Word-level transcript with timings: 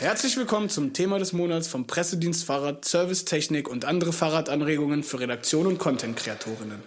Herzlich 0.00 0.36
willkommen 0.36 0.68
zum 0.68 0.92
Thema 0.92 1.20
des 1.20 1.32
Monats 1.32 1.68
vom 1.68 1.86
Pressedienst 1.86 2.44
Fahrrad, 2.44 2.84
Servicetechnik 2.84 3.68
und 3.68 3.84
andere 3.84 4.12
Fahrradanregungen 4.12 5.04
für 5.04 5.20
Redaktion 5.20 5.68
und 5.68 5.78
Content-Kreatorinnen. 5.78 6.82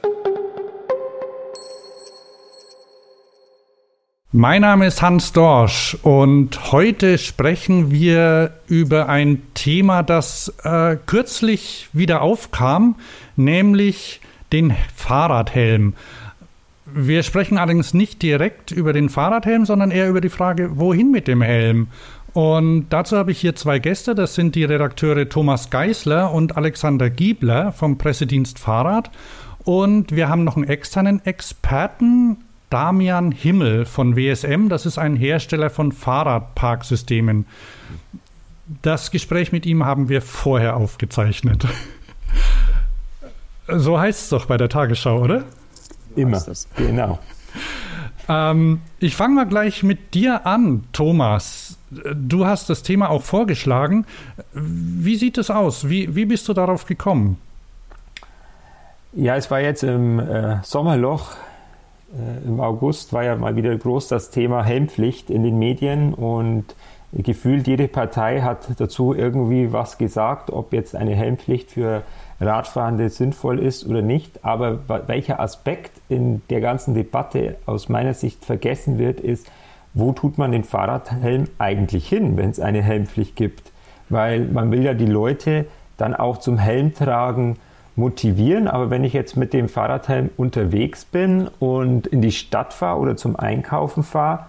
Mein 4.33 4.61
Name 4.61 4.87
ist 4.87 5.01
Hans 5.01 5.31
Dorsch 5.31 5.97
und 6.01 6.73
heute 6.73 7.17
sprechen 7.17 7.91
wir 7.91 8.59
über 8.67 9.07
ein 9.07 9.41
Thema, 9.53 10.03
das 10.03 10.53
äh, 10.63 10.97
kürzlich 11.05 11.87
wieder 11.93 12.21
aufkam, 12.21 12.99
nämlich 13.37 14.19
den 14.51 14.75
Fahrradhelm. 14.95 15.93
Wir 16.85 17.23
sprechen 17.23 17.57
allerdings 17.57 17.93
nicht 17.93 18.21
direkt 18.21 18.71
über 18.71 18.93
den 18.93 19.09
Fahrradhelm, 19.09 19.65
sondern 19.65 19.91
eher 19.91 20.09
über 20.09 20.21
die 20.21 20.29
Frage, 20.29 20.77
wohin 20.77 21.11
mit 21.11 21.27
dem 21.27 21.41
Helm? 21.41 21.87
Und 22.37 22.89
dazu 22.89 23.17
habe 23.17 23.31
ich 23.31 23.39
hier 23.41 23.55
zwei 23.55 23.79
Gäste. 23.79 24.13
Das 24.13 24.35
sind 24.35 24.53
die 24.53 24.63
Redakteure 24.63 25.27
Thomas 25.27 25.71
Geisler 25.71 26.31
und 26.31 26.55
Alexander 26.55 27.09
Giebler 27.09 27.71
vom 27.71 27.97
Pressedienst 27.97 28.59
Fahrrad. 28.59 29.09
Und 29.63 30.15
wir 30.15 30.29
haben 30.29 30.43
noch 30.43 30.55
einen 30.55 30.69
externen 30.69 31.25
Experten, 31.25 32.37
Damian 32.69 33.31
Himmel 33.31 33.85
von 33.85 34.15
WSM. 34.15 34.69
Das 34.69 34.85
ist 34.85 34.99
ein 34.99 35.15
Hersteller 35.15 35.71
von 35.71 35.91
Fahrradparksystemen. 35.91 37.47
Das 38.83 39.09
Gespräch 39.09 39.51
mit 39.51 39.65
ihm 39.65 39.83
haben 39.83 40.07
wir 40.07 40.21
vorher 40.21 40.77
aufgezeichnet. 40.77 41.65
So 43.69 43.99
heißt 43.99 44.21
es 44.21 44.29
doch 44.29 44.45
bei 44.45 44.55
der 44.55 44.69
Tagesschau, 44.69 45.19
oder? 45.19 45.43
Immer, 46.15 46.41
genau. 46.77 47.19
Ähm, 48.29 48.79
ich 48.99 49.13
fange 49.13 49.35
mal 49.35 49.45
gleich 49.45 49.83
mit 49.83 50.13
dir 50.13 50.45
an, 50.45 50.85
Thomas. 50.93 51.76
Du 51.89 52.45
hast 52.45 52.69
das 52.69 52.83
Thema 52.83 53.09
auch 53.09 53.23
vorgeschlagen. 53.23 54.05
Wie 54.53 55.15
sieht 55.15 55.37
es 55.37 55.49
aus? 55.49 55.89
Wie, 55.89 56.15
wie 56.15 56.25
bist 56.25 56.47
du 56.49 56.53
darauf 56.53 56.85
gekommen? 56.85 57.37
Ja, 59.13 59.35
es 59.35 59.49
war 59.49 59.61
jetzt 59.61 59.83
im 59.83 60.19
äh, 60.19 60.57
Sommerloch, 60.63 61.31
äh, 62.13 62.45
im 62.45 62.59
August 62.59 63.13
war 63.13 63.23
ja 63.23 63.35
mal 63.35 63.55
wieder 63.55 63.75
groß 63.75 64.09
das 64.09 64.31
Thema 64.31 64.63
Helmpflicht 64.63 65.29
in 65.29 65.43
den 65.43 65.57
Medien 65.57 66.13
und 66.13 66.75
gefühlt 67.13 67.67
jede 67.67 67.87
Partei 67.87 68.41
hat 68.41 68.67
dazu 68.77 69.13
irgendwie 69.13 69.71
was 69.71 69.97
gesagt, 69.97 70.51
ob 70.51 70.73
jetzt 70.73 70.95
eine 70.95 71.15
Helmpflicht 71.15 71.71
für 71.71 72.03
Radfahrende 72.39 73.09
sinnvoll 73.09 73.59
ist 73.59 73.87
oder 73.87 74.01
nicht. 74.01 74.43
Aber 74.43 74.79
welcher 75.07 75.39
Aspekt 75.39 75.91
in 76.09 76.41
der 76.49 76.61
ganzen 76.61 76.93
Debatte 76.93 77.55
aus 77.65 77.89
meiner 77.89 78.13
Sicht 78.13 78.45
vergessen 78.45 78.99
wird, 78.99 79.19
ist, 79.19 79.49
wo 79.97 80.11
tut 80.11 80.37
man 80.37 80.51
den 80.51 80.63
Fahrradhelm 80.63 81.47
eigentlich 81.57 82.07
hin, 82.07 82.37
wenn 82.37 82.51
es 82.51 82.59
eine 82.59 82.83
Helmpflicht 82.83 83.35
gibt? 83.35 83.71
Weil 84.09 84.41
man 84.41 84.71
will 84.71 84.83
ja 84.83 84.93
die 84.93 85.07
Leute 85.07 85.65
dann 85.97 86.13
auch 86.13 86.37
zum 86.37 86.59
Helmtragen 86.59 87.57
motivieren. 87.95 88.67
Aber 88.67 88.91
wenn 88.91 89.03
ich 89.03 89.13
jetzt 89.13 89.35
mit 89.35 89.53
dem 89.53 89.67
Fahrradhelm 89.67 90.29
unterwegs 90.37 91.03
bin 91.03 91.49
und 91.59 92.05
in 92.05 92.21
die 92.21 92.31
Stadt 92.31 92.73
fahre 92.73 92.99
oder 92.99 93.17
zum 93.17 93.35
Einkaufen 93.35 94.03
fahre, 94.03 94.45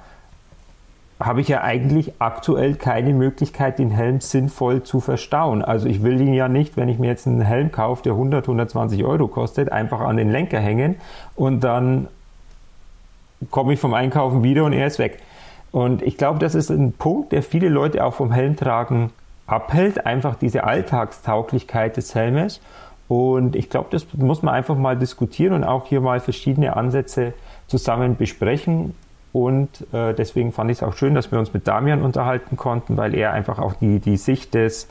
habe 1.18 1.40
ich 1.40 1.48
ja 1.48 1.62
eigentlich 1.62 2.12
aktuell 2.20 2.74
keine 2.74 3.14
Möglichkeit, 3.14 3.78
den 3.78 3.90
Helm 3.90 4.20
sinnvoll 4.20 4.83
zu 4.83 5.00
verstauen. 5.00 5.64
Also 5.64 5.88
ich 5.88 6.02
will 6.02 6.20
ihn 6.20 6.34
ja 6.34 6.48
nicht, 6.48 6.77
wenn 6.77 6.88
ich 6.88 6.98
mir 6.98 7.08
jetzt 7.08 7.27
einen 7.27 7.40
Helm 7.40 7.72
kaufe, 7.72 8.02
der 8.02 8.12
100, 8.12 8.44
120 8.44 9.02
Euro 9.02 9.27
kostet, 9.27 9.72
einfach 9.72 10.00
an 10.00 10.18
den 10.18 10.30
Lenker 10.30 10.60
hängen 10.60 10.96
und 11.34 11.64
dann 11.64 12.06
komme 13.50 13.72
ich 13.72 13.80
vom 13.80 13.94
Einkaufen 13.94 14.42
wieder 14.42 14.64
und 14.64 14.72
er 14.74 14.86
ist 14.86 14.98
weg. 14.98 15.18
Und 15.70 16.02
ich 16.02 16.16
glaube, 16.16 16.38
das 16.38 16.55
ist 16.55 16.70
ein 16.70 16.92
Punkt, 16.92 17.33
der 17.33 17.42
viele 17.42 17.69
Leute 17.69 18.05
auch 18.05 18.14
vom 18.14 18.33
Helmtragen 18.33 19.11
abhält, 19.47 20.06
einfach 20.06 20.36
diese 20.36 20.64
Alltagstauglichkeit 20.64 21.97
des 21.97 22.14
Helmes. 22.14 22.61
Und 23.08 23.56
ich 23.56 23.70
glaube, 23.70 23.89
das 23.90 24.06
muss 24.14 24.42
man 24.42 24.55
einfach 24.55 24.77
mal 24.77 24.96
diskutieren 24.96 25.55
und 25.55 25.64
auch 25.64 25.86
hier 25.86 26.01
mal 26.01 26.20
verschiedene 26.20 26.77
Ansätze 26.77 27.33
zusammen 27.67 28.17
besprechen. 28.17 28.95
Und 29.33 29.86
äh, 29.92 30.14
deswegen 30.14 30.52
fand 30.52 30.70
ich 30.70 30.79
es 30.79 30.83
auch 30.83 30.95
schön, 30.95 31.14
dass 31.14 31.30
wir 31.33 31.39
uns 31.39 31.52
mit 31.52 31.67
Damian 31.67 32.02
unterhalten 32.02 32.56
konnten, 32.56 32.96
weil 32.96 33.14
er 33.14 33.33
einfach 33.33 33.58
auch 33.58 33.74
die, 33.74 33.98
die 33.98 34.17
Sicht 34.17 34.55
des, 34.55 34.89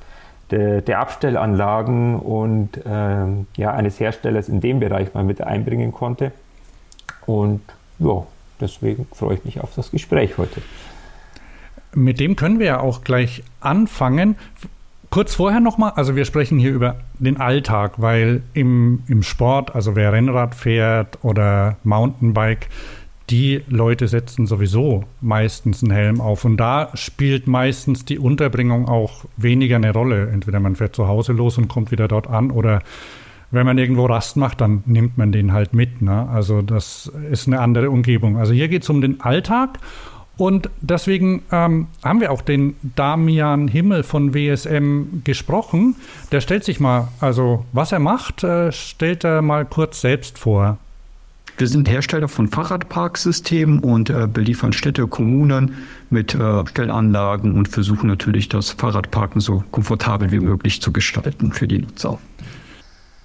der, 0.52 0.82
der 0.82 1.00
Abstellanlagen 1.00 2.20
und 2.20 2.80
ähm, 2.86 3.48
ja, 3.56 3.72
eines 3.72 4.00
Herstellers 4.00 4.50
in 4.50 4.62
dem 4.62 4.80
Bereich 4.80 5.14
mal 5.14 5.24
mit 5.24 5.42
einbringen 5.42 5.92
konnte. 5.92 6.32
Und 7.26 7.62
ja, 8.00 8.24
deswegen 8.60 9.08
freue 9.14 9.36
ich 9.36 9.46
mich 9.46 9.60
auf 9.62 9.74
das 9.76 9.92
Gespräch 9.92 10.38
heute. 10.38 10.62
Mit 11.94 12.20
dem 12.20 12.36
können 12.36 12.60
wir 12.60 12.66
ja 12.66 12.80
auch 12.80 13.04
gleich 13.04 13.44
anfangen. 13.60 14.36
Kurz 15.10 15.36
vorher 15.36 15.62
nochmal, 15.62 15.94
also 15.96 16.16
wir 16.16 16.26
sprechen 16.26 16.60
hier 16.60 16.72
über 16.72 16.98
den 17.18 17.38
Alltag, 17.38 17.94
weil 17.98 18.42
im, 18.54 19.04
im 19.08 19.24
Sport, 19.24 19.74
also 19.74 19.96
wer 19.96 20.12
Rennrad 20.12 20.54
fährt 20.54 21.24
oder 21.24 21.78
Mountainbike, 21.84 22.68
die 23.30 23.64
Leute 23.68 24.08
setzen 24.08 24.48
sowieso 24.48 25.04
meistens 25.22 25.84
einen 25.84 25.92
Helm 25.92 26.22
auf. 26.22 26.46
Und 26.46 26.58
da 26.58 26.92
spielt 26.94 27.48
meistens 27.48 28.06
die 28.06 28.20
Unterbringung 28.20 28.88
auch 28.88 29.26
weniger 29.36 29.78
eine 29.78 29.92
Rolle. 29.92 30.30
Entweder 30.30 30.60
man 30.60 30.76
fährt 30.76 30.96
zu 30.96 31.08
Hause 31.08 31.34
los 31.34 31.58
und 31.58 31.68
kommt 31.68 31.92
wieder 31.92 32.08
dort 32.08 32.28
an 32.28 32.52
oder 32.52 32.82
wenn 33.52 33.66
man 33.66 33.78
irgendwo 33.78 34.06
Rast 34.06 34.38
macht, 34.38 34.62
dann 34.62 34.84
nimmt 34.86 35.18
man 35.18 35.32
den 35.32 35.54
halt 35.54 35.74
mit. 35.74 36.02
Ne? 36.02 36.28
Also 36.30 36.62
das 36.62 37.12
ist 37.32 37.48
eine 37.48 37.60
andere 37.60 37.90
Umgebung. 37.90 38.38
Also 38.38 38.54
hier 38.54 38.68
geht 38.68 38.84
es 38.84 38.90
um 38.90 39.02
den 39.02 39.22
Alltag. 39.22 39.80
Und 40.38 40.70
deswegen 40.82 41.42
ähm, 41.52 41.88
haben 42.04 42.22
wir 42.22 42.32
auch 42.32 42.44
den 42.44 42.76
Damian 42.96 43.68
Himmel 43.68 44.04
von 44.04 44.36
WSM 44.36 45.24
gesprochen. 45.24 45.96
Der 46.32 46.42
stellt 46.42 46.64
sich 46.64 46.80
mal, 46.80 47.08
also 47.20 47.66
was 47.74 47.92
er 47.92 48.00
macht, 48.00 48.44
äh, 48.44 48.72
stellt 48.72 49.24
er 49.24 49.42
mal 49.42 49.66
kurz 49.66 50.02
selbst 50.02 50.38
vor. 50.38 50.78
Wir 51.58 51.68
sind 51.68 51.90
Hersteller 51.90 52.28
von 52.28 52.50
Fahrradparksystemen 52.50 53.80
und 53.80 54.12
äh, 54.12 54.28
beliefern 54.32 54.74
Städte, 54.74 55.08
Kommunen 55.08 55.74
mit 56.12 56.36
äh, 56.36 56.68
Stellanlagen 56.68 57.56
und 57.56 57.68
versuchen 57.68 58.06
natürlich 58.06 58.48
das 58.48 58.70
Fahrradparken 58.70 59.42
so 59.42 59.64
komfortabel 59.72 60.32
wie 60.32 60.40
möglich 60.40 60.84
zu 60.84 60.94
gestalten 60.94 61.52
für 61.52 61.68
die 61.68 61.80
Nutzer. 61.80 62.20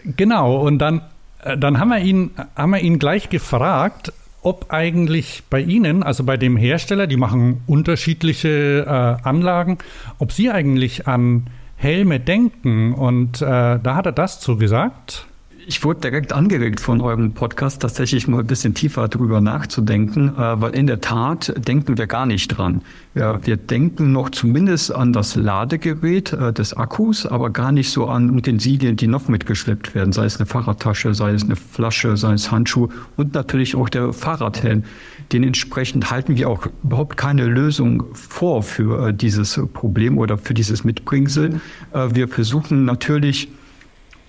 Genau, 0.04 0.56
und 0.56 0.78
dann, 0.78 1.02
äh, 1.42 1.56
dann 1.56 1.78
haben, 1.78 1.88
wir 1.90 1.98
ihn, 1.98 2.30
haben 2.56 2.70
wir 2.70 2.80
ihn 2.80 2.98
gleich 2.98 3.28
gefragt, 3.28 4.12
ob 4.42 4.72
eigentlich 4.72 5.44
bei 5.48 5.60
Ihnen, 5.60 6.02
also 6.02 6.24
bei 6.24 6.36
dem 6.36 6.56
Hersteller, 6.56 7.06
die 7.06 7.16
machen 7.16 7.62
unterschiedliche 7.66 8.84
äh, 8.86 9.26
Anlagen, 9.26 9.78
ob 10.18 10.32
Sie 10.32 10.50
eigentlich 10.50 11.06
an 11.06 11.46
Helme 11.76 12.20
denken. 12.20 12.94
Und 12.94 13.40
äh, 13.40 13.78
da 13.80 13.94
hat 13.94 14.06
er 14.06 14.12
das 14.12 14.40
zugesagt. 14.40 15.26
Ich 15.64 15.84
wurde 15.84 16.00
direkt 16.00 16.32
angeregt 16.32 16.80
von 16.80 17.00
eurem 17.00 17.34
Podcast, 17.34 17.82
tatsächlich 17.82 18.26
mal 18.26 18.40
ein 18.40 18.46
bisschen 18.46 18.74
tiefer 18.74 19.06
drüber 19.06 19.40
nachzudenken, 19.40 20.30
äh, 20.30 20.60
weil 20.60 20.74
in 20.74 20.88
der 20.88 21.00
Tat 21.00 21.54
denken 21.56 21.98
wir 21.98 22.08
gar 22.08 22.26
nicht 22.26 22.48
dran. 22.48 22.82
Wir 23.14 23.58
denken 23.58 24.10
noch 24.10 24.30
zumindest 24.30 24.94
an 24.94 25.12
das 25.12 25.36
Ladegerät 25.36 26.32
äh, 26.32 26.52
des 26.52 26.74
Akkus, 26.74 27.26
aber 27.26 27.50
gar 27.50 27.70
nicht 27.70 27.90
so 27.90 28.06
an 28.06 28.30
Utensilien, 28.30 28.96
die 28.96 29.06
noch 29.06 29.28
mitgeschleppt 29.28 29.94
werden, 29.94 30.12
sei 30.12 30.24
es 30.24 30.38
eine 30.38 30.46
Fahrradtasche, 30.46 31.14
sei 31.14 31.32
es 31.32 31.44
eine 31.44 31.56
Flasche, 31.56 32.16
sei 32.16 32.32
es 32.32 32.50
Handschuhe 32.50 32.88
und 33.16 33.34
natürlich 33.34 33.76
auch 33.76 33.88
der 33.88 34.12
Fahrradhelm. 34.12 34.82
Dementsprechend 35.30 36.10
halten 36.10 36.36
wir 36.36 36.48
auch 36.48 36.66
überhaupt 36.82 37.16
keine 37.16 37.46
Lösung 37.46 38.04
vor 38.14 38.62
für 38.62 39.08
äh, 39.08 39.14
dieses 39.14 39.60
Problem 39.72 40.18
oder 40.18 40.38
für 40.38 40.54
dieses 40.54 40.82
Mitbringsel. 40.84 41.60
wir 41.92 42.28
versuchen 42.28 42.84
natürlich, 42.84 43.48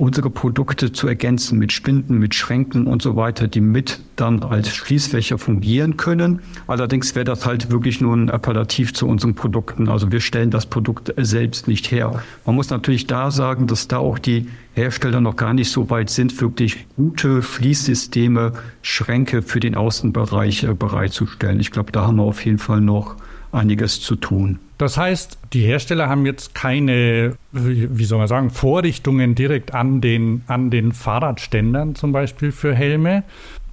unsere 0.03 0.29
Produkte 0.29 0.91
zu 0.91 1.07
ergänzen 1.07 1.57
mit 1.57 1.71
Spinden, 1.71 2.17
mit 2.17 2.35
Schränken 2.35 2.87
und 2.87 3.01
so 3.01 3.15
weiter, 3.15 3.47
die 3.47 3.61
mit 3.61 4.01
dann 4.17 4.43
als 4.43 4.75
Schließfächer 4.75 5.37
fungieren 5.37 5.95
können. 5.95 6.41
Allerdings 6.67 7.15
wäre 7.15 7.23
das 7.23 7.45
halt 7.45 7.71
wirklich 7.71 8.01
nur 8.01 8.13
ein 8.13 8.29
Appellativ 8.29 8.93
zu 8.93 9.07
unseren 9.07 9.33
Produkten. 9.33 9.87
Also 9.87 10.11
wir 10.11 10.19
stellen 10.19 10.51
das 10.51 10.65
Produkt 10.65 11.13
selbst 11.15 11.69
nicht 11.69 11.89
her. 11.89 12.21
Man 12.45 12.55
muss 12.55 12.69
natürlich 12.69 13.07
da 13.07 13.31
sagen, 13.31 13.65
dass 13.65 13.87
da 13.87 13.99
auch 13.99 14.19
die 14.19 14.49
Hersteller 14.73 15.21
noch 15.21 15.37
gar 15.37 15.53
nicht 15.53 15.71
so 15.71 15.89
weit 15.89 16.09
sind, 16.09 16.41
wirklich 16.41 16.85
gute 16.97 17.41
Fließsysteme, 17.41 18.51
Schränke 18.81 19.41
für 19.41 19.61
den 19.61 19.73
Außenbereich 19.73 20.65
äh, 20.65 20.73
bereitzustellen. 20.73 21.61
Ich 21.61 21.71
glaube, 21.71 21.93
da 21.93 22.07
haben 22.07 22.17
wir 22.17 22.23
auf 22.23 22.43
jeden 22.43 22.59
Fall 22.59 22.81
noch 22.81 23.15
einiges 23.53 24.01
zu 24.01 24.17
tun. 24.17 24.59
Das 24.83 24.97
heißt, 24.97 25.37
die 25.53 25.61
Hersteller 25.61 26.09
haben 26.09 26.25
jetzt 26.25 26.53
keine, 26.53 27.37
wie 27.53 28.03
soll 28.03 28.17
man 28.17 28.27
sagen, 28.27 28.49
Vorrichtungen 28.49 29.33
direkt 29.33 29.73
an 29.73 30.01
den, 30.01 30.43
an 30.47 30.71
den 30.71 30.91
Fahrradständern 30.91 31.95
zum 31.95 32.11
Beispiel 32.11 32.51
für 32.51 32.75
Helme. 32.75 33.23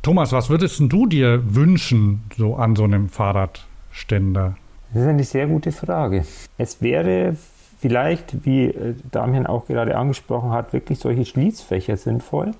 Thomas, 0.02 0.30
was 0.32 0.50
würdest 0.50 0.80
du 0.80 1.06
dir 1.06 1.42
wünschen, 1.52 2.22
so 2.36 2.54
an 2.54 2.76
so 2.76 2.84
einem 2.84 3.08
Fahrradständer? 3.08 4.54
Das 4.92 5.02
ist 5.02 5.08
eine 5.08 5.24
sehr 5.24 5.48
gute 5.48 5.72
Frage. 5.72 6.24
Es 6.58 6.80
wäre 6.80 7.34
vielleicht, 7.80 8.46
wie 8.46 8.66
äh, 8.66 8.94
Damian 9.10 9.48
auch 9.48 9.66
gerade 9.66 9.96
angesprochen 9.96 10.52
hat, 10.52 10.72
wirklich 10.72 11.00
solche 11.00 11.24
Schließfächer 11.24 11.96
sinnvoll. 11.96 12.52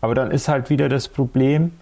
Aber 0.00 0.14
dann 0.14 0.30
ist 0.30 0.46
halt 0.46 0.70
wieder 0.70 0.88
das 0.88 1.08
Problem, 1.08 1.72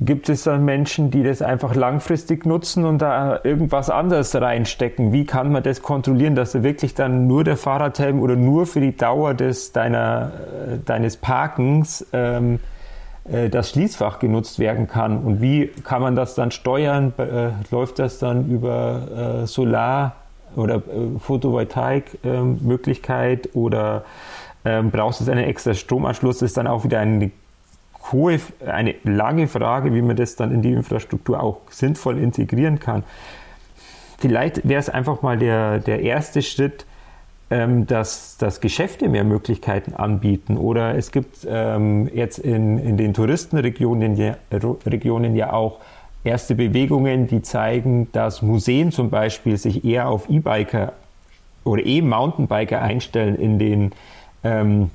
gibt 0.00 0.28
es 0.28 0.44
dann 0.44 0.64
Menschen, 0.64 1.10
die 1.10 1.22
das 1.22 1.40
einfach 1.40 1.74
langfristig 1.74 2.44
nutzen 2.46 2.84
und 2.84 2.98
da 2.98 3.40
irgendwas 3.44 3.90
anderes 3.90 4.34
reinstecken? 4.34 5.12
Wie 5.12 5.24
kann 5.24 5.52
man 5.52 5.62
das 5.62 5.82
kontrollieren, 5.82 6.34
dass 6.34 6.52
da 6.52 6.62
wirklich 6.62 6.94
dann 6.94 7.26
nur 7.26 7.44
der 7.44 7.56
Fahrradhelm 7.56 8.20
oder 8.20 8.36
nur 8.36 8.66
für 8.66 8.80
die 8.80 8.96
Dauer 8.96 9.34
des, 9.34 9.72
deiner, 9.72 10.32
äh, 10.68 10.78
deines 10.84 11.16
Parkens 11.16 12.06
ähm, 12.12 12.58
äh, 13.30 13.48
das 13.48 13.70
Schließfach 13.70 14.18
genutzt 14.18 14.58
werden 14.58 14.88
kann? 14.88 15.18
Und 15.18 15.40
wie 15.40 15.68
kann 15.68 16.02
man 16.02 16.16
das 16.16 16.34
dann 16.34 16.50
steuern? 16.50 17.12
Äh, 17.16 17.50
läuft 17.70 18.00
das 18.00 18.18
dann 18.18 18.50
über 18.50 19.42
äh, 19.42 19.46
Solar- 19.46 20.16
oder 20.56 20.76
äh, 20.76 21.18
Photovoltaik-Möglichkeit 21.20 23.50
oder 23.54 24.04
ähm, 24.64 24.90
brauchst 24.90 25.20
du 25.20 25.30
einen 25.30 25.44
extra 25.44 25.74
Stromanschluss? 25.74 26.38
Das 26.38 26.50
ist 26.50 26.56
dann 26.56 26.66
auch 26.66 26.82
wieder 26.84 27.00
eine 27.00 27.30
hohe, 28.12 28.38
eine 28.66 28.94
lange 29.04 29.48
Frage, 29.48 29.94
wie 29.94 30.02
man 30.02 30.16
das 30.16 30.36
dann 30.36 30.52
in 30.52 30.62
die 30.62 30.72
Infrastruktur 30.72 31.42
auch 31.42 31.60
sinnvoll 31.70 32.18
integrieren 32.18 32.78
kann. 32.78 33.02
Vielleicht 34.18 34.66
wäre 34.68 34.80
es 34.80 34.88
einfach 34.88 35.22
mal 35.22 35.38
der, 35.38 35.78
der 35.78 36.00
erste 36.00 36.42
Schritt, 36.42 36.86
ähm, 37.50 37.86
dass, 37.86 38.38
dass 38.38 38.60
Geschäfte 38.60 39.08
mehr 39.08 39.24
Möglichkeiten 39.24 39.94
anbieten. 39.94 40.56
Oder 40.56 40.96
es 40.96 41.12
gibt 41.12 41.46
ähm, 41.48 42.08
jetzt 42.12 42.38
in, 42.38 42.78
in 42.78 42.96
den 42.96 43.12
Touristenregionen 43.12 44.16
ja, 44.16 44.36
Regionen 44.86 45.36
ja 45.36 45.52
auch 45.52 45.80
erste 46.24 46.54
Bewegungen, 46.54 47.26
die 47.26 47.42
zeigen, 47.42 48.08
dass 48.12 48.40
Museen 48.40 48.92
zum 48.92 49.10
Beispiel 49.10 49.58
sich 49.58 49.84
eher 49.84 50.08
auf 50.08 50.30
E-Biker 50.30 50.94
oder 51.64 51.84
E-Mountainbiker 51.84 52.80
einstellen 52.80 53.36
in 53.36 53.58
den 53.58 53.92
ähm, 54.42 54.90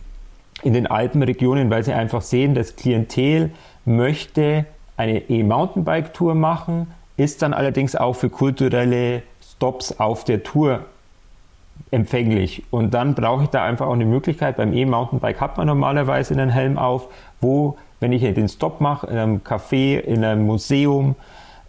in 0.64 0.74
den 0.74 0.88
Alpenregionen, 0.88 1.70
weil 1.70 1.84
sie 1.84 1.94
einfach 1.94 2.22
sehen, 2.22 2.56
das 2.56 2.76
Klientel 2.76 3.52
möchte 3.86 4.66
eine 4.98 5.30
E-Mountainbike-Tour 5.30 6.36
machen, 6.36 6.88
ist 7.18 7.42
dann 7.42 7.54
allerdings 7.54 7.96
auch 7.96 8.14
für 8.14 8.30
kulturelle 8.30 9.24
Stops 9.42 10.00
auf 10.00 10.24
der 10.24 10.44
Tour 10.44 10.82
empfänglich. 11.92 12.64
Und 12.72 12.94
dann 12.94 13.16
brauche 13.16 13.44
ich 13.44 13.50
da 13.50 13.64
einfach 13.64 13.88
auch 13.88 13.94
eine 13.94 14.06
Möglichkeit. 14.06 14.58
Beim 14.58 14.74
E-Mountainbike 14.74 15.40
hat 15.40 15.58
man 15.58 15.68
normalerweise 15.68 16.34
einen 16.34 16.50
Helm 16.50 16.78
auf, 16.78 17.08
wo, 17.42 17.78
wenn 18.00 18.12
ich 18.12 18.22
den 18.22 18.50
Stop 18.50 18.82
mache, 18.82 19.08
in 19.08 19.18
einem 19.18 19.38
Café, 19.40 20.00
in 20.00 20.24
einem 20.24 20.46
Museum, 20.46 21.16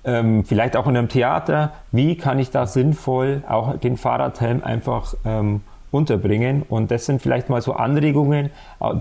ähm, 0.05 0.45
vielleicht 0.45 0.77
auch 0.77 0.87
in 0.87 0.97
einem 0.97 1.09
Theater, 1.09 1.73
wie 1.93 2.17
kann 2.17 2.39
ich 2.39 2.51
da 2.51 2.67
sinnvoll 2.67 3.43
auch 3.49 3.77
den 3.77 3.97
Fahrradhelm 3.97 4.63
einfach 4.65 5.15
ähm, 5.25 5.63
unterbringen. 5.91 6.63
Und 6.69 6.91
das 6.91 7.07
sind 7.07 7.23
vielleicht 7.23 7.49
mal 7.49 7.61
so 7.63 7.73
Anregungen, 7.73 8.51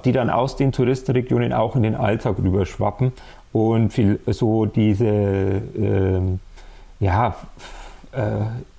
die 0.05 0.11
dann 0.11 0.29
aus 0.29 0.55
den 0.55 0.71
Touristenregionen 0.71 1.53
auch 1.53 1.75
in 1.75 1.83
den 1.83 1.95
Alltag 1.95 2.37
rüberschwappen 2.39 3.13
und 3.51 3.91
viel, 3.91 4.19
so 4.27 4.65
diese, 4.65 5.05
äh, 5.05 6.21
ja, 6.99 7.35
äh, 8.11 8.21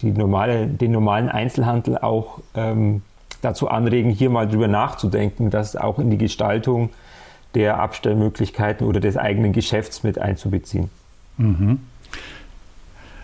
die 0.02 0.12
normale, 0.12 0.66
den 0.66 0.92
normalen 0.92 1.28
Einzelhandel 1.28 1.98
auch 1.98 2.40
ähm, 2.54 3.02
dazu 3.42 3.68
anregen, 3.68 4.10
hier 4.10 4.30
mal 4.30 4.48
drüber 4.48 4.68
nachzudenken, 4.68 5.50
das 5.50 5.76
auch 5.76 5.98
in 5.98 6.10
die 6.10 6.18
Gestaltung 6.18 6.90
der 7.54 7.80
Abstellmöglichkeiten 7.80 8.86
oder 8.86 9.00
des 9.00 9.16
eigenen 9.16 9.52
Geschäfts 9.52 10.02
mit 10.02 10.18
einzubeziehen. 10.18 10.90
Mhm. 11.36 11.80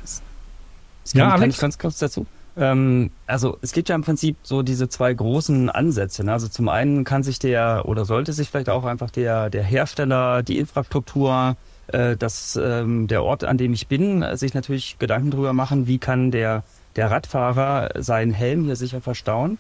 Das 0.03 1.13
kann, 1.13 1.21
ja, 1.21 1.39
kann 1.39 1.51
ich 1.51 1.59
ganz 1.59 1.79
kurz 1.79 1.99
dazu? 1.99 2.27
Ähm, 2.57 3.11
also 3.27 3.59
es 3.61 3.73
gibt 3.73 3.89
ja 3.89 3.95
im 3.95 4.03
Prinzip 4.03 4.37
so 4.43 4.63
diese 4.63 4.89
zwei 4.89 5.13
großen 5.13 5.69
Ansätze. 5.69 6.25
Ne? 6.25 6.33
Also 6.33 6.49
zum 6.49 6.69
einen 6.69 7.05
kann 7.05 7.23
sich 7.23 7.39
der 7.39 7.83
oder 7.87 8.05
sollte 8.05 8.33
sich 8.33 8.49
vielleicht 8.49 8.71
auch 8.71 8.85
einfach 8.85 9.11
der, 9.11 9.51
der 9.51 9.63
Hersteller, 9.63 10.43
die 10.43 10.59
Infrastruktur, 10.59 11.57
äh, 11.89 12.17
das, 12.17 12.59
ähm, 12.63 13.07
der 13.09 13.23
Ort, 13.25 13.45
an 13.45 13.59
dem 13.59 13.73
ich 13.73 13.89
bin, 13.89 14.25
sich 14.37 14.55
natürlich 14.55 14.99
Gedanken 14.99 15.31
drüber 15.31 15.53
machen, 15.53 15.87
wie 15.87 15.99
kann 15.99 16.31
der, 16.31 16.65
der 16.97 17.11
Radfahrer 17.11 17.91
seinen 18.03 18.33
Helm 18.33 18.65
hier 18.65 18.77
sicher 18.77 19.01
verstauen. 19.01 19.59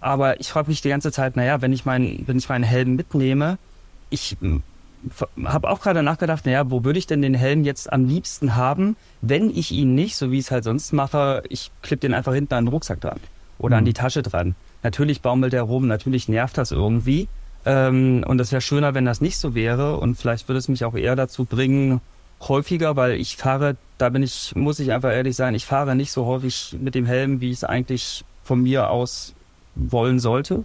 Aber 0.00 0.40
ich 0.40 0.50
frage 0.50 0.68
mich 0.68 0.82
die 0.82 0.90
ganze 0.90 1.10
Zeit, 1.10 1.36
naja, 1.36 1.62
wenn 1.62 1.72
ich, 1.72 1.84
mein, 1.84 2.22
wenn 2.26 2.38
ich 2.38 2.48
meinen 2.48 2.64
Helm 2.64 2.96
mitnehme, 2.96 3.58
ich 4.10 4.36
habe 5.44 5.70
auch 5.70 5.80
gerade 5.80 6.02
nachgedacht, 6.02 6.46
naja, 6.46 6.70
wo 6.70 6.84
würde 6.84 6.98
ich 6.98 7.06
denn 7.06 7.22
den 7.22 7.34
Helm 7.34 7.64
jetzt 7.64 7.92
am 7.92 8.06
liebsten 8.06 8.56
haben, 8.56 8.96
wenn 9.20 9.50
ich 9.50 9.72
ihn 9.72 9.94
nicht, 9.94 10.16
so 10.16 10.30
wie 10.30 10.38
ich 10.38 10.46
es 10.46 10.50
halt 10.50 10.64
sonst 10.64 10.92
mache, 10.92 11.42
ich 11.48 11.70
klippe 11.82 12.00
den 12.00 12.14
einfach 12.14 12.34
hinten 12.34 12.54
an 12.54 12.64
den 12.64 12.72
Rucksack 12.72 13.00
dran 13.00 13.20
oder 13.58 13.76
mhm. 13.76 13.78
an 13.78 13.84
die 13.84 13.92
Tasche 13.92 14.22
dran. 14.22 14.54
Natürlich 14.82 15.20
baumelt 15.20 15.52
der 15.52 15.62
rum, 15.62 15.86
natürlich 15.86 16.28
nervt 16.28 16.58
das 16.58 16.72
irgendwie. 16.72 17.28
Ähm, 17.64 18.24
und 18.26 18.40
es 18.40 18.52
wäre 18.52 18.60
schöner, 18.60 18.94
wenn 18.94 19.04
das 19.04 19.20
nicht 19.20 19.38
so 19.38 19.54
wäre. 19.54 19.98
Und 19.98 20.16
vielleicht 20.16 20.48
würde 20.48 20.58
es 20.58 20.68
mich 20.68 20.84
auch 20.84 20.94
eher 20.94 21.16
dazu 21.16 21.44
bringen, 21.44 22.00
häufiger, 22.40 22.96
weil 22.96 23.12
ich 23.12 23.36
fahre, 23.36 23.76
da 23.98 24.08
bin 24.08 24.22
ich, 24.22 24.54
muss 24.54 24.78
ich 24.78 24.92
einfach 24.92 25.10
ehrlich 25.10 25.36
sein, 25.36 25.54
ich 25.54 25.66
fahre 25.66 25.96
nicht 25.96 26.12
so 26.12 26.26
häufig 26.26 26.76
mit 26.80 26.94
dem 26.94 27.06
Helm, 27.06 27.40
wie 27.40 27.50
ich 27.50 27.58
es 27.58 27.64
eigentlich 27.64 28.24
von 28.44 28.62
mir 28.62 28.90
aus 28.90 29.34
wollen 29.74 30.20
sollte. 30.20 30.64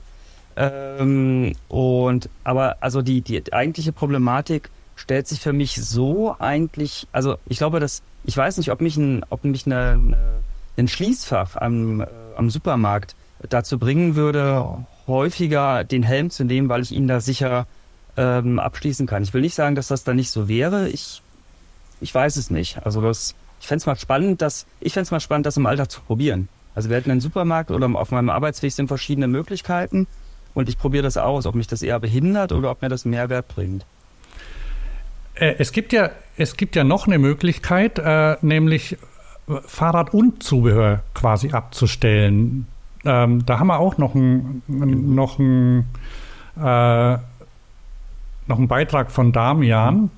Ähm, 0.55 1.53
und 1.67 2.29
aber 2.43 2.77
also 2.81 3.01
die, 3.01 3.21
die 3.21 3.53
eigentliche 3.53 3.91
Problematik 3.91 4.69
stellt 4.95 5.27
sich 5.27 5.39
für 5.39 5.53
mich 5.53 5.75
so 5.75 6.35
eigentlich, 6.39 7.07
also 7.11 7.37
ich 7.47 7.57
glaube, 7.57 7.79
dass 7.79 8.01
ich 8.23 8.37
weiß 8.37 8.57
nicht, 8.57 8.71
ob 8.71 8.81
mich 8.81 8.97
ein, 8.97 9.25
ob 9.29 9.43
mich 9.43 9.65
eine, 9.65 9.91
eine, 9.91 10.41
ein 10.77 10.87
Schließfach 10.87 11.55
am, 11.55 12.01
äh, 12.01 12.07
am 12.35 12.49
Supermarkt 12.49 13.15
dazu 13.49 13.79
bringen 13.79 14.15
würde, 14.15 14.85
häufiger 15.07 15.83
den 15.83 16.03
Helm 16.03 16.29
zu 16.29 16.43
nehmen, 16.43 16.69
weil 16.69 16.81
ich 16.81 16.91
ihn 16.91 17.07
da 17.07 17.19
sicher 17.19 17.65
ähm, 18.17 18.59
abschließen 18.59 19.07
kann. 19.07 19.23
Ich 19.23 19.33
will 19.33 19.41
nicht 19.41 19.55
sagen, 19.55 19.75
dass 19.75 19.87
das 19.87 20.03
da 20.03 20.13
nicht 20.13 20.29
so 20.29 20.47
wäre. 20.47 20.89
Ich, 20.89 21.21
ich 22.01 22.13
weiß 22.13 22.35
es 22.35 22.51
nicht. 22.51 22.85
Also 22.85 23.01
das, 23.01 23.33
ich 23.59 23.67
fände 23.67 23.81
es 23.81 23.85
mal 23.87 23.95
spannend, 23.95 24.41
dass 24.41 24.67
ich 24.79 24.93
fände 24.93 25.05
es 25.05 25.11
mal 25.11 25.19
spannend, 25.19 25.45
das 25.47 25.57
im 25.57 25.65
Alltag 25.65 25.89
zu 25.89 26.01
probieren. 26.01 26.47
Also 26.75 26.89
wir 26.89 26.97
hätten 26.97 27.11
einen 27.11 27.21
Supermarkt 27.21 27.71
oder 27.71 27.89
auf 27.95 28.11
meinem 28.11 28.29
Arbeitsweg 28.29 28.71
sind 28.71 28.87
verschiedene 28.87 29.27
Möglichkeiten 29.27 30.07
und 30.53 30.69
ich 30.69 30.77
probiere 30.77 31.03
das 31.03 31.17
aus, 31.17 31.45
ob 31.45 31.55
mich 31.55 31.67
das 31.67 31.81
eher 31.81 31.99
behindert 31.99 32.51
oder 32.51 32.71
ob 32.71 32.81
mir 32.81 32.89
das 32.89 33.05
Mehrwert 33.05 33.47
bringt. 33.47 33.85
Äh, 35.35 35.55
es 35.57 35.71
gibt 35.71 35.93
ja, 35.93 36.11
es 36.37 36.57
gibt 36.57 36.75
ja 36.75 36.83
noch 36.83 37.07
eine 37.07 37.17
Möglichkeit, 37.19 37.99
äh, 37.99 38.37
nämlich 38.41 38.97
Fahrrad 39.65 40.13
und 40.13 40.43
Zubehör 40.43 41.01
quasi 41.13 41.51
abzustellen. 41.51 42.67
Ähm, 43.03 43.45
da 43.45 43.59
haben 43.59 43.67
wir 43.67 43.79
auch 43.79 43.97
noch 43.97 44.15
einen 44.15 44.61
noch 44.67 45.39
äh, 45.39 47.17
noch 48.47 48.57
einen 48.57 48.67
Beitrag 48.67 49.11
von 49.11 49.31
Damian. 49.31 50.11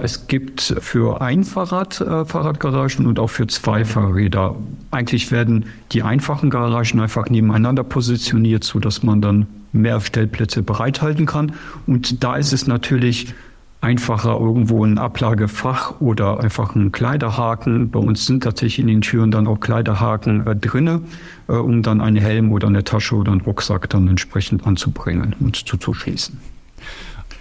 Es 0.00 0.28
gibt 0.28 0.60
für 0.60 1.20
ein 1.20 1.42
Fahrrad 1.42 2.00
äh, 2.00 2.24
Fahrradgaragen 2.24 3.06
und 3.06 3.18
auch 3.18 3.30
für 3.30 3.48
zwei 3.48 3.84
Fahrräder. 3.84 4.54
Eigentlich 4.92 5.32
werden 5.32 5.66
die 5.90 6.04
einfachen 6.04 6.50
Garagen 6.50 7.00
einfach 7.00 7.28
nebeneinander 7.28 7.82
positioniert, 7.82 8.62
sodass 8.62 9.02
man 9.02 9.20
dann 9.20 9.46
mehr 9.72 10.00
Stellplätze 10.00 10.62
bereithalten 10.62 11.26
kann. 11.26 11.52
Und 11.88 12.22
da 12.22 12.36
ist 12.36 12.52
es 12.52 12.68
natürlich 12.68 13.34
einfacher, 13.80 14.38
irgendwo 14.38 14.84
ein 14.84 14.98
Ablagefach 14.98 16.00
oder 16.00 16.40
einfach 16.40 16.76
ein 16.76 16.92
Kleiderhaken. 16.92 17.90
Bei 17.90 17.98
uns 17.98 18.24
sind 18.24 18.44
tatsächlich 18.44 18.78
in 18.78 18.86
den 18.86 19.00
Türen 19.00 19.32
dann 19.32 19.48
auch 19.48 19.58
Kleiderhaken 19.58 20.46
äh, 20.46 20.54
drinne, 20.54 21.02
äh, 21.48 21.52
um 21.52 21.82
dann 21.82 22.00
einen 22.00 22.16
Helm 22.16 22.52
oder 22.52 22.68
eine 22.68 22.84
Tasche 22.84 23.16
oder 23.16 23.32
einen 23.32 23.40
Rucksack 23.40 23.90
dann 23.90 24.06
entsprechend 24.06 24.64
anzubringen 24.64 25.34
und 25.40 25.56
zuzuschließen. 25.56 26.38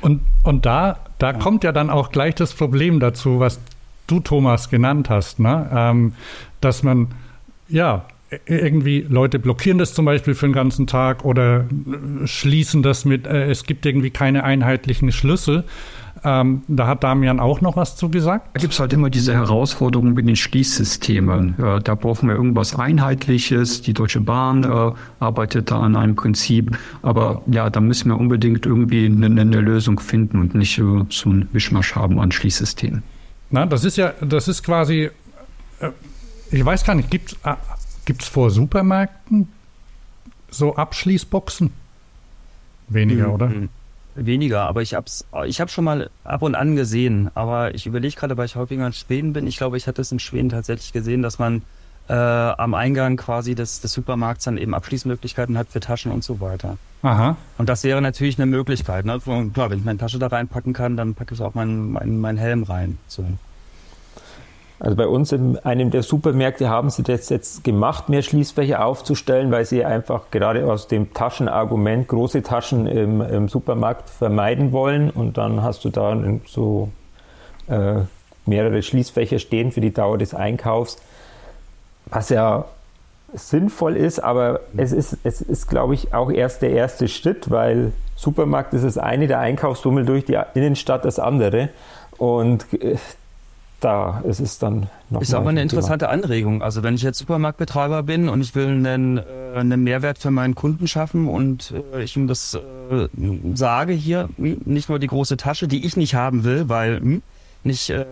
Und, 0.08 0.22
und 0.44 0.66
da, 0.66 1.00
da 1.20 1.32
ja. 1.32 1.38
kommt 1.38 1.66
ja 1.66 1.74
dann 1.74 1.90
auch 1.90 2.12
gleich 2.12 2.36
das 2.36 2.54
Problem 2.54 3.02
dazu, 3.02 3.42
was 3.42 3.60
du, 4.08 4.22
Thomas, 4.22 4.70
genannt 4.70 5.10
hast, 5.10 5.38
ne? 5.40 5.70
Ähm, 5.74 6.14
dass 6.62 6.82
man, 6.82 7.10
ja, 7.68 8.06
irgendwie 8.46 9.02
Leute 9.02 9.38
blockieren 9.38 9.78
das 9.78 9.94
zum 9.94 10.06
Beispiel 10.06 10.34
für 10.34 10.48
den 10.48 10.54
ganzen 10.54 10.88
Tag 10.88 11.26
oder 11.26 11.66
schließen 12.24 12.84
das 12.84 13.04
mit, 13.04 13.28
äh, 13.28 13.50
es 13.50 13.66
gibt 13.66 13.86
irgendwie 13.86 14.10
keine 14.10 14.46
einheitlichen 14.46 15.12
Schlüssel. 15.12 15.66
Ähm, 16.24 16.64
da 16.68 16.88
hat 16.88 17.04
Damian 17.04 17.40
auch 17.40 17.62
noch 17.62 17.76
was 17.76 17.96
zu 17.96 18.10
gesagt. 18.10 18.50
Da 18.54 18.60
gibt 18.60 18.74
es 18.74 18.80
halt 18.80 18.94
immer 18.94 19.10
diese 19.10 19.34
Herausforderungen 19.34 20.14
mit 20.14 20.28
den 20.28 20.36
Schließsystemen. 20.36 21.56
Äh, 21.60 21.82
da 21.82 21.96
brauchen 21.96 22.30
wir 22.30 22.36
irgendwas 22.36 22.76
Einheitliches. 22.76 23.82
Die 23.82 23.94
Deutsche 23.94 24.22
Bahn 24.22 24.64
äh, 24.64 24.92
arbeitet 25.20 25.72
da 25.72 25.80
an 25.80 25.96
einem 25.96 26.16
Prinzip. 26.16 26.78
Aber 27.02 27.42
ja, 27.48 27.70
da 27.70 27.80
müssen 27.80 28.10
wir 28.10 28.20
unbedingt 28.20 28.66
irgendwie 28.66 29.06
eine, 29.06 29.26
eine 29.26 29.62
Lösung 29.62 30.00
finden 30.00 30.40
und 30.40 30.56
nicht 30.56 30.78
äh, 30.80 31.06
so 31.10 31.30
ein 31.30 31.50
Mischmasch 31.54 31.96
haben 31.96 32.20
an 32.20 32.32
Schließsystemen. 32.32 33.04
Na, 33.50 33.66
das 33.66 33.84
ist 33.84 33.98
ja, 33.98 34.14
das 34.22 34.48
ist 34.48 34.64
quasi, 34.64 35.10
äh, 35.80 35.90
ich 36.52 36.64
weiß 36.64 36.84
gar 36.84 36.96
nicht, 36.96 37.10
gibt 37.10 37.32
es 37.32 37.38
äh, 37.46 38.32
vor 38.32 38.50
Supermärkten 38.52 39.48
so 40.50 40.76
Abschließboxen? 40.76 41.72
Weniger, 42.90 43.28
mhm. 43.28 43.34
oder? 43.34 43.52
Weniger, 44.18 44.62
aber 44.64 44.82
ich 44.82 44.96
hab's, 44.96 45.26
ich 45.46 45.62
habe 45.62 45.70
schon 45.70 45.84
mal 45.84 46.10
ab 46.24 46.42
und 46.42 46.56
an 46.56 46.76
gesehen. 46.76 47.30
Aber 47.36 47.76
ich 47.76 47.86
überlege 47.86 48.16
gerade, 48.16 48.36
weil 48.36 48.48
ich 48.48 48.56
häufiger 48.56 48.86
in 48.86 48.94
Schweden 48.94 49.32
bin. 49.32 49.46
Ich 49.46 49.58
glaube, 49.58 49.78
ich 49.78 49.88
hatte 49.88 50.02
es 50.02 50.12
in 50.12 50.20
Schweden 50.20 50.50
tatsächlich 50.50 50.92
gesehen, 50.92 51.22
dass 51.22 51.38
man 51.38 51.62
äh, 52.10 52.14
am 52.14 52.74
Eingang 52.74 53.18
quasi 53.18 53.54
des, 53.54 53.82
des 53.82 53.94
Supermarkts 53.94 54.46
dann 54.46 54.58
eben 54.58 54.74
Abschließmöglichkeiten 54.74 55.58
hat 55.58 55.68
für 55.70 55.80
Taschen 55.80 56.12
und 56.12 56.24
so 56.24 56.40
weiter. 56.40 56.78
Aha. 57.04 57.38
Und 57.58 57.70
das 57.70 57.84
wäre 57.84 58.02
natürlich 58.02 58.40
eine 58.40 58.48
Möglichkeit. 58.48 59.06
Ne? 59.06 59.20
Klar, 59.20 59.70
wenn 59.70 59.80
ich 59.80 59.86
meine 59.86 60.00
Tasche 60.00 60.18
da 60.18 60.28
reinpacken 60.28 60.74
kann, 60.74 60.98
dann 60.98 61.14
packe 61.14 61.36
ich 61.36 61.42
auch 61.42 61.54
meinen 61.54 61.92
mein, 61.92 62.20
mein 62.20 62.38
Helm 62.38 62.64
rein. 62.64 62.98
So. 63.08 63.24
Also 64.80 64.96
bei 64.96 65.08
uns 65.08 65.32
in 65.32 65.58
einem 65.60 65.90
der 65.90 66.04
Supermärkte 66.04 66.70
haben 66.70 66.92
sie 66.92 67.02
das 67.02 67.30
jetzt 67.30 67.64
gemacht, 67.64 68.10
mehr 68.10 68.22
Schließfächer 68.22 68.86
aufzustellen, 68.86 69.50
weil 69.52 69.66
sie 69.66 69.84
einfach 69.84 70.30
gerade 70.30 70.72
aus 70.72 70.88
dem 70.88 71.14
Taschenargument 71.14 72.08
große 72.08 72.44
Taschen 72.44 72.86
im, 72.86 73.22
im 73.22 73.50
Supermarkt 73.50 74.10
vermeiden 74.10 74.72
wollen. 74.72 75.10
Und 75.10 75.38
dann 75.38 75.64
hast 75.64 75.84
du 75.84 75.90
da 75.90 76.16
so 76.46 76.90
äh, 77.68 78.02
mehrere 78.46 78.84
Schließfächer 78.84 79.40
stehen 79.40 79.72
für 79.72 79.82
die 79.82 79.94
Dauer 79.94 80.20
des 80.20 80.36
Einkaufs, 80.36 80.98
was 82.06 82.30
ja 82.30 82.66
sinnvoll 83.34 83.98
ist, 83.98 84.20
aber 84.20 84.62
es 84.78 84.94
ist, 84.94 85.18
es 85.24 85.42
ist, 85.42 85.68
glaube 85.68 85.96
ich, 85.96 86.14
auch 86.14 86.32
erst 86.32 86.62
der 86.62 86.72
erste 86.72 87.08
Schritt, 87.08 87.52
weil 87.52 87.92
Supermarkt 88.16 88.74
ist 88.74 88.86
das 88.86 88.98
eine, 88.98 89.28
der 89.28 89.40
Einkaufsbummel 89.40 90.06
durch 90.06 90.24
die 90.24 90.40
Innenstadt 90.54 91.04
das 91.04 91.20
andere. 91.20 91.70
Und 92.18 92.66
äh, 92.74 92.96
da 93.80 94.22
ist 94.22 94.40
es 94.40 94.58
dann 94.58 94.88
noch. 95.10 95.22
Ist 95.22 95.34
aber 95.34 95.50
eine 95.50 95.62
interessante 95.62 96.10
Anregung. 96.10 96.64
Also 96.64 96.82
wenn 96.82 96.96
ich 96.96 97.04
jetzt 97.04 97.20
Supermarktbetreiber 97.20 98.04
bin 98.04 98.28
und 98.28 98.42
ich 98.42 98.56
will 98.56 98.68
einen, 98.68 99.18
äh, 99.18 99.24
einen 99.56 99.84
Mehrwert 99.84 100.18
für 100.18 100.32
meinen 100.32 100.56
Kunden 100.56 100.88
schaffen 100.88 101.28
und 101.28 101.74
äh, 101.94 102.04
ich 102.04 102.16
ihm 102.18 102.28
das 102.28 102.56
äh, 102.56 103.08
sage 103.54 103.94
hier, 103.94 104.30
hm, 104.38 104.62
nicht 104.66 104.90
nur 104.90 104.98
die 104.98 105.08
große 105.08 105.38
Tasche, 105.38 105.68
die 105.68 105.86
ich 105.86 105.96
nicht 105.96 106.16
haben 106.16 106.44
will, 106.44 106.70
weil 106.70 107.00
hm, 107.00 107.22
nicht, 107.64 107.90
äh, 107.92 108.06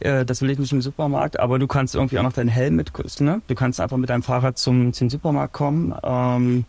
das 0.00 0.42
will 0.42 0.50
ich 0.50 0.58
nicht 0.58 0.72
im 0.72 0.82
Supermarkt, 0.82 1.38
aber 1.38 1.58
du 1.58 1.66
kannst 1.66 1.94
irgendwie 1.94 2.18
auch 2.18 2.24
noch 2.24 2.32
deinen 2.32 2.48
Helm 2.48 2.76
mit, 2.76 2.92
ne? 3.20 3.40
Du 3.46 3.54
kannst 3.54 3.80
einfach 3.80 3.96
mit 3.96 4.10
deinem 4.10 4.22
Fahrrad 4.22 4.58
zum, 4.58 4.92
zum 4.92 5.08
Supermarkt 5.08 5.52
kommen. 5.52 5.94
Ähm, 6.02 6.64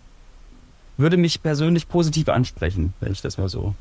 würde 0.98 1.18
mich 1.18 1.42
persönlich 1.42 1.90
positiv 1.90 2.30
ansprechen, 2.30 2.94
wenn 3.02 3.12
ich 3.12 3.22
das 3.22 3.38
mal 3.38 3.50
so. 3.50 3.74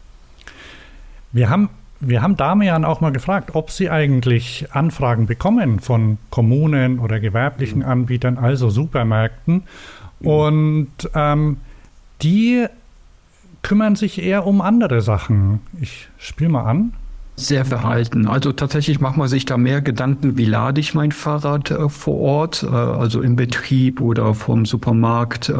Wir 1.30 1.50
haben 1.50 1.68
wir 2.00 2.22
haben 2.22 2.36
Damian 2.36 2.84
auch 2.84 3.00
mal 3.00 3.12
gefragt, 3.12 3.54
ob 3.54 3.70
sie 3.70 3.90
eigentlich 3.90 4.66
Anfragen 4.72 5.26
bekommen 5.26 5.80
von 5.80 6.18
Kommunen 6.30 6.98
oder 6.98 7.20
gewerblichen 7.20 7.80
mhm. 7.80 7.88
Anbietern, 7.88 8.38
also 8.38 8.70
Supermärkten. 8.70 9.64
Mhm. 10.20 10.26
Und 10.26 10.90
ähm, 11.14 11.56
die 12.22 12.66
kümmern 13.62 13.96
sich 13.96 14.22
eher 14.22 14.46
um 14.46 14.60
andere 14.60 15.00
Sachen. 15.00 15.60
Ich 15.80 16.08
spiele 16.18 16.50
mal 16.50 16.64
an. 16.64 16.92
Sehr 17.36 17.64
verhalten. 17.64 18.28
Also 18.28 18.52
tatsächlich 18.52 19.00
macht 19.00 19.16
man 19.16 19.26
sich 19.26 19.44
da 19.44 19.56
mehr 19.56 19.80
Gedanken, 19.80 20.36
wie 20.36 20.44
lade 20.44 20.80
ich 20.80 20.94
mein 20.94 21.10
Fahrrad 21.10 21.72
äh, 21.72 21.88
vor 21.88 22.20
Ort, 22.20 22.62
äh, 22.62 22.68
also 22.68 23.22
im 23.22 23.34
Betrieb 23.34 24.00
oder 24.00 24.34
vom 24.34 24.64
Supermarkt. 24.64 25.48
Äh, 25.48 25.54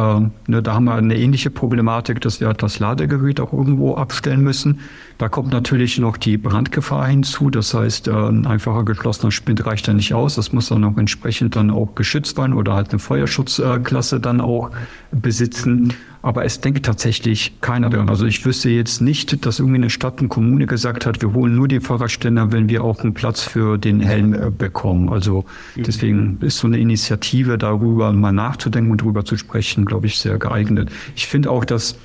ne, 0.46 0.62
da 0.62 0.74
haben 0.74 0.84
wir 0.84 0.94
eine 0.94 1.16
ähnliche 1.16 1.50
Problematik, 1.50 2.20
dass 2.20 2.40
wir 2.40 2.52
das 2.54 2.78
Ladegerät 2.78 3.40
auch 3.40 3.52
irgendwo 3.52 3.96
abstellen 3.96 4.42
müssen. 4.42 4.78
Da 5.18 5.28
kommt 5.28 5.52
natürlich 5.52 5.98
noch 5.98 6.16
die 6.16 6.36
Brandgefahr 6.36 7.06
hinzu. 7.06 7.48
Das 7.50 7.72
heißt, 7.72 8.08
äh, 8.08 8.12
ein 8.12 8.46
einfacher 8.46 8.84
geschlossener 8.84 9.30
Spind 9.30 9.64
reicht 9.64 9.86
da 9.86 9.94
nicht 9.94 10.12
aus. 10.12 10.34
Das 10.34 10.52
muss 10.52 10.68
dann 10.68 10.82
auch 10.84 10.96
entsprechend 10.96 11.54
dann 11.56 11.70
auch 11.70 11.94
geschützt 11.94 12.36
werden 12.36 12.52
oder 12.52 12.74
halt 12.74 12.90
eine 12.90 12.98
Feuerschutzklasse 12.98 14.18
dann 14.18 14.40
auch 14.40 14.70
besitzen. 15.12 15.94
Aber 16.22 16.44
es 16.44 16.60
denkt 16.60 16.84
tatsächlich 16.86 17.60
keiner 17.60 17.90
daran. 17.90 18.08
Also 18.08 18.26
ich 18.26 18.44
wüsste 18.44 18.70
jetzt 18.70 19.00
nicht, 19.02 19.44
dass 19.46 19.60
irgendwie 19.60 19.76
eine 19.76 19.90
Stadt, 19.90 20.18
eine 20.18 20.28
Kommune 20.28 20.66
gesagt 20.66 21.06
hat, 21.06 21.22
wir 21.22 21.32
holen 21.32 21.54
nur 21.54 21.68
die 21.68 21.80
Fahrradständer, 21.80 22.50
wenn 22.50 22.68
wir 22.68 22.82
auch 22.82 23.00
einen 23.00 23.14
Platz 23.14 23.42
für 23.42 23.78
den 23.78 24.00
Helm 24.00 24.34
äh, 24.34 24.50
bekommen. 24.50 25.10
Also 25.10 25.44
deswegen 25.76 26.38
ist 26.40 26.58
so 26.58 26.66
eine 26.66 26.78
Initiative 26.78 27.56
darüber 27.58 28.12
mal 28.12 28.32
nachzudenken 28.32 28.90
und 28.90 29.02
darüber 29.02 29.24
zu 29.24 29.36
sprechen, 29.36 29.84
glaube 29.84 30.06
ich, 30.06 30.18
sehr 30.18 30.38
geeignet. 30.38 30.90
Ich 31.14 31.26
finde 31.28 31.50
auch, 31.50 31.64
dass 31.64 31.96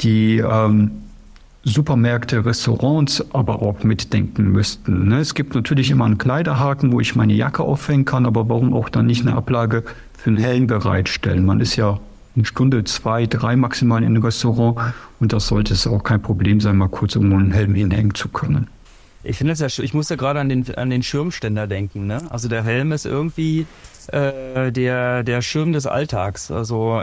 die 0.00 0.38
ähm, 0.38 0.92
Supermärkte, 1.68 2.44
Restaurants 2.44 3.24
aber 3.32 3.62
auch 3.62 3.82
mitdenken 3.84 4.50
müssten. 4.52 5.08
Ne? 5.08 5.18
Es 5.20 5.34
gibt 5.34 5.54
natürlich 5.54 5.90
immer 5.90 6.04
einen 6.04 6.18
Kleiderhaken, 6.18 6.92
wo 6.92 7.00
ich 7.00 7.16
meine 7.16 7.32
Jacke 7.32 7.62
aufhängen 7.62 8.04
kann, 8.04 8.26
aber 8.26 8.48
warum 8.48 8.74
auch 8.74 8.88
dann 8.88 9.06
nicht 9.06 9.26
eine 9.26 9.36
Ablage 9.36 9.84
für 10.16 10.30
einen 10.30 10.38
Helm 10.38 10.66
bereitstellen? 10.66 11.44
Man 11.44 11.60
ist 11.60 11.76
ja 11.76 12.00
eine 12.34 12.44
Stunde, 12.44 12.84
zwei, 12.84 13.26
drei 13.26 13.56
maximal 13.56 14.02
in 14.02 14.08
einem 14.08 14.22
Restaurant 14.22 14.78
und 15.20 15.32
das 15.32 15.48
sollte 15.48 15.74
es 15.74 15.86
auch 15.86 16.02
kein 16.02 16.22
Problem 16.22 16.60
sein, 16.60 16.76
mal 16.76 16.88
kurz 16.88 17.14
irgendwo 17.14 17.36
einen 17.36 17.52
Helm 17.52 17.74
hinhängen 17.74 18.14
zu 18.14 18.28
können. 18.28 18.68
Ich 19.24 19.36
finde 19.36 19.52
es 19.52 19.58
ja, 19.58 19.66
ich 19.82 19.94
muss 19.94 20.08
ja 20.08 20.16
gerade 20.16 20.40
an 20.40 20.48
den, 20.48 20.74
an 20.76 20.90
den 20.90 21.02
Schirmständer 21.02 21.66
denken. 21.66 22.06
Ne? 22.06 22.22
Also 22.30 22.48
der 22.48 22.62
Helm 22.62 22.92
ist 22.92 23.04
irgendwie 23.04 23.66
äh, 24.08 24.70
der, 24.70 25.22
der 25.24 25.42
Schirm 25.42 25.72
des 25.72 25.86
Alltags. 25.86 26.50
Also 26.50 27.02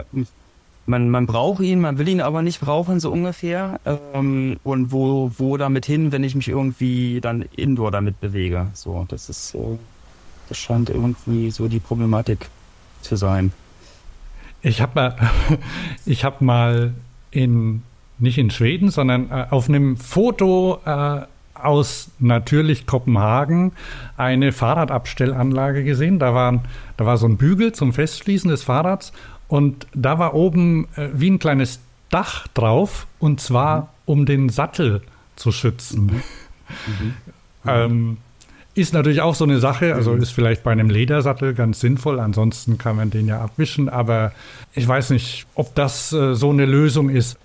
man, 0.86 1.10
man 1.10 1.26
braucht 1.26 1.60
ihn, 1.62 1.80
man 1.80 1.98
will 1.98 2.08
ihn 2.08 2.20
aber 2.20 2.42
nicht 2.42 2.60
brauchen, 2.60 3.00
so 3.00 3.10
ungefähr. 3.10 3.80
Ähm, 4.14 4.58
und 4.64 4.92
wo, 4.92 5.32
wo 5.36 5.56
damit 5.56 5.86
hin, 5.86 6.12
wenn 6.12 6.24
ich 6.24 6.34
mich 6.34 6.48
irgendwie 6.48 7.20
dann 7.20 7.42
indoor 7.56 7.90
damit 7.90 8.20
bewege. 8.20 8.68
So, 8.72 9.04
das 9.08 9.28
ist 9.28 9.48
so, 9.48 9.78
das 10.48 10.58
scheint 10.58 10.90
irgendwie 10.90 11.50
so 11.50 11.68
die 11.68 11.80
Problematik 11.80 12.48
zu 13.02 13.16
sein. 13.16 13.52
Ich 14.62 14.80
habe 14.80 14.92
mal, 14.94 15.16
ich 16.06 16.24
habe 16.24 16.44
mal 16.44 16.94
in, 17.30 17.82
nicht 18.18 18.38
in 18.38 18.50
Schweden, 18.50 18.90
sondern 18.90 19.30
äh, 19.30 19.46
auf 19.50 19.68
einem 19.68 19.96
Foto 19.96 20.80
äh, 20.84 21.22
aus 21.54 22.10
natürlich 22.18 22.86
Kopenhagen 22.86 23.72
eine 24.16 24.52
Fahrradabstellanlage 24.52 25.84
gesehen. 25.84 26.18
Da, 26.18 26.34
waren, 26.34 26.60
da 26.96 27.06
war 27.06 27.16
so 27.16 27.26
ein 27.26 27.36
Bügel 27.36 27.72
zum 27.72 27.92
Festschließen 27.92 28.50
des 28.50 28.62
Fahrrads 28.62 29.12
und 29.48 29.86
da 29.94 30.18
war 30.18 30.34
oben 30.34 30.88
äh, 30.96 31.08
wie 31.12 31.30
ein 31.30 31.38
kleines 31.38 31.80
Dach 32.10 32.46
drauf, 32.48 33.06
und 33.18 33.40
zwar 33.40 33.80
mhm. 33.80 33.86
um 34.06 34.26
den 34.26 34.48
Sattel 34.48 35.02
zu 35.36 35.52
schützen. 35.52 36.06
Mhm. 36.06 37.14
Ähm, 37.68 38.18
ist 38.76 38.92
natürlich 38.92 39.22
auch 39.22 39.34
so 39.34 39.44
eine 39.44 39.58
Sache, 39.58 39.94
also 39.94 40.12
mhm. 40.12 40.22
ist 40.22 40.30
vielleicht 40.30 40.62
bei 40.62 40.70
einem 40.70 40.90
Ledersattel 40.90 41.54
ganz 41.54 41.80
sinnvoll, 41.80 42.20
ansonsten 42.20 42.78
kann 42.78 42.94
man 42.94 43.10
den 43.10 43.26
ja 43.26 43.40
abwischen, 43.40 43.88
aber 43.88 44.32
ich 44.74 44.86
weiß 44.86 45.10
nicht, 45.10 45.46
ob 45.54 45.74
das 45.74 46.12
äh, 46.12 46.34
so 46.34 46.50
eine 46.50 46.66
Lösung 46.66 47.08
ist. 47.08 47.38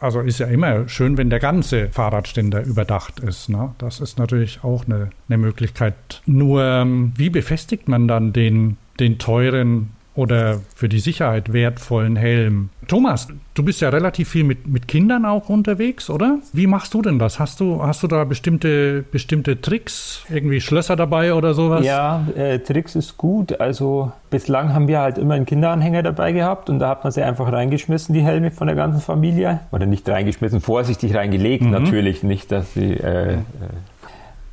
Also 0.00 0.20
ist 0.20 0.40
ja 0.40 0.46
immer 0.46 0.88
schön, 0.88 1.16
wenn 1.16 1.30
der 1.30 1.38
ganze 1.38 1.90
Fahrradständer 1.90 2.64
überdacht 2.64 3.20
ist. 3.20 3.50
Ne? 3.50 3.72
Das 3.78 4.00
ist 4.00 4.18
natürlich 4.18 4.64
auch 4.64 4.84
eine, 4.86 5.10
eine 5.28 5.38
Möglichkeit. 5.38 6.22
Nur, 6.26 6.64
ähm, 6.64 7.12
wie 7.16 7.30
befestigt 7.30 7.86
man 7.86 8.08
dann 8.08 8.32
den, 8.32 8.78
den 8.98 9.18
teuren 9.18 9.90
oder 10.14 10.60
für 10.74 10.88
die 10.88 10.98
Sicherheit 10.98 11.52
wertvollen 11.52 12.16
Helm. 12.16 12.68
Thomas, 12.86 13.28
du 13.54 13.62
bist 13.62 13.80
ja 13.80 13.88
relativ 13.88 14.28
viel 14.28 14.44
mit, 14.44 14.66
mit 14.66 14.86
Kindern 14.86 15.24
auch 15.24 15.48
unterwegs, 15.48 16.10
oder? 16.10 16.38
Wie 16.52 16.66
machst 16.66 16.92
du 16.92 17.00
denn 17.00 17.18
das? 17.18 17.38
Hast 17.38 17.60
du, 17.60 17.82
hast 17.82 18.02
du 18.02 18.08
da 18.08 18.24
bestimmte, 18.24 19.04
bestimmte 19.10 19.60
Tricks, 19.60 20.24
irgendwie 20.28 20.60
Schlösser 20.60 20.96
dabei 20.96 21.32
oder 21.32 21.54
sowas? 21.54 21.84
Ja, 21.86 22.26
äh, 22.36 22.58
Tricks 22.58 22.94
ist 22.94 23.16
gut. 23.16 23.58
Also 23.60 24.12
bislang 24.28 24.74
haben 24.74 24.88
wir 24.88 25.00
halt 25.00 25.16
immer 25.16 25.34
einen 25.34 25.46
Kinderanhänger 25.46 26.02
dabei 26.02 26.32
gehabt 26.32 26.68
und 26.68 26.78
da 26.78 26.90
hat 26.90 27.04
man 27.04 27.12
sie 27.12 27.22
einfach 27.22 27.50
reingeschmissen, 27.50 28.14
die 28.14 28.22
Helme 28.22 28.50
von 28.50 28.66
der 28.66 28.76
ganzen 28.76 29.00
Familie. 29.00 29.60
Oder 29.70 29.86
nicht 29.86 30.06
reingeschmissen, 30.08 30.60
vorsichtig 30.60 31.14
reingelegt 31.14 31.64
mhm. 31.64 31.70
natürlich, 31.70 32.22
nicht, 32.22 32.52
dass 32.52 32.74
sie... 32.74 32.92
Äh, 32.94 33.34
äh 33.34 33.38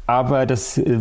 aber 0.07 0.47
das 0.47 0.79
äh, 0.79 0.97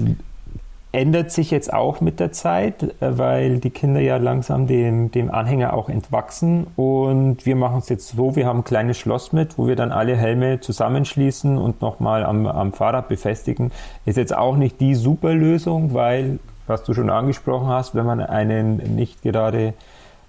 ändert 0.99 1.31
sich 1.31 1.53
jetzt 1.53 1.73
auch 1.73 2.01
mit 2.01 2.19
der 2.19 2.33
Zeit, 2.33 2.83
äh, 2.83 3.19
weil 3.19 3.59
die 3.59 3.71
Kinder 3.71 4.01
ja 4.01 4.17
langsam 4.17 4.67
dem, 4.67 5.11
dem 5.13 5.31
Anhänger 5.31 5.73
auch 5.73 5.89
entwachsen. 5.89 6.67
Und 6.77 7.47
wir 7.47 7.55
machen 7.55 7.79
es 7.79 7.89
jetzt 7.89 8.09
so, 8.09 8.35
wir 8.35 8.47
haben 8.47 8.61
ein 8.61 8.65
kleines 8.65 8.99
Schloss 8.99 9.33
mit, 9.33 9.59
wo 9.59 9.69
wir 9.69 9.77
dann 9.77 9.93
alle 9.93 10.17
Helme 10.17 10.61
zusammenschließen 10.61 11.57
und 11.57 11.81
nochmal 11.81 12.25
am, 12.25 12.47
am 12.47 12.73
Fahrrad 12.73 13.09
befestigen. 13.09 13.71
Ist 14.07 14.17
jetzt 14.17 14.37
auch 14.37 14.57
nicht 14.57 14.81
die 14.81 14.97
super 14.97 15.33
Lösung, 15.35 15.95
weil, 15.95 16.41
was 16.67 16.83
du 16.83 16.95
schon 16.95 17.11
angesprochen 17.11 17.69
hast, 17.69 17.95
wenn 17.95 18.05
man 18.05 18.21
einen 18.21 18.97
nicht 18.97 19.23
gerade 19.23 19.75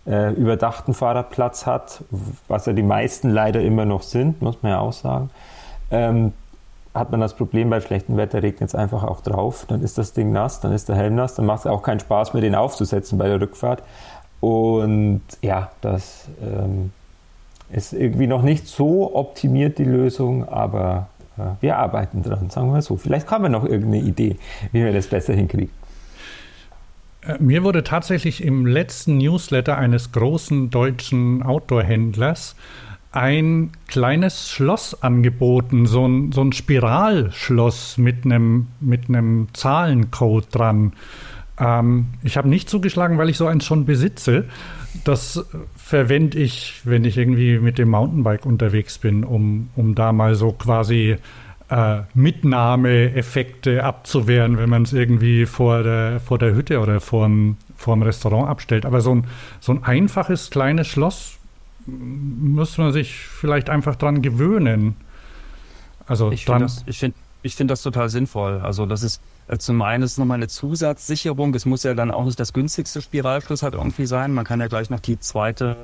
äh, 0.05 0.31
überdachten 0.33 0.93
Fahrradplatz 0.93 1.65
hat, 1.65 2.03
was 2.47 2.67
ja 2.67 2.73
die 2.73 2.83
meisten 2.83 3.29
leider 3.29 3.61
immer 3.61 3.85
noch 3.85 4.03
sind, 4.03 4.41
muss 4.41 4.61
man 4.61 4.73
ja 4.73 4.79
auch 4.79 4.93
sagen, 4.93 5.31
ähm, 5.91 6.33
hat 6.99 7.11
man 7.11 7.19
das 7.19 7.35
Problem, 7.35 7.69
bei 7.69 7.81
schlechtem 7.81 8.17
Wetter 8.17 8.43
regnet 8.43 8.69
es 8.69 8.75
einfach 8.75 9.03
auch 9.03 9.21
drauf. 9.21 9.65
Dann 9.67 9.81
ist 9.81 9.97
das 9.97 10.13
Ding 10.13 10.31
nass, 10.31 10.59
dann 10.59 10.71
ist 10.73 10.89
der 10.89 10.95
Helm 10.95 11.15
nass, 11.15 11.35
dann 11.35 11.45
macht 11.45 11.61
es 11.61 11.67
auch 11.67 11.81
keinen 11.81 11.99
Spaß 11.99 12.33
mehr, 12.33 12.41
den 12.41 12.55
aufzusetzen 12.55 13.17
bei 13.17 13.27
der 13.27 13.41
Rückfahrt. 13.41 13.81
Und 14.39 15.21
ja, 15.41 15.71
das 15.81 16.27
ähm, 16.41 16.91
ist 17.71 17.93
irgendwie 17.93 18.27
noch 18.27 18.41
nicht 18.41 18.67
so 18.67 19.15
optimiert, 19.15 19.77
die 19.77 19.83
Lösung, 19.83 20.47
aber 20.47 21.07
äh, 21.37 21.41
wir 21.61 21.77
arbeiten 21.77 22.23
dran, 22.23 22.49
sagen 22.49 22.73
wir 22.73 22.81
so. 22.81 22.97
Vielleicht 22.97 23.29
haben 23.31 23.43
wir 23.43 23.49
noch 23.49 23.65
irgendeine 23.65 24.03
Idee, 24.03 24.37
wie 24.71 24.83
wir 24.83 24.93
das 24.93 25.07
besser 25.07 25.33
hinkriegen. 25.33 25.71
Äh, 27.21 27.37
mir 27.39 27.63
wurde 27.63 27.83
tatsächlich 27.83 28.43
im 28.43 28.65
letzten 28.65 29.17
Newsletter 29.17 29.77
eines 29.77 30.11
großen 30.11 30.69
deutschen 30.69 31.43
Outdoor-Händlers 31.43 32.55
ein 33.11 33.71
kleines 33.87 34.51
Schloss 34.51 35.01
angeboten, 35.01 35.85
so 35.87 36.07
ein, 36.07 36.31
so 36.31 36.41
ein 36.41 36.51
Spiralschloss 36.51 37.97
mit 37.97 38.25
einem 38.25 38.67
mit 38.79 39.07
Zahlencode 39.53 40.47
dran. 40.53 40.93
Ähm, 41.59 42.07
ich 42.23 42.37
habe 42.37 42.47
nicht 42.47 42.69
zugeschlagen, 42.69 43.17
weil 43.17 43.29
ich 43.29 43.37
so 43.37 43.47
eins 43.47 43.65
schon 43.65 43.85
besitze. 43.85 44.45
Das 45.03 45.43
verwende 45.75 46.37
ich, 46.37 46.81
wenn 46.83 47.03
ich 47.03 47.17
irgendwie 47.17 47.57
mit 47.59 47.77
dem 47.77 47.89
Mountainbike 47.89 48.45
unterwegs 48.45 48.99
bin, 48.99 49.23
um, 49.23 49.69
um 49.75 49.95
da 49.95 50.13
mal 50.13 50.35
so 50.35 50.51
quasi 50.51 51.17
äh, 51.69 52.01
Mitnahmeeffekte 52.13 53.83
abzuwehren, 53.83 54.57
wenn 54.57 54.69
man 54.69 54.83
es 54.83 54.93
irgendwie 54.93 55.45
vor 55.47 55.81
der, 55.83 56.19
vor 56.19 56.37
der 56.37 56.53
Hütte 56.53 56.79
oder 56.79 56.99
vorm, 56.99 57.57
vorm 57.75 58.03
Restaurant 58.03 58.49
abstellt. 58.49 58.85
Aber 58.85 59.01
so 59.01 59.15
ein, 59.15 59.25
so 59.59 59.71
ein 59.71 59.83
einfaches 59.83 60.51
kleines 60.51 60.87
Schloss 60.87 61.38
muss 61.89 62.77
man 62.77 62.91
sich 62.91 63.15
vielleicht 63.15 63.69
einfach 63.69 63.95
dran 63.95 64.21
gewöhnen. 64.21 64.95
Also 66.05 66.31
ich 66.31 66.45
finde 66.45 66.61
das, 66.61 66.83
find, 66.89 67.15
find 67.45 67.71
das 67.71 67.81
total 67.81 68.09
sinnvoll. 68.09 68.61
Also 68.61 68.85
das 68.85 69.03
ist 69.03 69.21
äh, 69.47 69.57
zum 69.57 69.81
einen 69.81 70.03
ist 70.03 70.17
nochmal 70.17 70.35
eine 70.35 70.47
Zusatzsicherung. 70.47 71.53
Es 71.55 71.65
muss 71.65 71.83
ja 71.83 71.93
dann 71.93 72.11
auch 72.11 72.25
nicht 72.25 72.39
das 72.39 72.53
günstigste 72.53 73.01
Spiralschloss 73.01 73.63
halt 73.63 73.73
irgendwie 73.73 74.05
sein. 74.05 74.33
Man 74.33 74.45
kann 74.45 74.59
ja 74.59 74.67
gleich 74.67 74.89
noch 74.89 74.99
die 74.99 75.19
zweite 75.19 75.75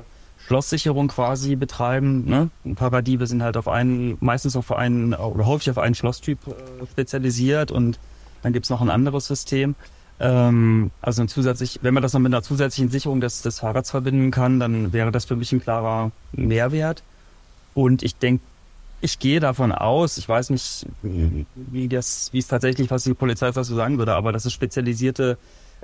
Schlosssicherung 0.46 1.08
quasi 1.08 1.56
betreiben. 1.56 2.24
Ne? 2.24 2.50
Paradiebe 2.76 3.26
sind 3.26 3.42
halt 3.42 3.56
auf 3.56 3.68
einen, 3.68 4.16
meistens 4.20 4.56
auf 4.56 4.72
einen 4.72 5.14
oder 5.14 5.46
häufig 5.46 5.70
auf 5.70 5.78
einen 5.78 5.94
Schlosstyp 5.94 6.38
äh, 6.46 6.86
spezialisiert 6.86 7.70
und 7.70 7.98
dann 8.42 8.52
gibt's 8.52 8.70
noch 8.70 8.80
ein 8.80 8.90
anderes 8.90 9.26
System. 9.26 9.74
Ähm, 10.18 10.90
also 11.02 11.22
ein 11.22 11.28
zusätzlich, 11.28 11.80
wenn 11.82 11.94
man 11.94 12.02
das 12.02 12.12
noch 12.12 12.20
mit 12.20 12.32
einer 12.32 12.42
zusätzlichen 12.42 12.90
Sicherung 12.90 13.20
des, 13.20 13.42
des 13.42 13.60
Fahrrads 13.60 13.90
verbinden 13.90 14.30
kann, 14.30 14.60
dann 14.60 14.92
wäre 14.92 15.12
das 15.12 15.26
für 15.26 15.36
mich 15.36 15.52
ein 15.52 15.60
klarer 15.60 16.10
Mehrwert. 16.32 17.02
Und 17.74 18.02
ich 18.02 18.16
denke, 18.16 18.42
ich 19.02 19.18
gehe 19.18 19.40
davon 19.40 19.72
aus, 19.72 20.16
ich 20.16 20.28
weiß 20.28 20.50
nicht, 20.50 20.86
wie 21.02 21.88
das, 21.88 22.30
wie 22.32 22.38
es 22.38 22.48
tatsächlich, 22.48 22.90
was 22.90 23.04
die 23.04 23.12
Polizei 23.12 23.50
dazu 23.50 23.74
sagen 23.74 23.98
würde, 23.98 24.14
aber 24.14 24.32
dass 24.32 24.46
es 24.46 24.52
spezialisierte 24.54 25.36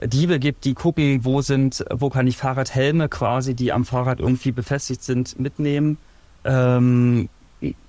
Diebe 0.03 0.39
gibt, 0.39 0.65
die 0.65 0.73
gucken, 0.73 1.25
wo 1.25 1.43
sind, 1.43 1.85
wo 1.91 2.09
kann 2.09 2.27
ich 2.27 2.39
Fahrradhelme 2.39 3.11
quasi, 3.11 3.55
die 3.55 3.73
am 3.73 3.85
Fahrrad 3.85 4.21
irgendwie 4.21 4.51
befestigt 4.51 5.03
sind, 5.03 5.39
mitnehmen. 5.39 5.99
Ähm, 6.45 7.29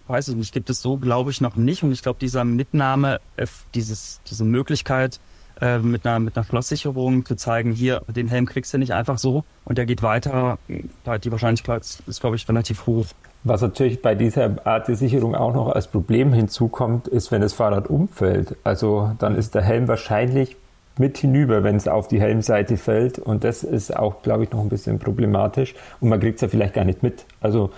weiß 0.08 0.28
ich 0.28 0.36
nicht, 0.36 0.54
gibt 0.54 0.70
es 0.70 0.82
so, 0.82 0.98
glaube 0.98 1.32
ich, 1.32 1.42
noch 1.42 1.56
nicht. 1.56 1.84
Und 1.84 1.92
ich 1.92 2.02
glaube, 2.02 2.20
dieser 2.20 2.44
Mitnahme, 2.44 3.20
äh, 3.38 3.48
dieses, 3.74 4.20
diese 4.30 4.44
Möglichkeit, 4.44 5.20
äh, 5.62 5.80
mit 5.80 6.06
einer, 6.06 6.20
mit 6.20 6.36
einer 6.36 6.46
Schlosssicherung 6.46 7.26
zu 7.26 7.36
zeigen, 7.36 7.72
hier, 7.72 8.02
den 8.08 8.28
Helm 8.28 8.46
kriegst 8.46 8.74
du 8.74 8.78
nicht 8.78 8.94
einfach 8.94 9.18
so 9.18 9.44
und 9.66 9.78
der 9.78 9.86
geht 9.86 10.02
weiter, 10.02 10.58
die 10.68 11.32
Wahrscheinlichkeit 11.32 11.84
ist, 12.08 12.20
glaube 12.22 12.36
ich, 12.36 12.48
relativ 12.48 12.86
hoch. 12.88 13.06
Was 13.44 13.62
natürlich 13.62 14.02
bei 14.02 14.16
dieser 14.16 14.66
Art 14.66 14.88
der 14.88 14.96
Sicherung 14.96 15.36
auch 15.36 15.54
noch 15.54 15.70
als 15.70 15.88
Problem 15.88 16.32
hinzukommt, 16.32 17.08
ist, 17.08 17.32
wenn 17.32 17.42
das 17.42 17.54
Fahrrad 17.54 17.90
umfällt. 17.90 18.56
Also 18.64 19.12
dann 19.20 19.36
ist 19.36 19.54
der 19.54 19.62
Helm 19.62 19.88
wahrscheinlich 19.88 20.56
mit 20.98 21.18
hinüber, 21.18 21.64
wenn 21.64 21.76
es 21.76 21.88
auf 21.88 22.08
die 22.08 22.22
Helmseite 22.22 22.78
fällt. 22.78 23.20
Und 23.20 23.44
das 23.44 23.64
ist 23.64 23.96
auch, 23.96 24.22
glaube 24.22 24.44
ich, 24.44 24.52
noch 24.52 24.62
ein 24.62 24.70
bisschen 24.70 25.00
problematisch. 25.00 25.76
Und 26.00 26.10
man 26.10 26.20
kriegt 26.20 26.36
es 26.36 26.42
ja 26.42 26.48
vielleicht 26.48 26.74
gar 26.74 26.86
nicht 26.86 27.04
mit. 27.04 27.26
Also 27.42 27.72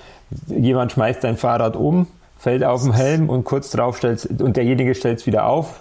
jemand 0.47 0.91
schmeißt 0.91 1.21
sein 1.21 1.37
Fahrrad 1.37 1.75
um, 1.75 2.07
fällt 2.37 2.63
auf 2.63 2.83
den 2.83 2.93
Helm 2.93 3.29
und 3.29 3.43
kurz 3.43 3.71
drauf 3.71 3.97
stellt 3.97 4.41
und 4.41 4.57
derjenige 4.57 4.93
stellt 4.93 5.19
es 5.19 5.25
wieder 5.25 5.47
auf 5.47 5.79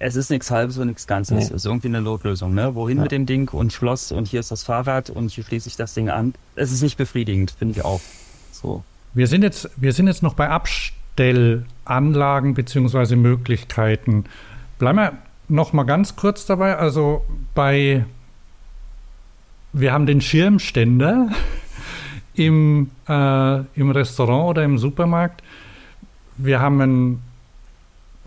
es 0.00 0.16
ist 0.16 0.30
nichts 0.30 0.50
Halbes 0.50 0.78
und 0.78 0.88
nichts 0.88 1.06
Ganzes. 1.06 1.36
Nee. 1.36 1.44
Es 1.44 1.50
ist 1.50 1.66
irgendwie 1.66 1.88
eine 1.88 2.00
Notlösung. 2.00 2.54
Ne? 2.54 2.74
Wohin 2.74 2.96
ja. 2.96 3.02
mit 3.02 3.12
dem 3.12 3.26
Ding 3.26 3.50
und 3.50 3.70
Schloss 3.72 4.12
und 4.12 4.26
hier 4.26 4.40
ist 4.40 4.50
das 4.50 4.64
Fahrrad 4.64 5.10
und 5.10 5.30
hier 5.30 5.44
schließe 5.44 5.68
ich 5.68 5.76
das 5.76 5.92
Ding 5.92 6.08
an. 6.08 6.34
Es 6.56 6.72
ist 6.72 6.82
nicht 6.82 6.96
befriedigend, 6.96 7.52
finde 7.52 7.78
ich 7.78 7.84
auch. 7.84 8.00
So. 8.50 8.82
Wir 9.12 9.26
sind 9.26 9.42
jetzt, 9.42 9.68
wir 9.76 9.92
sind 9.92 10.06
jetzt 10.06 10.22
noch 10.22 10.32
bei 10.32 10.48
Abstellanlagen 10.48 12.54
bzw. 12.54 13.16
Möglichkeiten. 13.16 14.24
Bleiben 14.78 14.98
wir 14.98 15.12
noch 15.48 15.74
mal 15.74 15.84
ganz 15.84 16.16
kurz 16.16 16.46
dabei. 16.46 16.78
Also 16.78 17.22
bei, 17.54 18.06
wir 19.74 19.92
haben 19.92 20.06
den 20.06 20.22
Schirmständer 20.22 21.28
im, 22.34 22.90
äh, 23.06 23.58
im 23.74 23.90
Restaurant 23.90 24.48
oder 24.48 24.64
im 24.64 24.78
Supermarkt. 24.78 25.42
Wir 26.38 26.60
haben 26.60 26.80
ein 26.80 27.22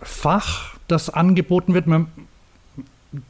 Fach 0.01 0.72
das 0.87 1.09
angeboten 1.09 1.73
wird. 1.73 1.87
Man, 1.87 2.07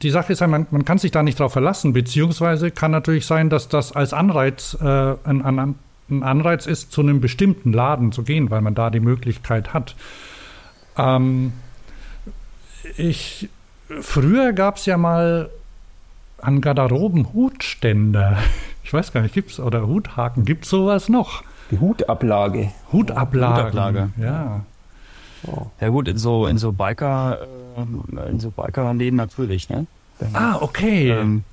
die 0.02 0.10
Sache 0.10 0.34
ist 0.34 0.40
ja, 0.40 0.48
man, 0.48 0.68
man, 0.72 0.86
kann 0.86 0.98
sich 0.98 1.12
da 1.12 1.24
nicht 1.24 1.40
drauf 1.40 1.54
verlassen, 1.54 1.94
beziehungsweise 1.94 2.72
kann 2.72 2.92
natürlich 2.92 3.26
sein, 3.26 3.50
dass 3.50 3.68
das 3.68 3.92
als 3.92 4.14
Anreiz 4.14 4.78
äh, 4.82 4.86
ein, 4.86 5.44
ein, 5.44 5.76
ein, 6.10 6.24
Anreiz 6.24 6.66
ist, 6.68 6.92
zu 6.92 7.02
einem 7.02 7.22
bestimmten 7.22 7.74
Laden 7.74 8.12
zu 8.12 8.24
gehen, 8.24 8.52
weil 8.52 8.62
man 8.62 8.76
da 8.76 8.90
die 8.90 9.00
Möglichkeit 9.00 9.74
hat. 9.74 9.96
Ähm, 10.98 11.54
ich, 12.98 13.50
früher 14.02 14.54
gab 14.54 14.78
es 14.78 14.86
ja 14.86 14.98
mal 14.98 15.50
an 16.40 16.62
Garderoben 16.62 17.34
Hutständer. 17.34 18.38
Ich 18.86 18.92
weiß 18.92 19.14
gar 19.14 19.22
nicht, 19.22 19.34
gibt 19.34 19.50
es, 19.50 19.62
oder 19.62 19.88
Huthaken, 19.88 20.44
gibt 20.44 20.66
es 20.66 20.70
sowas 20.70 21.08
noch? 21.08 21.42
Die 21.72 21.80
Hutablage. 21.80 22.70
Hutablage. 22.92 23.68
Hutablage. 23.70 24.10
Ja. 24.18 24.66
Oh. 25.48 25.68
Ja 25.80 25.90
gut, 25.90 26.08
in 26.08 26.18
so 26.18 26.48
in 26.48 26.58
so 26.58 26.72
Biker 26.72 27.40
äh, 27.78 28.30
in 28.30 28.40
so 28.40 28.52
Bikerläden 28.52 29.18
natürlich, 29.18 29.70
ne? 29.70 29.88
Ah, 30.34 30.58
okay. 30.62 31.10
Ähm, 31.10 31.44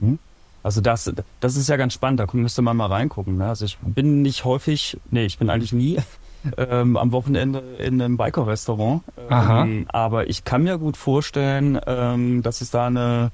hm? 0.00 0.18
Also 0.62 0.80
das, 0.80 1.12
das 1.38 1.56
ist 1.56 1.68
ja 1.68 1.76
ganz 1.76 1.94
spannend, 1.94 2.18
da 2.18 2.26
müsste 2.32 2.60
man 2.60 2.76
mal 2.76 2.86
reingucken. 2.86 3.36
Ne? 3.38 3.46
Also 3.46 3.64
ich 3.64 3.78
bin 3.78 4.22
nicht 4.22 4.44
häufig, 4.44 4.98
nee, 5.10 5.24
ich 5.24 5.38
bin 5.38 5.48
eigentlich 5.48 5.72
nie 5.72 5.98
ähm, 6.56 6.96
am 6.96 7.12
Wochenende 7.12 7.60
in 7.78 8.02
einem 8.02 8.16
Biker-Restaurant. 8.16 9.02
Ähm, 9.30 9.86
aber 9.88 10.28
ich 10.28 10.44
kann 10.44 10.64
mir 10.64 10.78
gut 10.78 10.96
vorstellen, 10.96 11.78
ähm, 11.86 12.42
dass 12.42 12.62
es 12.62 12.72
da 12.72 12.88
eine, 12.88 13.30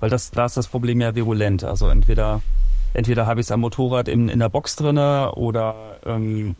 weil 0.00 0.10
das, 0.10 0.32
da 0.32 0.46
ist 0.46 0.56
das 0.56 0.66
Problem 0.66 1.00
ja 1.00 1.14
virulent. 1.14 1.62
Also 1.62 1.88
entweder, 1.88 2.42
entweder 2.94 3.26
habe 3.26 3.38
ich 3.38 3.46
es 3.46 3.52
am 3.52 3.60
Motorrad 3.60 4.08
in, 4.08 4.28
in 4.28 4.40
der 4.40 4.48
Box 4.48 4.74
drinne 4.74 5.32
oder 5.36 5.76
ähm, 6.04 6.56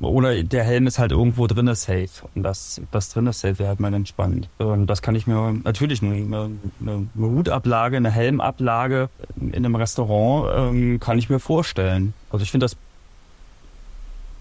oder 0.00 0.42
der 0.42 0.64
Helm 0.64 0.86
ist 0.86 0.98
halt 0.98 1.12
irgendwo 1.12 1.46
drinne 1.46 1.74
safe. 1.74 2.08
Und 2.34 2.42
das, 2.42 2.80
das 2.90 3.10
drinne 3.10 3.32
safe 3.32 3.58
wäre 3.58 3.68
halt 3.68 3.80
mal 3.80 3.92
entspannt. 3.92 4.48
Und 4.58 4.86
das 4.86 5.02
kann 5.02 5.14
ich 5.14 5.26
mir 5.26 5.54
natürlich 5.64 6.02
eine, 6.02 6.14
eine, 6.14 6.50
eine 6.80 7.06
Hutablage, 7.16 7.96
eine 7.96 8.10
Helmablage 8.10 9.10
in 9.40 9.54
einem 9.54 9.76
Restaurant 9.76 10.74
ähm, 10.74 11.00
kann 11.00 11.18
ich 11.18 11.28
mir 11.28 11.38
vorstellen. 11.38 12.14
Also 12.30 12.42
ich 12.42 12.50
finde 12.50 12.64
das 12.64 12.76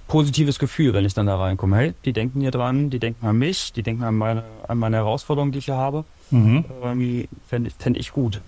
positives 0.08 0.60
Gefühl, 0.60 0.94
wenn 0.94 1.06
ich 1.06 1.14
dann 1.14 1.28
da 1.28 1.38
reinkomme. 1.38 1.78
Hey, 1.78 1.94
die 2.04 2.14
denken 2.14 2.42
hier 2.42 2.52
dran, 2.52 2.90
die 2.90 3.00
denken 3.00 3.26
an 3.26 3.38
mich, 3.38 3.72
die 3.74 3.84
denken 3.84 4.04
an 4.04 4.16
meine, 4.16 4.44
an 4.68 4.78
meine 4.78 4.98
Herausforderungen, 4.98 5.52
die 5.52 5.60
ich 5.60 5.66
hier 5.66 5.76
habe. 5.76 6.04
Mhm. 6.32 6.66
Ähm, 6.84 7.28
Fände 7.48 7.72
fänd 7.78 7.98
ich 7.98 8.12
gut. 8.12 8.42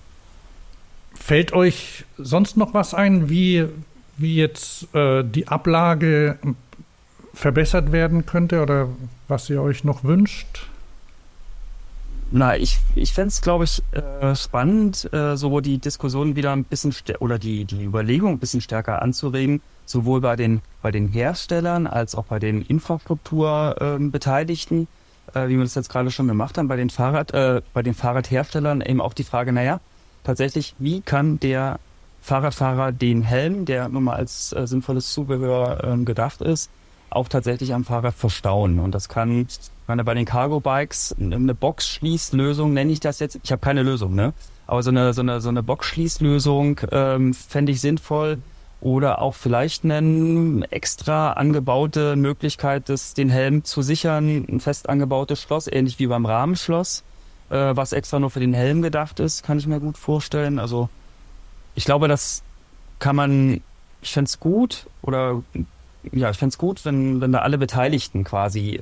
Fällt 1.14 1.54
euch 1.54 2.06
sonst 2.18 2.58
noch 2.58 2.74
was 2.74 2.94
ein, 2.94 3.30
wie, 3.30 3.66
wie 4.18 4.36
jetzt 4.36 4.94
äh, 4.96 5.24
die 5.24 5.48
Ablage 5.48 6.40
verbessert 7.34 7.92
werden 7.92 8.26
könnte 8.26 8.62
oder 8.62 8.90
was 9.28 9.50
ihr 9.50 9.62
euch 9.62 9.84
noch 9.84 10.04
wünscht? 10.04 10.68
Na, 12.34 12.56
ich, 12.56 12.80
ich 12.96 13.12
fände 13.12 13.28
es, 13.28 13.42
glaube 13.42 13.66
ich, 13.66 13.84
äh, 13.92 14.34
spannend, 14.36 15.14
äh, 15.14 15.36
so 15.36 15.60
die 15.60 15.80
Diskussion 15.80 16.38
wieder 16.38 16.54
ein 16.54 16.64
bisschen 16.64 16.96
oder 17.20 17.38
die, 17.38 17.66
die 17.66 17.84
Überlegung 17.84 18.32
ein 18.34 18.40
bisschen 18.40 18.62
stärker 18.62 19.02
anzuregen, 19.02 19.62
sowohl 19.86 20.22
bei 20.22 20.38
den, 20.38 20.62
bei 20.82 20.92
den 20.92 21.10
Herstellern 21.10 21.88
als 21.88 22.16
auch 22.16 22.24
bei 22.24 22.40
den 22.40 22.62
Infrastrukturbeteiligten, 22.62 24.88
äh, 25.34 25.50
wie 25.50 25.58
wir 25.58 25.64
das 25.64 25.76
jetzt 25.76 25.90
gerade 25.90 26.10
schon 26.10 26.30
gemacht 26.30 26.58
haben, 26.58 26.70
bei 26.70 26.78
den 26.78 26.90
Fahrrad, 26.90 27.34
äh, 27.34 27.62
bei 27.74 27.84
den 27.84 27.94
Fahrradherstellern 27.94 28.80
eben 28.80 29.02
auch 29.02 29.14
die 29.14 29.26
Frage, 29.26 29.52
naja, 29.52 29.82
tatsächlich, 30.24 30.74
wie 30.80 31.02
kann 31.02 31.38
der 31.42 31.82
Fahrradfahrer 32.22 32.94
den 32.94 33.24
Helm, 33.24 33.66
der 33.66 33.90
nun 33.90 34.06
mal 34.06 34.16
als 34.16 34.54
äh, 34.54 34.66
sinnvolles 34.68 35.12
Zubehör 35.12 35.84
äh, 35.84 35.98
gedacht 36.06 36.42
ist, 36.42 36.70
auch 37.12 37.28
tatsächlich 37.28 37.74
am 37.74 37.84
Fahrrad 37.84 38.16
verstauen. 38.16 38.80
Und 38.80 38.96
das 38.96 39.10
kann, 39.10 39.48
meine, 39.88 40.04
bei 40.04 40.14
den 40.14 40.26
Cargo-Bikes 40.26 41.16
eine 41.20 41.54
Box-Schließlösung, 41.54 42.74
nenne 42.74 42.92
ich 42.92 43.02
das 43.02 43.20
jetzt. 43.20 43.40
Ich 43.44 43.52
habe 43.52 43.60
keine 43.60 43.84
Lösung, 43.84 44.16
ne? 44.16 44.34
Aber 44.66 44.82
so 44.84 44.90
eine, 44.90 45.14
so 45.14 45.22
eine, 45.22 45.42
so 45.42 45.50
eine 45.50 45.64
Box-Schließlösung 45.64 46.80
ähm, 46.92 47.34
fände 47.34 47.74
ich 47.74 47.82
sinnvoll. 47.82 48.40
Oder 48.80 49.22
auch 49.22 49.36
vielleicht 49.36 49.84
eine 49.84 50.66
extra 50.72 51.34
angebaute 51.34 52.16
Möglichkeit, 52.16 52.90
das, 52.90 53.14
den 53.14 53.30
Helm 53.30 53.64
zu 53.64 53.84
sichern, 53.84 54.46
ein 54.50 54.60
fest 54.60 54.90
angebautes 54.90 55.40
Schloss, 55.40 55.68
ähnlich 55.68 56.00
wie 56.00 56.08
beim 56.08 56.26
Rahmenschloss, 56.26 57.04
äh, 57.52 57.76
was 57.76 57.94
extra 57.94 58.20
nur 58.20 58.32
für 58.32 58.40
den 58.40 58.56
Helm 58.56 58.82
gedacht 58.82 59.20
ist, 59.20 59.44
kann 59.44 59.60
ich 59.60 59.68
mir 59.68 59.80
gut 59.80 60.00
vorstellen. 60.00 60.58
Also 60.58 60.90
ich 61.76 61.86
glaube, 61.86 62.08
das 62.08 62.42
kann 62.98 63.16
man, 63.16 63.62
ich 64.02 64.14
fände 64.14 64.30
es 64.30 64.40
gut 64.40 64.88
oder 65.04 65.44
ja, 66.12 66.30
ich 66.30 66.38
fände 66.38 66.54
es 66.54 66.58
gut, 66.58 66.84
wenn, 66.86 67.22
wenn 67.22 67.32
da 67.32 67.40
alle 67.40 67.58
Beteiligten 67.58 68.24
quasi 68.24 68.82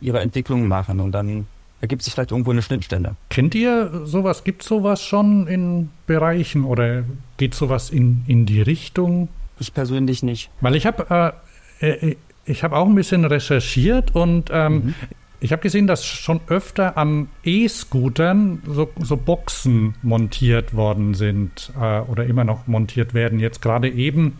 ihre 0.00 0.20
Entwicklungen 0.20 0.68
machen 0.68 1.00
und 1.00 1.12
dann 1.12 1.46
ergibt 1.80 2.02
sich 2.02 2.14
vielleicht 2.14 2.30
irgendwo 2.30 2.50
eine 2.50 2.62
Schnittstelle. 2.62 3.16
Kennt 3.28 3.54
ihr 3.54 4.02
sowas? 4.04 4.44
Gibt 4.44 4.62
sowas 4.62 5.02
schon 5.02 5.46
in 5.46 5.90
Bereichen 6.06 6.64
oder 6.64 7.04
geht 7.36 7.54
sowas 7.54 7.90
in, 7.90 8.24
in 8.26 8.46
die 8.46 8.62
Richtung? 8.62 9.28
Ich 9.58 9.74
persönlich 9.74 10.22
nicht. 10.22 10.50
Weil 10.60 10.76
ich 10.76 10.86
habe 10.86 11.34
äh, 11.80 11.88
äh, 11.88 12.16
ich 12.46 12.62
habe 12.62 12.76
auch 12.76 12.86
ein 12.86 12.94
bisschen 12.94 13.24
recherchiert 13.24 14.14
und 14.14 14.50
ähm, 14.52 14.74
mhm. 14.74 14.94
ich 15.40 15.52
habe 15.52 15.62
gesehen, 15.62 15.86
dass 15.86 16.04
schon 16.04 16.40
öfter 16.48 16.96
an 16.96 17.28
E-Scootern 17.42 18.62
so, 18.66 18.90
so, 19.00 19.16
Boxen 19.16 19.94
montiert 20.02 20.74
worden 20.74 21.14
sind 21.14 21.72
äh, 21.80 22.00
oder 22.00 22.26
immer 22.26 22.44
noch 22.44 22.66
montiert 22.66 23.14
werden. 23.14 23.38
Jetzt 23.38 23.62
gerade 23.62 23.88
eben 23.88 24.38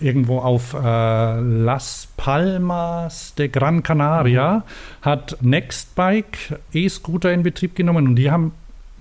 irgendwo 0.00 0.38
auf 0.38 0.74
äh, 0.74 1.40
Las 1.40 2.08
Palmas 2.16 3.34
de 3.34 3.48
Gran 3.48 3.82
Canaria 3.82 4.56
mhm. 4.56 4.62
hat 5.02 5.36
Nextbike 5.40 6.58
E-Scooter 6.72 7.32
in 7.32 7.42
Betrieb 7.42 7.74
genommen 7.74 8.08
und 8.08 8.16
die 8.16 8.30
haben 8.30 8.52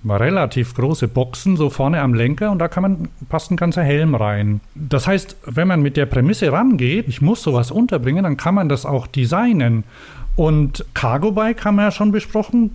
relativ 0.07 0.75
große 0.75 1.07
Boxen 1.07 1.57
so 1.57 1.69
vorne 1.69 2.01
am 2.01 2.13
Lenker 2.13 2.51
und 2.51 2.59
da 2.59 2.67
kann 2.67 2.83
man 2.83 3.09
passt 3.27 3.51
ein 3.51 3.57
ganzer 3.57 3.83
Helm 3.83 4.15
rein. 4.15 4.61
Das 4.75 5.07
heißt, 5.07 5.35
wenn 5.45 5.67
man 5.67 5.81
mit 5.81 5.97
der 5.97 6.05
Prämisse 6.05 6.51
rangeht, 6.51 7.07
ich 7.07 7.21
muss 7.21 7.43
sowas 7.43 7.71
unterbringen, 7.71 8.23
dann 8.23 8.37
kann 8.37 8.55
man 8.55 8.69
das 8.69 8.85
auch 8.85 9.07
designen. 9.07 9.83
Und 10.35 10.85
Cargo 10.93 11.31
Bike 11.31 11.65
haben 11.65 11.75
wir 11.75 11.83
ja 11.83 11.91
schon 11.91 12.13
besprochen. 12.13 12.71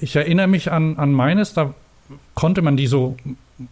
Ich 0.00 0.14
erinnere 0.14 0.46
mich 0.46 0.70
an, 0.70 0.96
an 0.96 1.12
meines, 1.12 1.54
da 1.54 1.74
konnte 2.34 2.62
man 2.62 2.76
die 2.76 2.86
so 2.86 3.16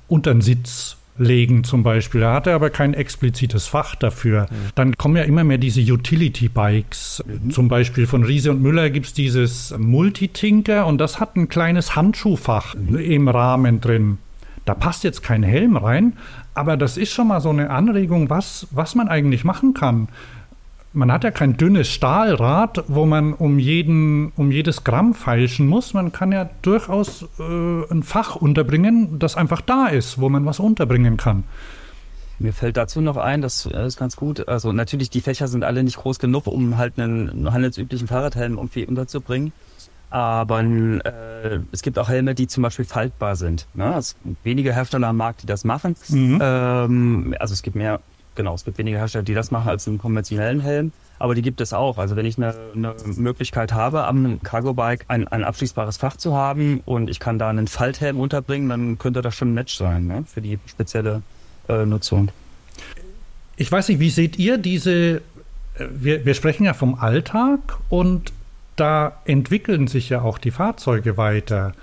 unter 0.09 0.33
den 0.33 0.41
Sitz 0.41 0.97
legen 1.21 1.65
zum 1.65 1.83
Beispiel. 1.83 2.23
Er 2.23 2.33
hatte 2.33 2.55
aber 2.55 2.71
kein 2.71 2.95
explizites 2.95 3.67
Fach 3.67 3.95
dafür. 3.95 4.43
Mhm. 4.51 4.55
Dann 4.75 4.97
kommen 4.97 5.17
ja 5.17 5.23
immer 5.23 5.45
mehr 5.45 5.59
diese 5.59 5.81
Utility-Bikes. 5.81 7.25
Mhm. 7.27 7.51
Zum 7.51 7.69
Beispiel 7.69 8.07
von 8.07 8.25
Riese 8.25 8.51
und 8.51 8.63
Müller 8.63 8.91
gibt 8.91 9.07
es 9.07 9.13
dieses 9.13 9.77
Multitinker 9.79 10.87
und 10.87 10.99
das 10.99 11.21
hat 11.21 11.37
ein 11.37 11.49
kleines 11.49 11.95
Handschuhfach 11.95 12.75
mhm. 12.75 12.99
im 12.99 13.29
Rahmen 13.29 13.81
drin. 13.81 14.19
Da 14.65 14.75
passt 14.75 15.05
jetzt 15.05 15.23
kein 15.23 15.43
Helm 15.43 15.77
rein, 15.77 16.15
aber 16.55 16.77
das 16.77 16.97
ist 16.97 17.13
schon 17.13 17.29
mal 17.29 17.41
so 17.41 17.51
eine 17.51 17.71
Anregung, 17.71 18.31
was, 18.31 18.67
was 18.71 18.95
man 18.95 19.09
eigentlich 19.09 19.45
machen 19.45 19.75
kann 19.75 20.09
man 20.93 21.13
hat 21.13 21.25
ja 21.25 21.31
kein 21.31 21.57
dünnes 21.57 21.89
Stahlrad, 21.89 22.85
wo 22.89 23.07
man 23.07 23.33
um, 23.35 23.59
jeden, 23.59 24.33
um 24.37 24.51
jedes 24.51 24.83
Gramm 24.83 25.15
feilschen 25.15 25.67
muss. 25.67 25.95
Man 25.95 26.13
kann 26.13 26.33
ja 26.33 26.51
durchaus 26.63 27.29
äh, 27.39 27.93
ein 27.93 28.03
Fach 28.03 28.37
unterbringen, 28.37 29.19
das 29.19 29.37
einfach 29.37 29.61
da 29.61 29.87
ist, 29.87 30.21
wo 30.21 30.29
man 30.29 30.45
was 30.47 30.59
unterbringen 30.59 31.17
kann. 31.17 31.45
Mir 32.41 32.53
fällt 32.53 32.79
dazu 32.79 33.03
noch 33.03 33.19
ein, 33.19 33.43
das 33.43 33.67
ist 33.67 33.99
ganz 33.99 34.17
gut. 34.17 34.49
Also 34.49 34.73
natürlich, 34.73 35.11
die 35.11 35.21
Fächer 35.21 35.47
sind 35.47 35.63
alle 35.63 35.85
nicht 35.85 35.99
groß 35.99 36.19
genug, 36.19 36.47
um 36.47 36.79
halt 36.79 36.99
einen 36.99 37.53
handelsüblichen 37.53 38.09
Fahrradhelm 38.09 38.57
irgendwie 38.57 38.87
unterzubringen. 38.87 39.53
Aber 40.09 40.61
äh, 40.61 41.61
es 41.71 41.83
gibt 41.83 41.99
auch 41.99 42.09
Helme, 42.09 42.35
die 42.35 42.49
zum 42.49 42.63
Beispiel 42.63 42.85
faltbar 42.85 43.37
sind. 43.37 43.69
Ne? 43.75 43.95
Es 43.97 44.17
gibt 44.25 44.45
wenige 44.45 44.73
Hersteller 44.75 45.09
am 45.09 45.19
Markt, 45.19 45.43
die 45.43 45.47
das 45.47 45.65
machen. 45.65 45.95
Mhm. 46.09 46.39
Ähm, 46.43 47.35
also 47.39 47.53
es 47.53 47.63
gibt 47.63 47.77
mehr 47.77 48.01
genau, 48.41 48.55
es 48.55 48.65
gibt 48.65 48.79
weniger 48.79 48.99
Hersteller, 48.99 49.23
die 49.23 49.35
das 49.35 49.51
machen 49.51 49.69
als 49.69 49.87
einen 49.87 49.99
konventionellen 49.99 50.61
Helm, 50.61 50.93
aber 51.19 51.35
die 51.35 51.43
gibt 51.43 51.61
es 51.61 51.75
auch. 51.75 51.99
Also 51.99 52.17
wenn 52.17 52.25
ich 52.25 52.39
eine, 52.39 52.55
eine 52.75 52.95
Möglichkeit 53.17 53.75
habe, 53.75 54.05
am 54.05 54.43
Cargo 54.43 54.73
Bike 54.73 55.05
ein, 55.09 55.29
ein 55.29 55.45
abschließbares 55.45 55.99
Fach 55.99 56.17
zu 56.17 56.35
haben 56.35 56.81
und 56.87 57.11
ich 57.11 57.21
kann 57.21 57.39
da 57.39 57.51
einen 57.51 57.69
Falthelm 57.69 58.19
unterbringen, 58.19 58.71
dann 58.71 58.99
könnte 58.99 59.21
das 59.21 59.35
schon 59.35 59.51
ein 59.51 59.55
Match 59.55 59.77
sein 59.77 60.07
ne, 60.07 60.25
für 60.27 60.41
die 60.41 60.59
spezielle 60.65 61.21
äh, 61.69 61.85
Nutzung. 61.85 62.31
Ich 63.57 63.71
weiß 63.71 63.89
nicht, 63.89 64.01
wie 64.01 64.09
seht 64.09 64.39
ihr 64.39 64.57
diese, 64.57 65.17
äh, 65.17 65.21
wir, 65.91 66.25
wir 66.25 66.33
sprechen 66.33 66.65
ja 66.65 66.73
vom 66.73 66.95
Alltag 66.95 67.61
und 67.91 68.33
da 68.77 69.21
entwickeln 69.27 69.87
sich 69.87 70.09
ja 70.09 70.23
auch 70.23 70.39
die 70.39 70.51
Fahrzeuge 70.51 71.19
weiter. 71.19 71.75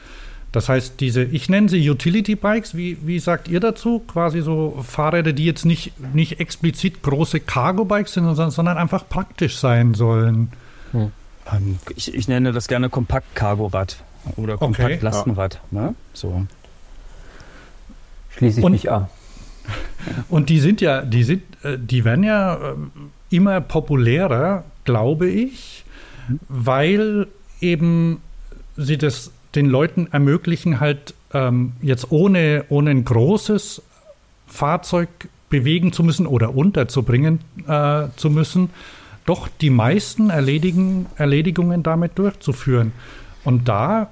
Das 0.57 0.69
heißt, 0.69 0.99
diese, 1.01 1.21
ich 1.21 1.49
nenne 1.49 1.69
sie 1.69 1.87
Utility 1.87 2.33
Bikes, 2.35 2.75
wie, 2.75 2.97
wie 3.05 3.19
sagt 3.19 3.47
ihr 3.47 3.59
dazu? 3.59 3.99
Quasi 3.99 4.41
so 4.41 4.83
Fahrräder, 4.83 5.31
die 5.31 5.45
jetzt 5.45 5.65
nicht, 5.65 5.93
nicht 6.15 6.39
explizit 6.39 7.03
große 7.03 7.41
Cargo 7.41 7.85
Bikes 7.85 8.13
sind, 8.13 8.23
sondern, 8.23 8.49
sondern 8.49 8.75
einfach 8.79 9.07
praktisch 9.07 9.59
sein 9.59 9.93
sollen. 9.93 10.51
Hm. 10.93 11.11
Ähm, 11.53 11.77
ich, 11.95 12.11
ich, 12.11 12.27
nenne 12.27 12.53
das 12.53 12.67
gerne 12.67 12.89
Kompakt 12.89 13.35
Cargo 13.35 13.67
Rad 13.67 13.97
oder 14.35 14.57
Kompakt 14.57 14.93
okay. 14.93 14.99
Lastenrad. 14.99 15.61
Ja. 15.69 15.79
Ne? 15.79 15.95
So. 16.13 16.47
Schließe 18.31 18.57
ich 18.57 18.65
und, 18.65 18.71
mich 18.71 18.89
an. 18.89 19.09
Und 20.29 20.49
die 20.49 20.59
sind 20.59 20.81
ja, 20.81 21.03
die 21.03 21.23
sind, 21.23 21.43
äh, 21.61 21.77
die 21.77 22.03
werden 22.03 22.23
ja 22.23 22.55
äh, 22.55 22.75
immer 23.29 23.61
populärer, 23.61 24.63
glaube 24.85 25.29
ich, 25.29 25.85
hm. 26.25 26.39
weil 26.49 27.27
eben 27.61 28.23
sie 28.75 28.97
das 28.97 29.31
den 29.57 29.65
Leuten 29.65 30.07
ermöglichen, 30.11 30.79
halt 30.79 31.13
ähm, 31.33 31.73
jetzt 31.81 32.11
ohne, 32.11 32.63
ohne 32.69 32.91
ein 32.91 33.03
großes 33.03 33.81
Fahrzeug 34.45 35.09
bewegen 35.49 35.91
zu 35.91 36.03
müssen 36.03 36.27
oder 36.27 36.55
unterzubringen 36.55 37.39
äh, 37.67 38.03
zu 38.15 38.29
müssen, 38.29 38.69
doch 39.25 39.49
die 39.59 39.69
meisten 39.69 40.29
Erledigen, 40.29 41.07
Erledigungen 41.17 41.83
damit 41.83 42.17
durchzuführen. 42.17 42.93
Und 43.43 43.67
da 43.67 44.09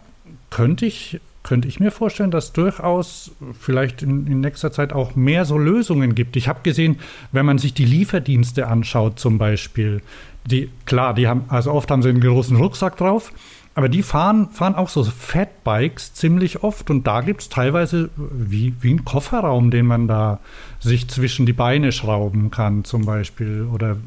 könnte 0.49 0.85
ich, 0.85 1.21
könnte 1.43 1.67
ich 1.67 1.79
mir 1.79 1.91
vorstellen, 1.91 2.31
dass 2.31 2.51
durchaus 2.51 3.31
vielleicht 3.59 4.01
in, 4.01 4.27
in 4.27 4.41
nächster 4.41 4.71
Zeit 4.71 4.93
auch 4.93 5.15
mehr 5.15 5.45
so 5.45 5.57
Lösungen 5.57 6.15
gibt. 6.15 6.35
Ich 6.35 6.47
habe 6.47 6.59
gesehen, 6.63 6.97
wenn 7.31 7.45
man 7.45 7.59
sich 7.59 7.73
die 7.73 7.85
Lieferdienste 7.85 8.67
anschaut 8.67 9.19
zum 9.19 9.37
Beispiel, 9.37 10.01
die, 10.45 10.69
klar, 10.85 11.13
die 11.13 11.27
haben, 11.27 11.45
also 11.47 11.71
oft 11.71 11.89
haben 11.91 12.01
sie 12.01 12.09
einen 12.09 12.21
großen 12.21 12.57
Rucksack 12.57 12.97
drauf, 12.97 13.31
aber 13.77 13.89
die 13.89 14.03
fahren, 14.03 14.49
fahren 14.51 14.73
auch 14.73 14.87
so 14.87 15.03
Fatbikes 15.03 16.13
ziemlich 16.13 16.63
oft 16.63 16.89
und 16.89 17.05
da 17.05 17.19
gibt 17.19 17.41
es 17.41 17.49
teilweise 17.49 18.09
wie, 18.15 18.73
wie 18.79 18.91
einen 18.91 19.03
Kofferraum, 19.03 19.69
den 19.69 19.85
man 19.85 20.07
da 20.07 20.39
sich 20.79 21.09
zwischen 21.09 21.45
die 21.45 21.53
Beine 21.53 21.91
schrauben 21.91 22.51
kann, 22.51 22.85
zum 22.85 23.03
Beispiel. 23.03 23.67
Oder 23.71 23.97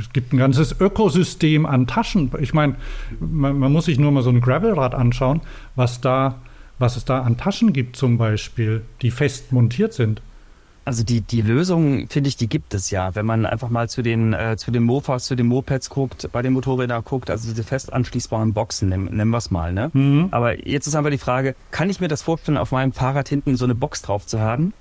es 0.00 0.10
gibt 0.14 0.32
ein 0.32 0.38
ganzes 0.38 0.80
Ökosystem 0.80 1.66
an 1.66 1.86
Taschen. 1.86 2.30
Ich 2.40 2.54
meine, 2.54 2.76
man, 3.20 3.58
man, 3.58 3.70
muss 3.70 3.84
sich 3.84 3.98
nur 3.98 4.10
mal 4.10 4.22
so 4.22 4.30
ein 4.30 4.40
Gravelrad 4.40 4.94
anschauen, 4.94 5.42
was 5.76 6.00
da, 6.00 6.36
was 6.78 6.96
es 6.96 7.04
da 7.04 7.20
an 7.20 7.36
Taschen 7.36 7.74
gibt, 7.74 7.96
zum 7.96 8.16
Beispiel, 8.16 8.82
die 9.02 9.10
fest 9.10 9.52
montiert 9.52 9.92
sind. 9.92 10.22
Also 10.84 11.04
die, 11.04 11.20
die 11.20 11.42
Lösung, 11.42 12.08
finde 12.08 12.28
ich, 12.28 12.36
die 12.36 12.48
gibt 12.48 12.72
es 12.74 12.90
ja. 12.90 13.14
Wenn 13.14 13.26
man 13.26 13.44
einfach 13.44 13.68
mal 13.68 13.88
zu 13.88 14.02
den, 14.02 14.32
äh, 14.32 14.56
zu 14.56 14.70
den 14.70 14.82
Mofas, 14.82 15.26
zu 15.26 15.36
den 15.36 15.46
Mopeds 15.46 15.90
guckt, 15.90 16.28
bei 16.32 16.42
den 16.42 16.54
Motorrädern 16.54 17.04
guckt, 17.04 17.30
also 17.30 17.48
diese 17.48 17.62
fest 17.64 17.92
anschließbaren 17.92 18.54
Boxen, 18.54 18.88
nennen, 18.88 19.04
nennen 19.04 19.30
wir 19.30 19.38
es 19.38 19.50
mal. 19.50 19.72
Ne? 19.72 19.90
Mhm. 19.92 20.28
Aber 20.30 20.66
jetzt 20.66 20.86
ist 20.86 20.96
einfach 20.96 21.10
die 21.10 21.18
Frage, 21.18 21.54
kann 21.70 21.90
ich 21.90 22.00
mir 22.00 22.08
das 22.08 22.22
vorstellen, 22.22 22.56
auf 22.56 22.72
meinem 22.72 22.92
Fahrrad 22.92 23.28
hinten 23.28 23.56
so 23.56 23.66
eine 23.66 23.74
Box 23.74 24.02
drauf 24.02 24.26
zu 24.26 24.40
haben, 24.40 24.72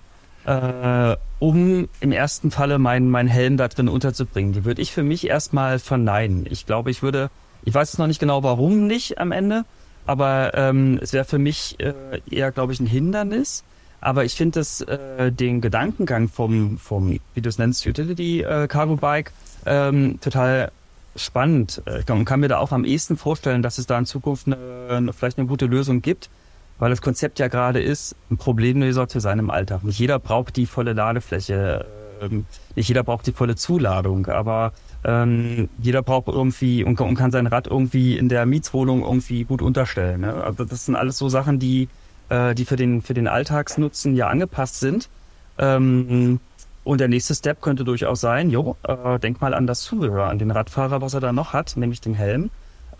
äh, 0.46 1.18
um 1.40 1.90
im 2.00 2.12
ersten 2.12 2.50
Falle 2.50 2.80
meinen 2.80 3.10
mein 3.10 3.28
Helm 3.28 3.58
da 3.58 3.68
drin 3.68 3.90
unterzubringen? 3.90 4.54
Die 4.54 4.66
würde 4.66 4.82
ich 4.82 4.94
für 4.94 5.04
mich 5.04 5.28
erstmal 5.28 5.80
verneinen. 5.80 6.46
Ich 6.50 6.66
glaube, 6.66 6.92
ich 6.92 7.04
würde, 7.04 7.30
ich 7.66 7.74
weiß 7.74 7.92
jetzt 7.92 8.00
noch 8.00 8.08
nicht 8.08 8.20
genau, 8.20 8.42
warum 8.42 8.88
nicht 8.88 9.20
am 9.20 9.34
Ende, 9.34 9.66
aber 10.06 10.54
ähm, 10.56 10.98
es 11.02 11.12
wäre 11.12 11.26
für 11.26 11.40
mich 11.40 11.78
äh, 11.80 11.94
eher, 12.32 12.52
glaube 12.52 12.74
ich, 12.74 12.80
ein 12.80 12.88
Hindernis. 12.88 13.64
Aber 14.02 14.26
ich 14.26 14.36
finde 14.36 14.60
das 14.60 14.82
äh, 14.82 15.32
den 15.32 15.62
Gedankengang 15.62 16.30
vom, 16.30 16.78
vom, 16.78 17.20
wie 17.34 17.42
du 17.42 17.50
es 17.50 17.58
nennst, 17.58 17.86
Utility 17.86 18.42
äh, 18.42 18.68
Cargo 18.68 18.96
Bike 18.96 19.32
ähm, 19.66 20.20
total 20.22 20.72
spannend 21.16 21.82
äh, 21.86 22.10
und 22.12 22.26
kann 22.26 22.40
mir 22.40 22.48
da 22.48 22.60
auch 22.60 22.72
am 22.72 22.86
ehesten 22.86 23.18
vorstellen, 23.18 23.62
dass 23.62 23.78
es 23.78 23.88
da 23.88 23.98
in 23.98 24.06
Zukunft 24.06 24.48
eine, 24.48 25.12
vielleicht 25.14 25.38
eine 25.38 25.48
gute 25.48 25.66
Lösung 25.66 26.02
gibt, 26.02 26.30
weil 26.78 26.90
das 26.90 27.02
Konzept 27.02 27.40
ja 27.40 27.48
gerade 27.48 27.82
ist, 27.82 28.16
ein 28.32 28.38
Problemlöser 28.38 29.08
zu 29.08 29.20
sein 29.20 29.40
im 29.40 29.50
Alltag. 29.50 29.84
Nicht 29.84 30.00
jeder 30.00 30.20
braucht 30.20 30.56
die 30.56 30.66
volle 30.66 30.94
Ladefläche, 30.94 31.86
ähm, 32.22 32.46
nicht 32.76 32.88
jeder 32.88 33.04
braucht 33.04 33.28
die 33.28 33.34
volle 33.34 33.56
Zuladung, 33.56 34.28
aber 34.28 34.72
ähm, 35.04 35.70
jeder 35.78 36.02
braucht 36.04 36.28
irgendwie 36.28 36.84
und, 36.84 37.00
und, 37.00 37.16
kann 37.16 37.32
sein 37.32 37.48
Rad 37.48 37.68
irgendwie 37.68 38.18
in 38.18 38.30
der 38.30 38.46
Mietswohnung 38.46 39.02
irgendwie 39.02 39.44
gut 39.44 39.62
unterstellen. 39.62 40.22
Ne? 40.22 40.34
Also 40.34 40.66
das 40.66 40.86
sind 40.86 40.96
alles 40.96 41.18
so 41.18 41.30
Sachen, 41.30 41.60
die 41.60 41.88
äh, 42.30 42.56
die 42.56 42.66
für 42.66 42.76
den, 42.76 43.02
für 43.02 43.14
den 43.14 43.28
Alltagsnutzen 43.28 44.16
ja 44.16 44.28
angepasst 44.28 44.80
sind. 44.80 45.10
Ähm, 45.58 46.40
und 46.84 47.00
der 47.00 47.08
nächste 47.08 47.36
Step 47.36 47.62
könnte 47.62 47.84
durchaus 47.84 48.22
sein, 48.22 48.50
jo, 48.50 48.76
äh, 48.84 49.20
denk 49.20 49.42
mal 49.42 49.54
an 49.54 49.68
das 49.68 49.82
Zubehör, 49.82 50.28
an 50.28 50.40
den 50.40 50.50
Radfahrer, 50.50 51.02
was 51.02 51.14
er 51.14 51.20
da 51.20 51.32
noch 51.34 51.54
hat, 51.54 51.76
nämlich 51.76 52.02
den 52.02 52.16
Helm. 52.16 52.50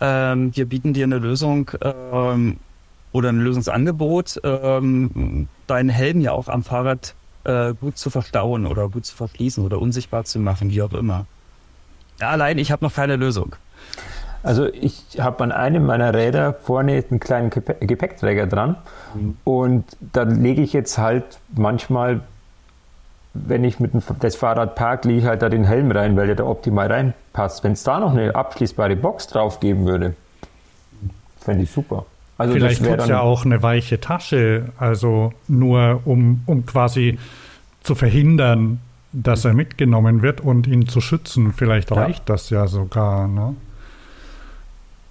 Ähm, 0.00 0.54
wir 0.54 0.66
bieten 0.66 0.92
dir 0.92 1.04
eine 1.04 1.18
Lösung 1.18 1.70
ähm, 1.82 2.58
oder 3.12 3.30
ein 3.30 3.40
Lösungsangebot, 3.40 4.40
ähm, 4.44 5.48
deinen 5.66 5.88
Helm 5.88 6.20
ja 6.20 6.32
auch 6.32 6.48
am 6.48 6.62
Fahrrad 6.62 7.14
äh, 7.44 7.74
gut 7.74 7.98
zu 7.98 8.10
verstauen 8.10 8.66
oder 8.66 8.88
gut 8.88 9.06
zu 9.06 9.16
verschließen 9.16 9.64
oder 9.64 9.80
unsichtbar 9.80 10.24
zu 10.24 10.38
machen, 10.38 10.70
wie 10.70 10.82
auch 10.82 10.92
immer. 10.92 11.26
Ja, 12.20 12.30
allein, 12.30 12.58
ich 12.58 12.70
habe 12.70 12.84
noch 12.84 12.94
keine 12.94 13.16
Lösung. 13.16 13.56
Also 14.42 14.66
ich 14.72 15.02
habe 15.18 15.44
an 15.44 15.52
einem 15.52 15.84
meiner 15.84 16.14
Räder 16.14 16.54
vorne 16.54 17.04
einen 17.10 17.20
kleinen 17.20 17.50
Gepäckträger 17.50 18.46
dran 18.46 18.76
mhm. 19.14 19.36
und 19.44 19.84
da 20.00 20.22
lege 20.22 20.62
ich 20.62 20.72
jetzt 20.72 20.96
halt 20.96 21.24
manchmal, 21.54 22.20
wenn 23.34 23.64
ich 23.64 23.80
mit 23.80 23.92
dem 23.92 24.02
das 24.20 24.36
Fahrrad 24.36 24.74
park, 24.76 25.04
lege 25.04 25.20
ich 25.20 25.26
halt 25.26 25.42
da 25.42 25.48
den 25.48 25.64
Helm 25.64 25.90
rein, 25.90 26.16
weil 26.16 26.26
der 26.26 26.36
da 26.36 26.44
optimal 26.44 26.90
reinpasst. 26.90 27.62
Wenn 27.64 27.72
es 27.72 27.82
da 27.82 28.00
noch 28.00 28.12
eine 28.12 28.34
abschließbare 28.34 28.96
Box 28.96 29.26
drauf 29.26 29.60
geben 29.60 29.84
würde, 29.86 30.14
fände 31.38 31.64
ich 31.64 31.70
super. 31.70 32.06
Also 32.38 32.54
Vielleicht 32.54 32.82
tut 32.82 32.98
es 32.98 33.08
ja 33.08 33.20
auch 33.20 33.44
eine 33.44 33.62
weiche 33.62 34.00
Tasche, 34.00 34.70
also 34.78 35.34
nur 35.46 36.00
um, 36.06 36.42
um 36.46 36.64
quasi 36.64 37.18
zu 37.82 37.94
verhindern, 37.94 38.80
dass 39.12 39.44
er 39.44 39.52
mitgenommen 39.52 40.22
wird 40.22 40.40
und 40.40 40.66
ihn 40.66 40.88
zu 40.88 41.02
schützen. 41.02 41.52
Vielleicht 41.52 41.92
reicht 41.92 42.20
ja. 42.20 42.34
das 42.34 42.48
ja 42.48 42.66
sogar. 42.66 43.28
Ne? 43.28 43.54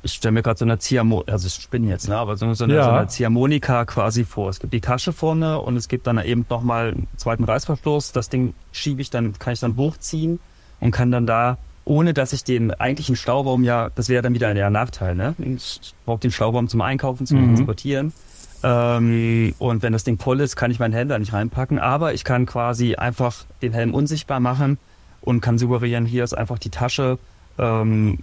Ich 0.02 0.14
stelle 0.14 0.32
mir 0.32 0.42
gerade 0.42 0.58
so 0.58 0.66
eine 0.66 0.80
Ziehharmonika, 0.80 1.32
also 1.32 1.48
ich 1.48 1.54
spinne 1.54 1.88
jetzt, 1.90 2.08
ne, 2.08 2.18
aber 2.18 2.38
so, 2.38 2.54
so, 2.54 2.64
eine, 2.64 2.76
ja. 2.76 2.84
so 2.84 2.90
eine 2.92 3.08
Ziehharmonika 3.08 3.86
quasi 3.86 4.24
vor. 4.24 4.50
Es 4.50 4.60
gibt 4.60 4.74
die 4.74 4.82
Tasche 4.82 5.14
vorne 5.14 5.60
und 5.60 5.76
es 5.76 5.88
gibt 5.88 6.08
dann 6.08 6.24
eben 6.24 6.46
nochmal 6.50 6.90
einen 6.90 7.08
zweiten 7.18 7.44
Reißverschluss. 7.44 8.12
Das 8.12 8.30
Ding 8.30 8.54
schiebe 8.72 9.02
ich 9.02 9.10
dann, 9.10 9.34
kann 9.38 9.54
ich 9.54 9.60
dann 9.60 9.76
hochziehen 9.78 10.40
und 10.80 10.92
kann 10.92 11.12
dann 11.12 11.26
da, 11.26 11.58
ohne 11.86 12.14
dass 12.14 12.34
ich 12.34 12.44
den 12.44 12.72
eigentlichen 12.72 13.16
Staubaum 13.16 13.64
ja, 13.64 13.90
das 13.96 14.10
wäre 14.10 14.22
dann 14.22 14.34
wieder 14.34 14.48
ein 14.48 14.74
Nachteil, 14.74 15.16
ne? 15.16 15.36
Ich 15.40 15.94
brauche 16.06 16.20
den 16.20 16.32
Staubaum 16.32 16.68
zum 16.68 16.82
Einkaufen, 16.82 17.26
zum 17.26 17.42
mhm. 17.42 17.56
Transportieren. 17.56 18.14
Ähm, 18.62 19.54
und 19.58 19.84
wenn 19.84 19.94
das 19.94 20.04
Ding 20.04 20.20
voll 20.20 20.40
ist, 20.42 20.56
kann 20.56 20.72
ich 20.72 20.80
meinen 20.80 20.94
Helm 20.94 21.10
da 21.10 21.18
nicht 21.18 21.34
reinpacken. 21.34 21.80
Aber 21.80 22.14
ich 22.14 22.24
kann 22.24 22.46
quasi 22.46 22.96
einfach 22.96 23.46
den 23.62 23.74
Helm 23.74 23.94
unsichtbar 23.94 24.40
machen 24.40 24.78
und 25.22 25.42
kann 25.42 25.58
suggerieren, 25.58 26.06
hier 26.06 26.24
ist 26.24 26.34
einfach 26.34 26.60
die 26.60 26.70
Tasche. 26.70 27.18
Ähm, 27.58 28.20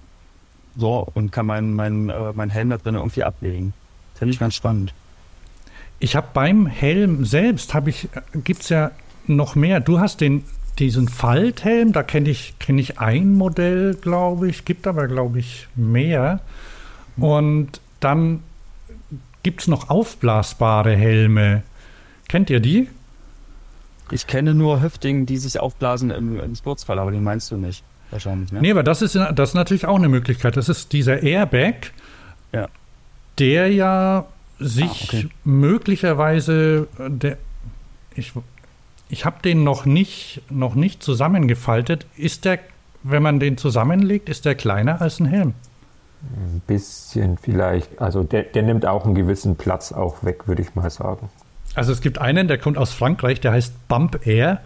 so, 0.77 1.09
und 1.15 1.33
kann 1.33 1.47
meinen 1.47 1.75
mein, 1.75 2.11
äh, 2.11 2.33
mein 2.35 2.51
Helm 2.51 2.71
da 2.71 2.77
drin 2.77 2.95
irgendwie 2.95 3.25
ablegen. 3.25 3.73
Finde 4.15 4.33
ich 4.33 4.41
ganz 4.41 4.55
spannend. 4.55 4.93
Ich 5.99 6.15
habe 6.17 6.29
beim 6.35 6.67
Helm 6.67 7.25
selbst, 7.25 7.73
habe 7.75 7.91
ich, 7.91 8.09
gibt 8.45 8.63
es 8.63 8.69
ja 8.69 8.91
noch 9.27 9.55
mehr. 9.55 9.81
Du 9.81 9.99
hast 9.99 10.21
den, 10.21 10.45
diesen 10.79 11.09
Falthelm, 11.09 11.93
da 11.93 12.03
kenne 12.03 12.29
ich, 12.29 12.59
kenn 12.59 12.79
ich 12.79 12.99
ein 12.99 13.33
Modell, 13.33 13.95
glaube 13.95 14.49
ich, 14.49 14.65
gibt 14.65 14.87
aber, 14.87 15.09
glaube 15.09 15.39
ich, 15.39 15.69
mehr. 15.75 16.41
Und 17.17 17.81
dann 18.01 18.43
gibt 19.43 19.63
es 19.63 19.69
noch 19.69 19.89
aufblasbare 19.89 20.95
Helme. 20.95 21.63
Kennt 22.29 22.51
ihr 22.51 22.61
die? 22.61 22.89
Ich 24.11 24.27
kenne 24.27 24.55
nur 24.55 24.83
Höfting, 24.83 25.25
die 25.25 25.39
sich 25.39 25.59
aufblasen 25.59 26.11
im, 26.11 26.39
im 26.39 26.55
Sturzfall, 26.55 26.99
aber 26.99 27.11
den 27.11 27.25
meinst 27.25 27.51
du 27.51 27.57
nicht. 27.57 27.83
Wahrscheinlich, 28.11 28.53
ne? 28.53 28.61
Nee, 28.61 28.71
aber 28.71 28.83
das 28.83 29.03
ist, 29.03 29.15
das 29.15 29.51
ist 29.51 29.55
natürlich 29.55 29.87
auch 29.87 29.97
eine 29.97 30.09
Möglichkeit. 30.09 30.57
Das 30.57 30.69
ist 30.69 30.93
dieser 30.93 31.23
Airbag, 31.23 31.93
ja. 32.53 32.69
der 33.39 33.73
ja 33.73 34.27
sich 34.59 34.85
ah, 34.85 35.17
okay. 35.17 35.29
möglicherweise, 35.45 36.89
der, 36.99 37.37
ich, 38.15 38.33
ich 39.09 39.25
habe 39.25 39.43
den 39.43 39.65
noch 39.65 39.85
nicht, 39.85 40.43
noch 40.51 40.75
nicht 40.75 41.03
zusammengefaltet. 41.03 42.07
Ist 42.17 42.45
der, 42.45 42.61
wenn 43.03 43.23
man 43.23 43.41
den 43.41 43.59
zusammenlegt, 43.59 44.29
ist 44.29 44.45
der 44.45 44.55
kleiner 44.55 45.01
als 45.01 45.21
ein 45.21 45.27
Helm? 45.27 45.55
Ein 46.23 46.63
bisschen 46.67 47.39
vielleicht. 47.39 48.01
Also 48.01 48.23
der, 48.23 48.45
der 48.45 48.63
nimmt 48.63 48.87
auch 48.87 49.05
einen 49.05 49.15
gewissen 49.15 49.57
Platz 49.57 49.93
auch 49.93 50.25
weg, 50.25 50.49
würde 50.49 50.63
ich 50.63 50.75
mal 50.75 50.91
sagen. 50.91 51.29
Also 51.75 51.93
es 51.93 52.01
gibt 52.01 52.19
einen, 52.19 52.49
der 52.49 52.59
kommt 52.59 52.79
aus 52.79 52.93
Frankreich, 52.93 53.41
der 53.41 53.53
heißt 53.53 53.89
Bump 53.89 54.27
Air. 54.27 54.63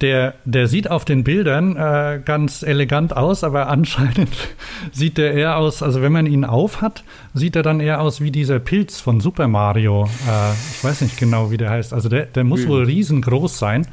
Der, 0.00 0.34
der 0.44 0.68
sieht 0.68 0.90
auf 0.90 1.04
den 1.04 1.24
Bildern 1.24 1.76
äh, 1.76 2.20
ganz 2.24 2.62
elegant 2.62 3.16
aus, 3.16 3.42
aber 3.42 3.68
anscheinend 3.68 4.30
sieht 4.92 5.18
der 5.18 5.34
eher 5.34 5.56
aus, 5.56 5.82
also 5.82 6.02
wenn 6.02 6.12
man 6.12 6.26
ihn 6.26 6.44
aufhat, 6.44 7.02
sieht 7.34 7.56
er 7.56 7.62
dann 7.62 7.80
eher 7.80 8.00
aus 8.00 8.20
wie 8.20 8.30
dieser 8.30 8.60
Pilz 8.60 9.00
von 9.00 9.20
Super 9.20 9.48
Mario. 9.48 10.04
Äh, 10.04 10.52
ich 10.72 10.84
weiß 10.84 11.00
nicht 11.00 11.18
genau, 11.18 11.50
wie 11.50 11.56
der 11.56 11.70
heißt. 11.70 11.92
Also 11.92 12.08
der, 12.08 12.26
der 12.26 12.44
muss 12.44 12.64
mhm. 12.64 12.68
wohl 12.68 12.84
riesengroß 12.84 13.58
sein. 13.58 13.86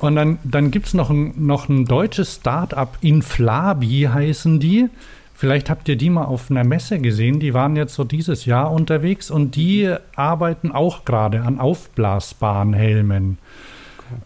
Und 0.00 0.16
dann, 0.16 0.38
dann 0.44 0.70
gibt 0.70 0.86
es 0.86 0.94
noch 0.94 1.10
ein, 1.10 1.34
noch 1.46 1.68
ein 1.68 1.84
deutsches 1.84 2.36
Start-up, 2.36 2.98
Inflabi 3.00 4.08
heißen 4.12 4.60
die. 4.60 4.88
Vielleicht 5.34 5.68
habt 5.68 5.88
ihr 5.88 5.96
die 5.96 6.10
mal 6.10 6.24
auf 6.24 6.50
einer 6.50 6.64
Messe 6.64 7.00
gesehen. 7.00 7.40
Die 7.40 7.54
waren 7.54 7.74
jetzt 7.74 7.94
so 7.94 8.04
dieses 8.04 8.44
Jahr 8.44 8.70
unterwegs 8.70 9.30
und 9.30 9.56
die 9.56 9.92
arbeiten 10.14 10.72
auch 10.72 11.04
gerade 11.04 11.42
an 11.42 11.58
aufblasbaren 11.58 12.72
Helmen. 12.72 13.38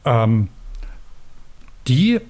Okay. 0.03 0.25
Ähm, 0.25 0.49
die, 1.89 2.21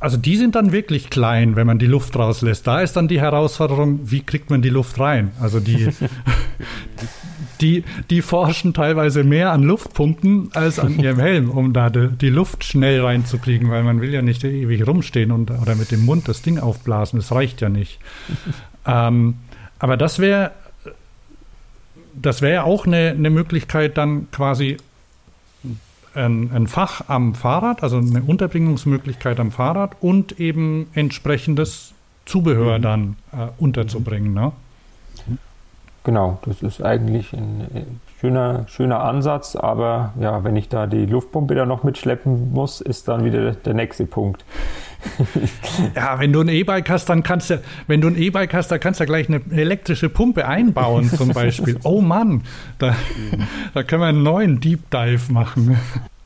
also 0.00 0.16
die 0.16 0.36
sind 0.36 0.54
dann 0.54 0.72
wirklich 0.72 1.10
klein, 1.10 1.56
wenn 1.56 1.66
man 1.66 1.78
die 1.78 1.86
Luft 1.86 2.16
rauslässt. 2.16 2.66
Da 2.66 2.80
ist 2.80 2.94
dann 2.94 3.08
die 3.08 3.20
Herausforderung, 3.20 4.00
wie 4.04 4.20
kriegt 4.20 4.50
man 4.50 4.62
die 4.62 4.68
Luft 4.68 4.98
rein? 5.00 5.32
Also 5.40 5.60
die, 5.60 5.88
die, 7.60 7.84
die 8.10 8.22
forschen 8.22 8.74
teilweise 8.74 9.24
mehr 9.24 9.52
an 9.52 9.62
Luftpumpen 9.62 10.50
als 10.54 10.78
an 10.78 10.98
ihrem 10.98 11.18
Helm, 11.18 11.50
um 11.50 11.72
da 11.72 11.90
die, 11.90 12.08
die, 12.08 12.28
Luft 12.30 12.64
schnell 12.64 13.00
reinzukriegen, 13.02 13.70
weil 13.70 13.82
man 13.82 14.00
will 14.00 14.12
ja 14.12 14.22
nicht 14.22 14.44
ewig 14.44 14.86
rumstehen 14.86 15.30
und, 15.30 15.50
oder 15.50 15.74
mit 15.74 15.90
dem 15.90 16.04
Mund 16.04 16.28
das 16.28 16.42
Ding 16.42 16.58
aufblasen. 16.58 17.18
Das 17.18 17.32
reicht 17.32 17.60
ja 17.60 17.68
nicht. 17.68 17.98
ähm, 18.86 19.36
aber 19.78 19.96
das 19.96 20.18
wäre 20.18 20.52
das 22.20 22.42
wäre 22.42 22.64
auch 22.64 22.86
eine, 22.86 23.10
eine 23.10 23.30
Möglichkeit, 23.30 23.98
dann 23.98 24.30
quasi 24.30 24.76
ein, 26.14 26.50
ein, 26.52 26.66
Fach 26.66 27.08
am 27.08 27.34
Fahrrad, 27.34 27.82
also 27.82 27.98
eine 27.98 28.22
Unterbringungsmöglichkeit 28.22 29.40
am 29.40 29.50
Fahrrad 29.50 29.96
und 30.00 30.40
eben 30.40 30.88
entsprechendes 30.94 31.92
Zubehör 32.26 32.78
mhm. 32.78 32.82
dann 32.82 33.16
äh, 33.32 33.48
unterzubringen. 33.58 34.32
Ne? 34.32 34.52
Genau, 36.04 36.38
das 36.44 36.62
ist 36.62 36.82
eigentlich 36.82 37.32
ein 37.32 38.00
schöner, 38.24 38.64
schöner 38.68 39.00
Ansatz, 39.00 39.54
aber 39.54 40.14
ja, 40.18 40.44
wenn 40.44 40.56
ich 40.56 40.70
da 40.70 40.86
die 40.86 41.04
Luftpumpe 41.04 41.54
dann 41.54 41.68
noch 41.68 41.82
mitschleppen 41.84 42.52
muss, 42.52 42.80
ist 42.80 43.06
dann 43.06 43.22
wieder 43.22 43.52
der 43.52 43.74
nächste 43.74 44.06
Punkt. 44.06 44.46
ja, 45.94 46.18
wenn 46.18 46.32
du 46.32 46.40
ein 46.40 46.48
E-Bike 46.48 46.88
hast, 46.88 47.10
dann 47.10 47.22
kannst 47.22 47.50
du, 47.50 47.60
wenn 47.86 48.00
du 48.00 48.08
ein 48.08 48.16
E-Bike 48.16 48.54
hast, 48.54 48.68
da 48.68 48.78
kannst 48.78 49.00
du 49.00 49.04
gleich 49.04 49.28
eine 49.28 49.42
elektrische 49.50 50.08
Pumpe 50.08 50.48
einbauen, 50.48 51.10
zum 51.10 51.28
Beispiel. 51.34 51.78
Oh 51.84 52.00
Mann, 52.00 52.44
da, 52.78 52.96
da 53.74 53.82
können 53.82 54.00
wir 54.00 54.06
einen 54.06 54.22
neuen 54.22 54.58
Deep 54.58 54.88
Dive 54.90 55.30
machen. 55.30 55.76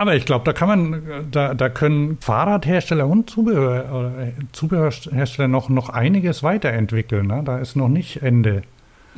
Aber 0.00 0.14
ich 0.14 0.24
glaube, 0.24 0.44
da 0.44 0.52
kann 0.52 0.68
man, 0.68 1.02
da, 1.32 1.54
da 1.54 1.68
können 1.68 2.18
Fahrradhersteller 2.20 3.08
und 3.08 3.28
Zubehör, 3.28 4.12
äh, 4.20 4.32
Zubehörhersteller 4.52 5.48
noch, 5.48 5.68
noch 5.68 5.88
einiges 5.88 6.44
weiterentwickeln. 6.44 7.26
Ne? 7.26 7.42
Da 7.44 7.58
ist 7.58 7.74
noch 7.74 7.88
nicht 7.88 8.22
Ende. 8.22 8.62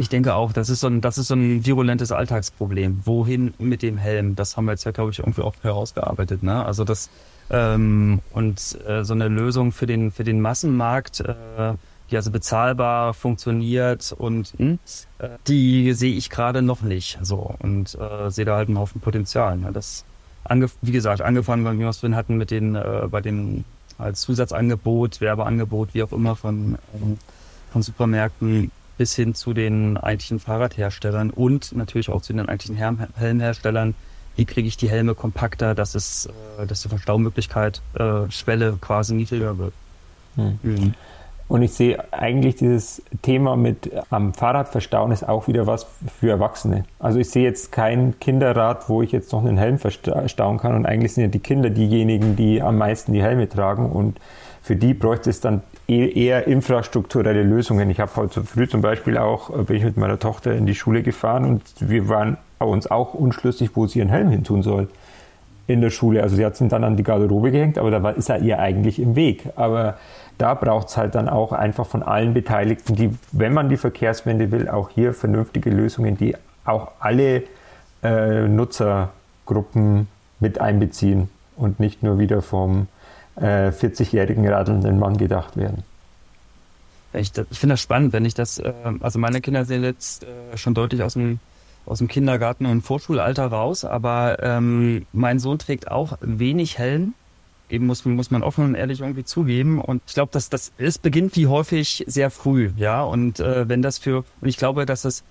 Ich 0.00 0.08
denke 0.08 0.34
auch, 0.34 0.54
das 0.54 0.70
ist 0.70 0.80
so 0.80 0.86
ein, 0.86 1.02
das 1.02 1.18
ist 1.18 1.28
so 1.28 1.34
ein 1.34 1.66
virulentes 1.66 2.10
Alltagsproblem. 2.10 3.02
Wohin 3.04 3.52
mit 3.58 3.82
dem 3.82 3.98
Helm? 3.98 4.34
Das 4.34 4.56
haben 4.56 4.64
wir 4.64 4.72
jetzt 4.72 4.84
ja, 4.84 4.92
glaube 4.92 5.10
ich, 5.10 5.18
irgendwie 5.18 5.42
auch 5.42 5.54
herausgearbeitet. 5.60 6.42
Ne? 6.42 6.64
Also 6.64 6.84
das 6.84 7.10
ähm, 7.50 8.20
und 8.32 8.78
äh, 8.86 9.04
so 9.04 9.12
eine 9.12 9.28
Lösung 9.28 9.72
für 9.72 9.84
den 9.84 10.10
für 10.10 10.24
den 10.24 10.40
Massenmarkt, 10.40 11.20
äh, 11.20 11.74
die 12.10 12.16
also 12.16 12.30
bezahlbar 12.30 13.12
funktioniert 13.12 14.14
und 14.16 14.58
mh, 14.58 14.66
hm, 14.66 14.78
äh, 15.18 15.28
die 15.46 15.92
sehe 15.92 16.14
ich 16.14 16.30
gerade 16.30 16.62
noch 16.62 16.80
nicht. 16.80 17.18
So 17.20 17.54
und 17.58 17.94
äh, 18.00 18.30
sehe 18.30 18.46
da 18.46 18.56
halt 18.56 18.68
einen 18.68 18.78
Haufen 18.78 19.02
Potenzial. 19.02 19.58
Ne? 19.58 19.70
Das 19.70 20.06
wie 20.80 20.92
gesagt 20.92 21.20
angefangen, 21.20 21.70
wie 21.76 21.78
wir 21.78 21.90
es 21.90 21.98
vorhin 21.98 22.16
hatten 22.16 22.38
mit 22.38 22.50
den 22.50 22.74
äh, 22.74 23.06
bei 23.10 23.20
den 23.20 23.66
als 23.98 24.22
Zusatzangebot, 24.22 25.20
Werbeangebot, 25.20 25.92
wie 25.92 26.02
auch 26.02 26.12
immer 26.12 26.36
von 26.36 26.78
ähm, 26.94 27.18
von 27.70 27.82
Supermärkten 27.82 28.70
bis 29.00 29.16
hin 29.16 29.34
zu 29.34 29.54
den 29.54 29.96
eigentlichen 29.96 30.40
Fahrradherstellern 30.40 31.30
und 31.30 31.74
natürlich 31.74 32.10
auch 32.10 32.20
zu 32.20 32.34
den 32.34 32.46
eigentlichen 32.46 32.76
Helmherstellern. 33.16 33.94
Wie 34.36 34.44
kriege 34.44 34.68
ich 34.68 34.76
die 34.76 34.90
Helme 34.90 35.14
kompakter, 35.14 35.74
dass 35.74 35.94
es, 35.94 36.28
äh, 36.60 36.66
dass 36.66 36.82
die 36.82 36.90
Verstaumöglichkeit, 36.90 37.80
äh, 37.94 38.30
Schwelle 38.30 38.76
quasi 38.78 39.14
niedriger 39.14 39.56
wird. 39.56 39.72
Hm. 40.36 40.58
Mhm. 40.62 40.94
Und 41.48 41.62
ich 41.62 41.72
sehe 41.72 42.12
eigentlich 42.12 42.56
dieses 42.56 43.00
Thema 43.22 43.56
mit 43.56 43.90
am 44.10 44.34
Fahrrad 44.34 44.68
verstauen 44.68 45.12
ist 45.12 45.26
auch 45.26 45.48
wieder 45.48 45.66
was 45.66 45.86
für 46.20 46.28
Erwachsene. 46.28 46.84
Also 46.98 47.20
ich 47.20 47.30
sehe 47.30 47.44
jetzt 47.44 47.72
kein 47.72 48.20
Kinderrad, 48.20 48.90
wo 48.90 49.00
ich 49.00 49.12
jetzt 49.12 49.32
noch 49.32 49.46
einen 49.46 49.56
Helm 49.56 49.78
verstauen 49.78 50.58
kann. 50.58 50.74
Und 50.74 50.84
eigentlich 50.84 51.14
sind 51.14 51.24
ja 51.24 51.30
die 51.30 51.38
Kinder 51.38 51.70
diejenigen, 51.70 52.36
die 52.36 52.60
am 52.60 52.76
meisten 52.76 53.14
die 53.14 53.22
Helme 53.22 53.48
tragen. 53.48 53.90
Und 53.90 54.20
für 54.60 54.76
die 54.76 54.92
bräuchte 54.92 55.30
es 55.30 55.40
dann 55.40 55.62
eher 55.90 56.46
infrastrukturelle 56.46 57.42
Lösungen. 57.42 57.90
Ich 57.90 58.00
habe 58.00 58.14
heute 58.16 58.44
früh 58.44 58.68
zum 58.68 58.80
Beispiel 58.80 59.18
auch, 59.18 59.50
äh, 59.50 59.62
bin 59.62 59.76
ich 59.76 59.84
mit 59.84 59.96
meiner 59.96 60.18
Tochter 60.18 60.52
in 60.52 60.66
die 60.66 60.74
Schule 60.74 61.02
gefahren 61.02 61.44
und 61.44 61.62
wir 61.80 62.08
waren 62.08 62.36
uns 62.58 62.90
auch 62.90 63.14
unschlüssig, 63.14 63.70
wo 63.74 63.86
sie 63.86 63.98
ihren 63.98 64.08
Helm 64.08 64.30
hin 64.30 64.44
tun 64.44 64.62
soll 64.62 64.88
in 65.66 65.80
der 65.80 65.90
Schule. 65.90 66.22
Also 66.22 66.36
sie 66.36 66.44
hat 66.44 66.60
ihn 66.60 66.68
dann 66.68 66.84
an 66.84 66.96
die 66.96 67.02
Garderobe 67.02 67.50
gehängt, 67.50 67.78
aber 67.78 67.90
da 67.90 68.02
war, 68.02 68.16
ist 68.16 68.28
er 68.28 68.40
ihr 68.40 68.58
eigentlich 68.58 69.00
im 69.00 69.16
Weg. 69.16 69.48
Aber 69.56 69.98
da 70.38 70.54
braucht 70.54 70.88
es 70.88 70.96
halt 70.96 71.14
dann 71.14 71.28
auch 71.28 71.52
einfach 71.52 71.86
von 71.86 72.02
allen 72.02 72.34
Beteiligten, 72.34 72.96
die, 72.96 73.10
wenn 73.32 73.52
man 73.52 73.68
die 73.68 73.76
Verkehrswende 73.76 74.50
will, 74.50 74.68
auch 74.68 74.90
hier 74.90 75.14
vernünftige 75.14 75.70
Lösungen, 75.70 76.16
die 76.16 76.34
auch 76.64 76.92
alle 77.00 77.44
äh, 78.02 78.48
Nutzergruppen 78.48 80.08
mit 80.40 80.60
einbeziehen 80.60 81.28
und 81.56 81.80
nicht 81.80 82.02
nur 82.02 82.18
wieder 82.18 82.42
vom 82.42 82.88
äh, 83.40 83.70
40-jährigen 83.70 84.46
radelnden 84.46 84.98
Mann 84.98 85.16
gedacht 85.16 85.56
werden. 85.56 85.82
Ich, 87.12 87.32
ich 87.50 87.58
finde 87.58 87.74
das 87.74 87.80
spannend, 87.80 88.12
wenn 88.12 88.24
ich 88.24 88.34
das, 88.34 88.58
äh, 88.58 88.72
also 89.00 89.18
meine 89.18 89.40
Kinder 89.40 89.64
sind 89.64 89.82
jetzt 89.82 90.24
äh, 90.24 90.56
schon 90.56 90.74
deutlich 90.74 91.02
aus 91.02 91.14
dem, 91.14 91.40
aus 91.86 91.98
dem 91.98 92.08
Kindergarten 92.08 92.66
und 92.66 92.82
Vorschulalter 92.82 93.46
raus, 93.46 93.84
aber 93.84 94.38
ähm, 94.42 95.06
mein 95.12 95.38
Sohn 95.38 95.58
trägt 95.58 95.90
auch 95.90 96.18
wenig 96.20 96.78
Helm. 96.78 97.14
Eben 97.68 97.86
muss, 97.86 98.04
muss 98.04 98.30
man 98.30 98.42
offen 98.42 98.64
und 98.64 98.74
ehrlich 98.74 99.00
irgendwie 99.00 99.24
zugeben. 99.24 99.80
Und 99.80 100.02
ich 100.06 100.14
glaube, 100.14 100.32
dass 100.32 100.50
das, 100.50 100.72
es 100.76 100.98
beginnt 100.98 101.36
wie 101.36 101.46
häufig 101.46 102.04
sehr 102.08 102.30
früh, 102.30 102.70
ja. 102.76 103.02
Und 103.02 103.38
äh, 103.38 103.68
wenn 103.68 103.80
das 103.80 103.98
für, 103.98 104.24
und 104.40 104.48
ich 104.48 104.56
glaube, 104.56 104.86
dass 104.86 105.02
das 105.02 105.22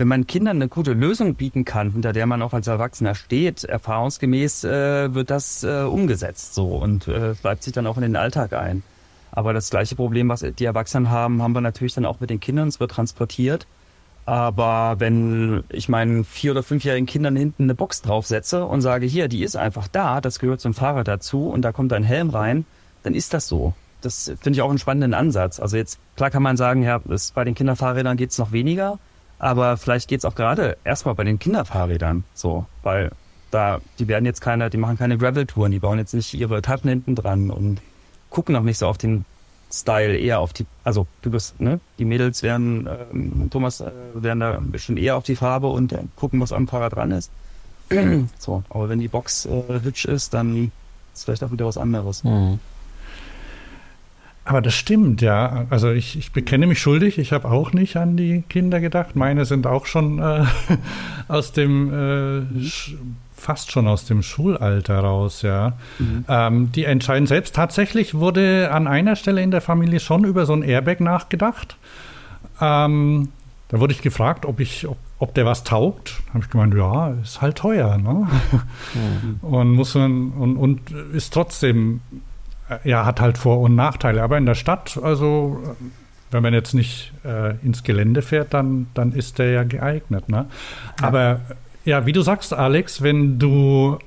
wenn 0.00 0.08
man 0.08 0.26
Kindern 0.26 0.56
eine 0.56 0.68
gute 0.68 0.94
Lösung 0.94 1.34
bieten 1.34 1.64
kann, 1.64 1.92
hinter 1.92 2.12
der 2.12 2.26
man 2.26 2.42
auch 2.42 2.54
als 2.54 2.66
Erwachsener 2.66 3.14
steht, 3.14 3.64
erfahrungsgemäß 3.64 4.64
äh, 4.64 5.14
wird 5.14 5.30
das 5.30 5.62
äh, 5.62 5.82
umgesetzt 5.82 6.54
so 6.54 6.76
und 6.76 7.06
äh, 7.06 7.34
bleibt 7.40 7.62
sich 7.62 7.72
dann 7.72 7.86
auch 7.86 7.96
in 7.96 8.02
den 8.02 8.16
Alltag 8.16 8.54
ein. 8.54 8.82
Aber 9.30 9.52
das 9.52 9.70
gleiche 9.70 9.94
Problem, 9.94 10.28
was 10.28 10.40
die 10.40 10.64
Erwachsenen 10.64 11.10
haben, 11.10 11.42
haben 11.42 11.52
wir 11.52 11.60
natürlich 11.60 11.94
dann 11.94 12.06
auch 12.06 12.18
mit 12.18 12.30
den 12.30 12.40
Kindern. 12.40 12.66
Es 12.66 12.80
wird 12.80 12.90
transportiert. 12.90 13.66
Aber 14.26 14.96
wenn 14.98 15.64
ich 15.68 15.88
meinen 15.88 16.24
vier- 16.24 16.52
oder 16.52 16.62
fünfjährigen 16.62 17.06
Kindern 17.06 17.36
hinten 17.36 17.64
eine 17.64 17.74
Box 17.74 18.02
draufsetze 18.02 18.64
und 18.64 18.80
sage, 18.80 19.06
hier, 19.06 19.28
die 19.28 19.42
ist 19.42 19.56
einfach 19.56 19.88
da, 19.88 20.20
das 20.20 20.38
gehört 20.38 20.60
zum 20.60 20.74
Fahrrad 20.74 21.08
dazu 21.08 21.48
und 21.48 21.62
da 21.62 21.72
kommt 21.72 21.92
ein 21.92 22.04
Helm 22.04 22.30
rein, 22.30 22.64
dann 23.02 23.14
ist 23.14 23.34
das 23.34 23.48
so. 23.48 23.74
Das 24.00 24.32
finde 24.40 24.52
ich 24.52 24.62
auch 24.62 24.70
einen 24.70 24.78
spannenden 24.78 25.14
Ansatz. 25.14 25.60
Also 25.60 25.76
jetzt, 25.76 25.98
klar 26.16 26.30
kann 26.30 26.42
man 26.42 26.56
sagen, 26.56 26.82
ja, 26.82 27.00
bei 27.34 27.44
den 27.44 27.54
Kinderfahrrädern 27.54 28.16
geht 28.16 28.30
es 28.30 28.38
noch 28.38 28.52
weniger, 28.52 28.98
aber 29.40 29.76
vielleicht 29.76 30.08
geht 30.08 30.20
es 30.20 30.24
auch 30.24 30.34
gerade 30.34 30.76
erstmal 30.84 31.14
bei 31.14 31.24
den 31.24 31.38
Kinderfahrrädern 31.38 32.24
so, 32.34 32.66
weil 32.82 33.10
da, 33.50 33.80
die 33.98 34.06
werden 34.06 34.26
jetzt 34.26 34.40
keine, 34.40 34.70
die 34.70 34.76
machen 34.76 34.98
keine 34.98 35.18
Gravel-Touren, 35.18 35.72
die 35.72 35.80
bauen 35.80 35.98
jetzt 35.98 36.14
nicht 36.14 36.34
ihre 36.34 36.62
Taschen 36.62 36.88
hinten 36.88 37.16
dran 37.16 37.50
und 37.50 37.80
gucken 38.28 38.52
noch 38.52 38.62
nicht 38.62 38.78
so 38.78 38.86
auf 38.86 38.98
den 38.98 39.24
Style, 39.72 40.16
eher 40.16 40.40
auf 40.40 40.52
die, 40.52 40.66
also 40.84 41.06
du 41.22 41.30
bist, 41.30 41.60
ne, 41.60 41.80
die 41.98 42.04
Mädels 42.04 42.42
werden, 42.42 42.88
ähm, 43.12 43.48
Thomas, 43.50 43.80
äh, 43.80 43.90
werden 44.14 44.40
da 44.40 44.58
bestimmt 44.60 44.98
eher 44.98 45.16
auf 45.16 45.24
die 45.24 45.36
Farbe 45.36 45.68
und 45.68 45.92
äh, 45.92 46.02
gucken, 46.16 46.40
was 46.40 46.52
am 46.52 46.68
Fahrrad 46.68 46.94
dran 46.94 47.10
ist. 47.12 47.30
so, 48.38 48.62
aber 48.68 48.88
wenn 48.88 49.00
die 49.00 49.08
Box 49.08 49.46
äh, 49.46 49.80
hübsch 49.82 50.04
ist, 50.04 50.34
dann 50.34 50.70
ist 51.14 51.24
vielleicht 51.24 51.42
auch 51.44 51.52
wieder 51.52 51.66
was 51.66 51.78
anderes. 51.78 52.24
Mhm. 52.24 52.60
Aber 54.50 54.60
das 54.60 54.74
stimmt, 54.74 55.22
ja. 55.22 55.66
Also 55.70 55.92
ich, 55.92 56.18
ich 56.18 56.32
bekenne 56.32 56.66
mich 56.66 56.80
schuldig. 56.80 57.18
Ich 57.18 57.32
habe 57.32 57.48
auch 57.48 57.72
nicht 57.72 57.96
an 57.96 58.16
die 58.16 58.42
Kinder 58.48 58.80
gedacht. 58.80 59.14
Meine 59.14 59.44
sind 59.44 59.64
auch 59.64 59.86
schon 59.86 60.18
äh, 60.18 60.44
aus 61.28 61.52
dem 61.52 62.42
äh, 62.50 62.68
fast 63.36 63.70
schon 63.70 63.86
aus 63.86 64.06
dem 64.06 64.24
Schulalter 64.24 64.98
raus, 64.98 65.42
ja. 65.42 65.74
Mhm. 66.00 66.24
Ähm, 66.26 66.72
die 66.72 66.82
entscheiden 66.82 67.28
selbst. 67.28 67.54
Tatsächlich 67.54 68.14
wurde 68.14 68.72
an 68.72 68.88
einer 68.88 69.14
Stelle 69.14 69.40
in 69.40 69.52
der 69.52 69.60
Familie 69.60 70.00
schon 70.00 70.24
über 70.24 70.46
so 70.46 70.52
ein 70.52 70.62
Airbag 70.62 70.98
nachgedacht. 70.98 71.76
Ähm, 72.60 73.28
da 73.68 73.78
wurde 73.78 73.92
ich 73.92 74.02
gefragt, 74.02 74.46
ob 74.46 74.58
ich, 74.58 74.88
ob, 74.88 74.96
ob 75.20 75.32
der 75.34 75.46
was 75.46 75.62
taugt. 75.62 76.22
Habe 76.30 76.40
ich 76.42 76.50
gemeint, 76.50 76.74
ja, 76.74 77.10
ist 77.22 77.40
halt 77.40 77.56
teuer, 77.56 77.98
ne? 77.98 78.26
Mhm. 78.94 79.38
Und 79.42 79.70
muss 79.70 79.94
man, 79.94 80.32
und, 80.32 80.56
und 80.56 80.90
ist 81.12 81.32
trotzdem, 81.32 82.00
ja, 82.84 83.04
hat 83.04 83.20
halt 83.20 83.38
Vor- 83.38 83.60
und 83.60 83.74
Nachteile. 83.74 84.22
Aber 84.22 84.38
in 84.38 84.46
der 84.46 84.54
Stadt, 84.54 84.98
also 85.02 85.62
wenn 86.30 86.42
man 86.42 86.54
jetzt 86.54 86.74
nicht 86.74 87.12
äh, 87.24 87.56
ins 87.64 87.82
Gelände 87.82 88.22
fährt, 88.22 88.54
dann, 88.54 88.86
dann 88.94 89.12
ist 89.12 89.38
der 89.38 89.50
ja 89.50 89.62
geeignet. 89.64 90.28
Ne? 90.28 90.46
Ja. 91.00 91.06
Aber 91.06 91.40
ja, 91.84 92.06
wie 92.06 92.12
du 92.12 92.22
sagst, 92.22 92.52
Alex, 92.52 93.02
wenn 93.02 93.38
du, 93.38 93.98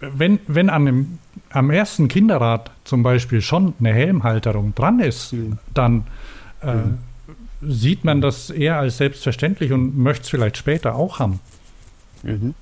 wenn, 0.00 0.38
wenn 0.46 0.70
an 0.70 0.86
dem, 0.86 1.18
am 1.50 1.70
ersten 1.70 2.08
Kinderrad 2.08 2.70
zum 2.84 3.02
Beispiel 3.02 3.40
schon 3.40 3.74
eine 3.80 3.92
Helmhalterung 3.92 4.74
dran 4.74 5.00
ist, 5.00 5.32
mhm. 5.32 5.58
dann 5.74 6.06
äh, 6.62 6.74
mhm. 6.74 6.98
sieht 7.62 8.04
man 8.04 8.20
das 8.20 8.50
eher 8.50 8.78
als 8.78 8.96
selbstverständlich 8.96 9.72
und 9.72 9.98
möchte 9.98 10.22
es 10.22 10.30
vielleicht 10.30 10.56
später 10.56 10.94
auch 10.94 11.18
haben. 11.18 11.40
Mhm. 12.22 12.54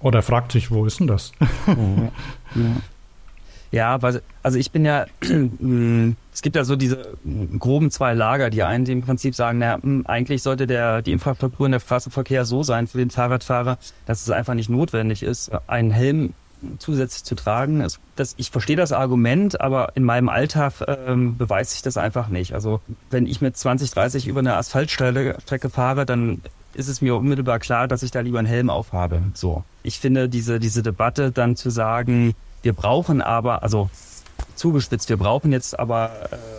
Oder 0.00 0.22
fragt 0.22 0.52
sich, 0.52 0.70
wo 0.70 0.86
ist 0.86 1.00
denn 1.00 1.06
das? 1.06 1.32
Mhm. 1.66 2.10
ja. 2.54 2.76
Ja, 3.72 3.98
also 4.42 4.58
ich 4.58 4.70
bin 4.70 4.84
ja, 4.84 5.06
es 5.20 6.42
gibt 6.42 6.56
ja 6.56 6.64
so 6.64 6.76
diese 6.76 7.16
groben 7.58 7.90
zwei 7.90 8.14
Lager, 8.14 8.50
die 8.50 8.62
einen, 8.62 8.84
die 8.84 8.92
im 8.92 9.02
Prinzip 9.02 9.34
sagen, 9.34 9.58
na, 9.58 9.82
hm, 9.82 10.06
eigentlich 10.06 10.42
sollte 10.42 10.66
der, 10.66 11.02
die 11.02 11.12
Infrastruktur 11.12 11.66
in 11.66 11.72
der 11.72 11.80
Straßenverkehr 11.80 12.44
so 12.44 12.62
sein 12.62 12.86
für 12.86 12.98
den 12.98 13.10
Fahrradfahrer, 13.10 13.78
dass 14.06 14.22
es 14.22 14.30
einfach 14.30 14.54
nicht 14.54 14.70
notwendig 14.70 15.22
ist, 15.22 15.50
einen 15.66 15.90
Helm 15.90 16.34
zusätzlich 16.78 17.24
zu 17.24 17.34
tragen. 17.34 17.82
Also 17.82 17.98
das, 18.16 18.34
ich 18.38 18.50
verstehe 18.50 18.76
das 18.76 18.92
Argument, 18.92 19.60
aber 19.60 19.92
in 19.94 20.04
meinem 20.04 20.28
Alltag 20.28 20.74
ähm, 20.86 21.36
beweist 21.36 21.72
sich 21.72 21.82
das 21.82 21.96
einfach 21.96 22.28
nicht. 22.28 22.54
Also 22.54 22.80
wenn 23.10 23.26
ich 23.26 23.40
mit 23.40 23.56
20, 23.56 23.90
30 23.90 24.26
über 24.26 24.40
eine 24.40 24.54
Asphaltstrecke 24.54 25.70
fahre, 25.70 26.06
dann 26.06 26.40
ist 26.74 26.88
es 26.88 27.00
mir 27.00 27.16
unmittelbar 27.16 27.58
klar, 27.58 27.88
dass 27.88 28.02
ich 28.02 28.10
da 28.10 28.20
lieber 28.20 28.38
einen 28.38 28.48
Helm 28.48 28.70
aufhabe. 28.70 29.22
So. 29.34 29.64
Ich 29.82 29.98
finde 29.98 30.28
diese, 30.28 30.60
diese 30.60 30.82
Debatte 30.82 31.32
dann 31.32 31.56
zu 31.56 31.70
sagen, 31.70 32.34
wir 32.66 32.72
brauchen 32.72 33.22
aber, 33.22 33.62
also 33.62 33.90
zugespitzt, 34.56 35.08
wir 35.08 35.16
brauchen 35.16 35.52
jetzt 35.52 35.78
aber 35.78 36.10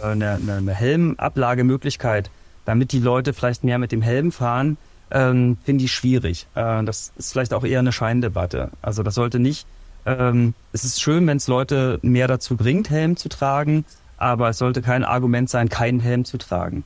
äh, 0.01 0.07
eine, 0.07 0.39
eine 0.47 0.73
Helmablagemöglichkeit, 0.73 2.31
damit 2.63 2.93
die 2.93 2.99
Leute 2.99 3.33
vielleicht 3.33 3.65
mehr 3.65 3.77
mit 3.77 3.91
dem 3.91 4.01
Helm 4.01 4.31
fahren, 4.31 4.77
ähm, 5.11 5.57
finde 5.65 5.83
ich 5.83 5.91
schwierig. 5.91 6.47
Äh, 6.55 6.85
das 6.85 7.11
ist 7.17 7.33
vielleicht 7.33 7.53
auch 7.53 7.65
eher 7.65 7.79
eine 7.79 7.91
Scheindebatte. 7.91 8.71
Also 8.81 9.03
das 9.03 9.15
sollte 9.15 9.39
nicht, 9.39 9.67
ähm, 10.05 10.53
es 10.71 10.85
ist 10.85 11.01
schön, 11.01 11.27
wenn 11.27 11.35
es 11.35 11.49
Leute 11.49 11.99
mehr 12.03 12.29
dazu 12.29 12.55
bringt, 12.55 12.89
Helm 12.89 13.17
zu 13.17 13.27
tragen, 13.27 13.83
aber 14.15 14.47
es 14.47 14.59
sollte 14.59 14.81
kein 14.81 15.03
Argument 15.03 15.49
sein, 15.49 15.67
keinen 15.67 15.99
Helm 15.99 16.23
zu 16.23 16.37
tragen. 16.37 16.85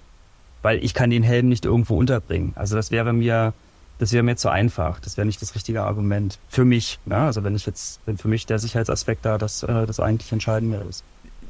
Weil 0.64 0.84
ich 0.84 0.96
kann 0.96 1.12
den 1.12 1.22
Helm 1.22 1.48
nicht 1.48 1.66
irgendwo 1.66 1.96
unterbringen. 1.96 2.54
Also 2.56 2.76
das 2.76 2.90
wäre 2.90 3.14
mir 3.14 3.54
das 4.02 4.12
wäre 4.14 4.24
mir 4.24 4.36
zu 4.36 4.50
einfach. 4.50 5.00
Das 5.00 5.16
wäre 5.16 5.28
nicht 5.28 5.44
das 5.44 5.54
richtige 5.54 5.84
Argument 5.84 6.40
für 6.50 6.66
mich. 6.66 6.98
Ja? 7.06 7.28
Also 7.28 7.44
wenn 7.44 7.56
ich 7.56 7.68
jetzt, 7.68 8.00
wenn 8.08 8.18
für 8.18 8.30
mich 8.30 8.48
der 8.48 8.58
Sicherheitsaspekt 8.58 9.24
da 9.26 9.38
das, 9.38 9.62
äh, 9.62 9.86
das 9.86 10.00
eigentlich 10.00 10.32
Entscheidende 10.32 10.84
ist. 10.90 11.04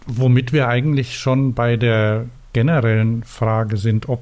Womit 0.05 0.51
wir 0.51 0.67
eigentlich 0.67 1.17
schon 1.17 1.53
bei 1.53 1.77
der 1.77 2.25
generellen 2.51 3.23
Frage 3.23 3.77
sind, 3.77 4.09
ob, 4.09 4.21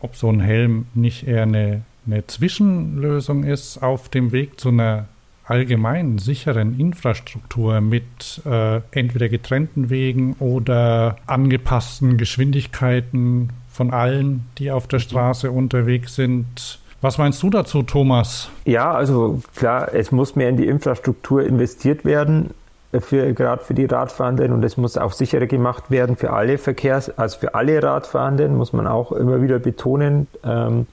ob 0.00 0.14
so 0.14 0.30
ein 0.30 0.40
Helm 0.40 0.88
nicht 0.92 1.26
eher 1.26 1.44
eine, 1.44 1.80
eine 2.06 2.26
Zwischenlösung 2.26 3.44
ist 3.44 3.82
auf 3.82 4.10
dem 4.10 4.30
Weg 4.30 4.60
zu 4.60 4.68
einer 4.68 5.06
allgemeinen 5.46 6.18
sicheren 6.18 6.78
Infrastruktur 6.78 7.80
mit 7.80 8.42
äh, 8.44 8.82
entweder 8.90 9.30
getrennten 9.30 9.88
Wegen 9.88 10.34
oder 10.34 11.16
angepassten 11.26 12.18
Geschwindigkeiten 12.18 13.48
von 13.70 13.90
allen, 13.90 14.44
die 14.58 14.70
auf 14.70 14.86
der 14.86 14.98
Straße 14.98 15.50
unterwegs 15.50 16.14
sind. 16.14 16.79
Was 17.02 17.16
meinst 17.16 17.42
du 17.42 17.48
dazu, 17.48 17.82
Thomas? 17.82 18.50
Ja, 18.66 18.92
also 18.92 19.40
klar, 19.56 19.94
es 19.94 20.12
muss 20.12 20.36
mehr 20.36 20.50
in 20.50 20.58
die 20.58 20.66
Infrastruktur 20.66 21.42
investiert 21.42 22.04
werden, 22.04 22.50
für, 22.98 23.32
gerade 23.32 23.64
für 23.64 23.74
die 23.74 23.84
Radfahrenden 23.84 24.52
und 24.52 24.64
es 24.64 24.76
muss 24.76 24.98
auch 24.98 25.12
sicherer 25.12 25.46
gemacht 25.46 25.90
werden 25.90 26.16
für 26.16 26.32
alle 26.32 26.58
Verkehrs-, 26.58 27.16
also 27.16 27.38
für 27.38 27.54
alle 27.54 27.82
Radfahrenden, 27.82 28.56
muss 28.56 28.72
man 28.72 28.86
auch 28.86 29.12
immer 29.12 29.40
wieder 29.42 29.60
betonen. 29.60 30.26
Ähm, 30.44 30.86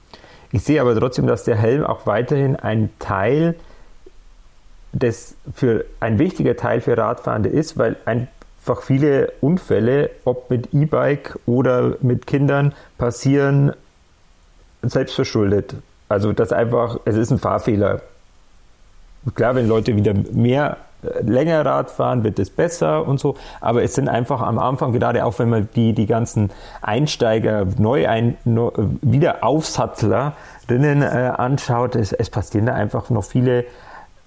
ich 0.52 0.62
sehe 0.62 0.80
aber 0.80 0.96
trotzdem, 0.98 1.26
dass 1.26 1.44
der 1.44 1.56
Helm 1.56 1.84
auch 1.84 2.06
weiterhin 2.06 2.56
ein 2.56 2.90
Teil 3.00 3.56
des, 4.92 5.34
für 5.52 5.84
ein 6.00 6.18
wichtiger 6.18 6.56
Teil 6.56 6.80
für 6.80 6.96
Radfahrende 6.96 7.48
ist, 7.48 7.76
weil 7.76 7.96
einfach 8.06 8.82
viele 8.82 9.32
Unfälle, 9.40 10.10
ob 10.24 10.50
mit 10.50 10.72
E-Bike 10.72 11.38
oder 11.46 11.96
mit 12.00 12.26
Kindern, 12.26 12.74
passieren 12.96 13.72
selbstverschuldet. 14.82 15.74
Also 16.08 16.32
das 16.32 16.52
einfach, 16.52 17.00
es 17.04 17.16
ist 17.16 17.30
ein 17.30 17.38
Fahrfehler. 17.38 18.00
Klar, 19.34 19.54
wenn 19.54 19.68
Leute 19.68 19.94
wieder 19.96 20.14
mehr 20.32 20.78
äh, 21.02 21.22
länger 21.22 21.64
Rad 21.64 21.90
fahren, 21.90 22.24
wird 22.24 22.38
es 22.38 22.50
besser 22.50 23.06
und 23.06 23.20
so. 23.20 23.36
Aber 23.60 23.82
es 23.82 23.94
sind 23.94 24.08
einfach 24.08 24.40
am 24.40 24.58
Anfang, 24.58 24.92
gerade 24.92 25.24
auch 25.24 25.38
wenn 25.38 25.50
man 25.50 25.68
die, 25.74 25.92
die 25.92 26.06
ganzen 26.06 26.50
Einsteiger, 26.80 27.66
Neuein, 27.76 28.36
neu, 28.44 28.70
wieder 29.02 29.44
Aufsatzlerinnen 29.44 31.02
äh, 31.02 31.32
anschaut, 31.36 31.94
es, 31.94 32.12
es 32.12 32.30
passieren 32.30 32.66
da 32.66 32.74
einfach 32.74 33.10
noch 33.10 33.24
viele 33.24 33.64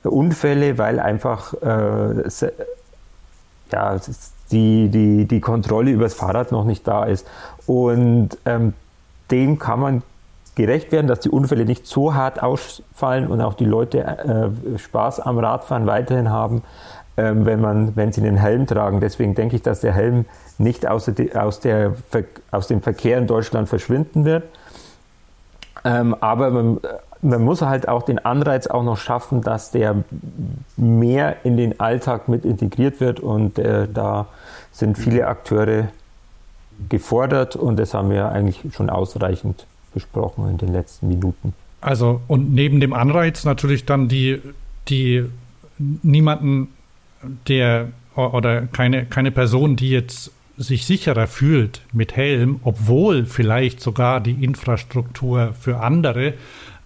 Unfälle, 0.04 0.78
weil 0.78 1.00
einfach 1.00 1.54
äh, 1.62 2.22
es, 2.26 2.46
ja, 3.72 3.98
die, 4.52 4.90
die, 4.90 5.26
die 5.26 5.42
Kontrolle 5.42 5.92
über 5.92 6.04
das 6.04 6.14
Fahrrad 6.14 6.52
noch 6.52 6.66
nicht 6.66 6.88
da 6.88 7.06
ist. 7.06 7.28
Und 7.66 8.38
ähm, 8.46 8.74
dem 9.32 9.60
kann 9.60 9.80
man 9.80 10.04
gerecht 10.62 10.92
werden, 10.92 11.08
dass 11.08 11.20
die 11.22 11.30
Unfälle 11.30 11.66
nicht 11.66 11.88
so 11.88 12.14
hart 12.14 12.42
ausfallen 12.42 13.28
und 13.28 13.42
auch 13.42 13.56
die 13.56 13.66
Leute 13.66 14.04
äh, 14.04 14.78
Spaß 14.78 15.20
am 15.20 15.40
Radfahren 15.40 15.88
weiterhin 15.88 16.30
haben, 16.30 16.62
äh, 17.16 17.32
wenn, 17.34 17.60
man, 17.60 17.96
wenn 17.96 18.12
sie 18.12 18.22
den 18.22 18.38
Helm 18.38 18.68
tragen. 18.68 19.00
Deswegen 19.00 19.34
denke 19.34 19.56
ich, 19.56 19.64
dass 19.64 19.82
der 19.82 19.94
Helm 19.94 20.26
nicht 20.60 20.88
aus, 20.88 21.06
der, 21.06 21.44
aus, 21.44 21.60
der, 21.62 21.96
aus 22.52 22.68
dem 22.68 22.82
Verkehr 22.82 23.18
in 23.18 23.26
Deutschland 23.26 23.70
verschwinden 23.70 24.24
wird. 24.24 24.44
Ähm, 25.84 26.16
aber 26.20 26.52
man, 26.52 26.80
man 27.24 27.44
muss 27.44 27.64
halt 27.64 27.88
auch 27.88 28.04
den 28.04 28.24
Anreiz 28.24 28.68
auch 28.68 28.84
noch 28.84 28.98
schaffen, 28.98 29.42
dass 29.42 29.72
der 29.72 29.96
mehr 30.78 31.38
in 31.44 31.58
den 31.58 31.80
Alltag 31.80 32.28
mit 32.28 32.46
integriert 32.46 33.00
wird 33.00 33.20
und 33.20 33.58
äh, 33.58 33.88
da 33.92 34.28
sind 34.72 34.96
viele 34.96 35.26
Akteure 35.26 35.88
gefordert 36.88 37.56
und 37.56 37.80
das 37.80 37.96
haben 37.96 38.12
wir 38.12 38.30
eigentlich 38.30 38.62
schon 38.76 38.92
ausreichend 38.92 39.66
besprochen 39.94 40.50
in 40.50 40.58
den 40.58 40.72
letzten 40.72 41.08
Minuten. 41.08 41.54
Also 41.82 42.22
und 42.28 42.54
neben 42.54 42.80
dem 42.80 42.94
Anreiz 42.94 43.44
natürlich 43.44 43.86
dann 43.86 44.08
die, 44.08 44.40
die 44.88 45.26
niemanden, 45.78 46.70
der 47.48 47.88
oder 48.16 48.64
keine, 48.68 49.06
keine 49.06 49.32
Person, 49.32 49.76
die 49.76 49.90
jetzt 49.90 50.32
sich 50.58 50.86
sicherer 50.86 51.28
fühlt 51.28 51.82
mit 51.92 52.16
Helm, 52.16 52.60
obwohl 52.64 53.26
vielleicht 53.26 53.82
sogar 53.82 54.20
die 54.20 54.44
Infrastruktur 54.44 55.54
für 55.60 55.80
andere 55.80 56.34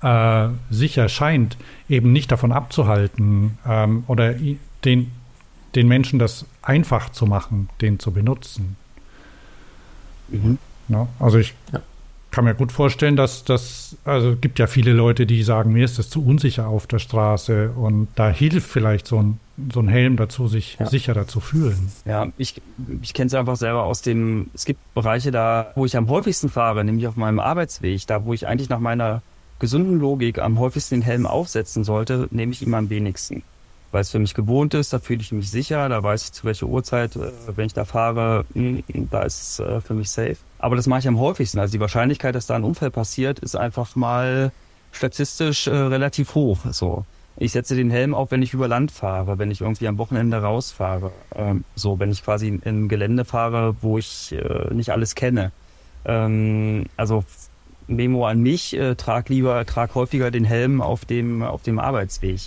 äh, 0.01 0.47
sicher 0.69 1.09
scheint, 1.09 1.57
eben 1.89 2.13
nicht 2.13 2.31
davon 2.31 2.51
abzuhalten 2.51 3.57
ähm, 3.67 4.03
oder 4.07 4.35
den, 4.85 5.11
den 5.73 5.87
Menschen 5.87 6.19
das 6.19 6.45
einfach 6.61 7.09
zu 7.09 7.25
machen, 7.25 7.69
den 7.81 7.99
zu 7.99 8.11
benutzen. 8.11 8.77
Mhm. 10.29 10.57
Ja, 10.87 11.07
also 11.19 11.39
ich 11.39 11.53
ja. 11.73 11.81
Kann 12.35 12.43
mir 12.43 12.53
gut 12.53 12.73
vorstellen, 12.73 13.15
dass 13.15 13.45
das, 13.45 13.95
also 14.03 14.31
es 14.31 14.41
gibt 14.41 14.59
ja 14.59 14.67
viele 14.67 14.91
Leute, 14.91 15.25
die 15.25 15.41
sagen, 15.41 15.71
mir 15.71 15.85
ist 15.85 15.97
das 15.97 16.09
zu 16.09 16.23
unsicher 16.23 16.67
auf 16.67 16.85
der 16.85 16.99
Straße 16.99 17.69
und 17.69 18.09
da 18.15 18.29
hilft 18.29 18.69
vielleicht 18.69 19.07
so 19.07 19.19
ein, 19.21 19.39
so 19.73 19.79
ein 19.79 19.87
Helm 19.87 20.17
dazu, 20.17 20.49
sich 20.49 20.75
ja. 20.77 20.85
sicherer 20.85 21.27
zu 21.27 21.39
fühlen. 21.39 21.93
Ja, 22.03 22.27
ich, 22.37 22.61
ich 23.01 23.13
kenne 23.13 23.27
es 23.27 23.33
einfach 23.33 23.55
selber 23.55 23.83
aus 23.83 24.01
dem, 24.01 24.49
es 24.53 24.65
gibt 24.65 24.81
Bereiche 24.93 25.31
da, 25.31 25.71
wo 25.75 25.85
ich 25.85 25.95
am 25.95 26.09
häufigsten 26.09 26.49
fahre, 26.49 26.83
nämlich 26.83 27.07
auf 27.07 27.15
meinem 27.15 27.39
Arbeitsweg, 27.39 28.05
da 28.05 28.25
wo 28.25 28.33
ich 28.33 28.47
eigentlich 28.47 28.67
nach 28.67 28.81
meiner 28.81 29.21
gesunden 29.59 29.97
Logik 29.97 30.39
am 30.39 30.59
häufigsten 30.59 30.95
den 30.95 31.03
Helm 31.03 31.25
aufsetzen 31.25 31.85
sollte, 31.85 32.27
nehme 32.31 32.51
ich 32.51 32.61
ihn 32.61 32.73
am 32.73 32.89
wenigsten 32.89 33.43
weil 33.95 34.01
es 34.01 34.11
für 34.11 34.19
mich 34.19 34.33
gewohnt 34.33 34.73
ist, 34.73 34.91
da 34.91 34.99
fühle 34.99 35.21
ich 35.21 35.31
mich 35.31 35.49
sicher, 35.49 35.87
da 35.87 36.03
weiß 36.03 36.25
ich 36.25 36.31
zu 36.33 36.43
welcher 36.43 36.65
Uhrzeit, 36.65 37.15
äh, 37.15 37.31
wenn 37.55 37.67
ich 37.67 37.73
da 37.73 37.85
fahre, 37.85 38.43
hm, 38.53 38.83
da 39.09 39.21
ist 39.21 39.41
es 39.41 39.59
äh, 39.61 39.79
für 39.79 39.93
mich 39.93 40.09
safe. 40.09 40.35
Aber 40.59 40.75
das 40.75 40.85
mache 40.85 40.99
ich 40.99 41.07
am 41.07 41.17
häufigsten. 41.17 41.59
Also 41.59 41.71
die 41.71 41.79
Wahrscheinlichkeit, 41.79 42.35
dass 42.35 42.45
da 42.45 42.57
ein 42.57 42.65
Unfall 42.65 42.91
passiert, 42.91 43.39
ist 43.39 43.55
einfach 43.55 43.95
mal 43.95 44.51
statistisch 44.91 45.67
äh, 45.67 45.71
relativ 45.73 46.35
hoch. 46.35 46.57
So. 46.71 47.05
Ich 47.37 47.53
setze 47.53 47.73
den 47.77 47.89
Helm 47.89 48.13
auf, 48.13 48.31
wenn 48.31 48.41
ich 48.41 48.53
über 48.53 48.67
Land 48.67 48.91
fahre, 48.91 49.39
wenn 49.39 49.49
ich 49.49 49.61
irgendwie 49.61 49.87
am 49.87 49.97
Wochenende 49.97 50.41
rausfahre. 50.41 51.13
Ähm, 51.33 51.63
so, 51.75 51.97
wenn 51.97 52.11
ich 52.11 52.21
quasi 52.21 52.59
in 52.65 52.89
Gelände 52.89 53.23
fahre, 53.23 53.77
wo 53.79 53.97
ich 53.97 54.35
nicht 54.71 54.89
alles 54.89 55.15
kenne. 55.15 55.53
Ähm, 56.03 56.87
also 56.97 57.23
Memo 57.87 58.27
an 58.27 58.41
mich, 58.41 58.75
äh, 58.75 58.95
trag 58.95 59.29
lieber, 59.29 59.65
trag 59.65 59.95
häufiger 59.95 60.31
den 60.31 60.43
Helm 60.43 60.81
auf 60.81 61.05
dem, 61.05 61.43
auf 61.43 61.61
dem 61.61 61.79
Arbeitsweg. 61.79 62.41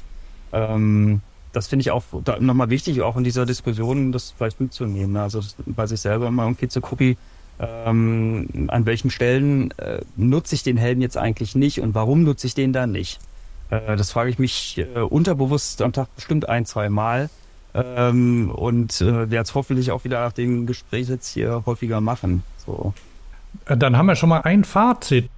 Ähm, 0.52 1.22
das 1.58 1.68
finde 1.68 1.82
ich 1.82 1.90
auch 1.90 2.04
nochmal 2.40 2.70
wichtig, 2.70 3.02
auch 3.02 3.16
in 3.16 3.24
dieser 3.24 3.44
Diskussion, 3.44 4.12
das 4.12 4.32
vielleicht 4.36 4.60
mitzunehmen. 4.60 5.12
Ne? 5.12 5.22
Also 5.22 5.40
bei 5.66 5.86
sich 5.86 6.00
selber 6.00 6.28
immer 6.28 6.44
irgendwie 6.44 6.68
zu 6.68 6.80
gucken, 6.80 7.16
ähm, 7.58 8.68
an 8.68 8.86
welchen 8.86 9.10
Stellen 9.10 9.72
äh, 9.78 10.00
nutze 10.16 10.54
ich 10.54 10.62
den 10.62 10.76
Helm 10.76 11.00
jetzt 11.00 11.16
eigentlich 11.16 11.54
nicht 11.56 11.80
und 11.80 11.94
warum 11.94 12.22
nutze 12.22 12.46
ich 12.46 12.54
den 12.54 12.72
dann 12.72 12.92
nicht? 12.92 13.18
Äh, 13.70 13.96
das 13.96 14.12
frage 14.12 14.30
ich 14.30 14.38
mich 14.38 14.78
äh, 14.78 15.00
unterbewusst 15.00 15.82
am 15.82 15.92
Tag 15.92 16.14
bestimmt 16.14 16.48
ein, 16.48 16.66
zwei 16.66 16.88
Mal 16.88 17.30
ähm, 17.74 18.50
und 18.50 19.00
äh, 19.00 19.30
werde 19.30 19.42
es 19.42 19.54
hoffentlich 19.54 19.90
auch 19.90 20.04
wieder 20.04 20.20
nach 20.20 20.32
dem 20.32 20.66
Gespräch 20.66 21.08
jetzt 21.08 21.28
hier 21.28 21.64
häufiger 21.66 22.00
machen. 22.00 22.44
So. 22.64 22.94
Dann 23.66 23.96
haben 23.96 24.06
wir 24.06 24.14
schon 24.14 24.28
mal 24.28 24.42
ein 24.42 24.62
Fazit 24.64 25.28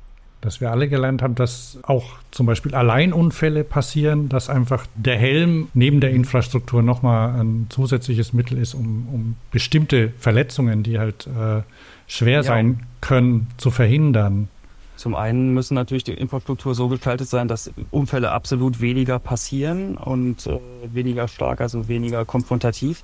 dass 0.41 0.61
wir 0.61 0.71
alle 0.71 0.89
gelernt 0.89 1.23
haben, 1.23 1.35
dass 1.35 1.79
auch 1.83 2.19
zum 2.31 2.47
Beispiel 2.47 2.75
Alleinunfälle 2.75 3.63
passieren, 3.65 4.29
dass 4.29 4.49
einfach 4.49 4.87
der 4.95 5.19
Helm 5.19 5.69
neben 5.75 6.01
der 6.01 6.11
Infrastruktur 6.11 6.83
nochmal 6.83 7.41
ein 7.41 7.67
zusätzliches 7.69 8.33
Mittel 8.33 8.59
ist, 8.59 8.75
um, 8.75 9.09
um 9.13 9.37
bestimmte 9.51 10.13
Verletzungen, 10.19 10.83
die 10.83 10.99
halt 10.99 11.27
äh, 11.27 11.63
schwer 12.07 12.37
ja. 12.37 12.43
sein 12.43 12.87
können, 13.01 13.49
zu 13.59 13.71
verhindern. 13.71 14.49
Zum 14.97 15.15
einen 15.15 15.55
müssen 15.55 15.75
natürlich 15.75 16.05
die 16.05 16.13
Infrastruktur 16.13 16.75
so 16.75 16.89
gestaltet 16.89 17.29
sein, 17.29 17.49
dass 17.49 17.71
Unfälle 17.91 18.33
absolut 18.33 18.81
weniger 18.81 19.19
passieren 19.19 19.97
und 19.97 20.47
äh, 20.47 20.59
weniger 20.93 21.29
stark, 21.29 21.61
also 21.61 21.89
weniger 21.89 22.25
konfrontativ. 22.25 23.03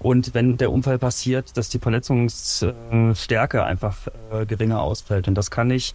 Und 0.00 0.34
wenn 0.34 0.56
der 0.56 0.70
Unfall 0.70 0.98
passiert, 0.98 1.56
dass 1.56 1.68
die 1.68 1.78
Verletzungsstärke 1.80 3.64
einfach 3.64 3.96
äh, 4.32 4.46
geringer 4.46 4.80
ausfällt. 4.80 5.26
Und 5.26 5.34
das 5.34 5.50
kann 5.50 5.70
ich 5.70 5.94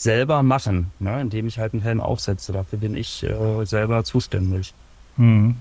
selber 0.00 0.42
machen, 0.42 0.90
ne, 0.98 1.20
indem 1.20 1.46
ich 1.46 1.58
halt 1.58 1.74
einen 1.74 1.82
Helm 1.82 2.00
aufsetze. 2.00 2.52
Dafür 2.52 2.78
bin 2.78 2.96
ich 2.96 3.22
äh, 3.22 3.64
selber 3.66 4.02
zuständig. 4.04 4.72
Hm. 5.16 5.56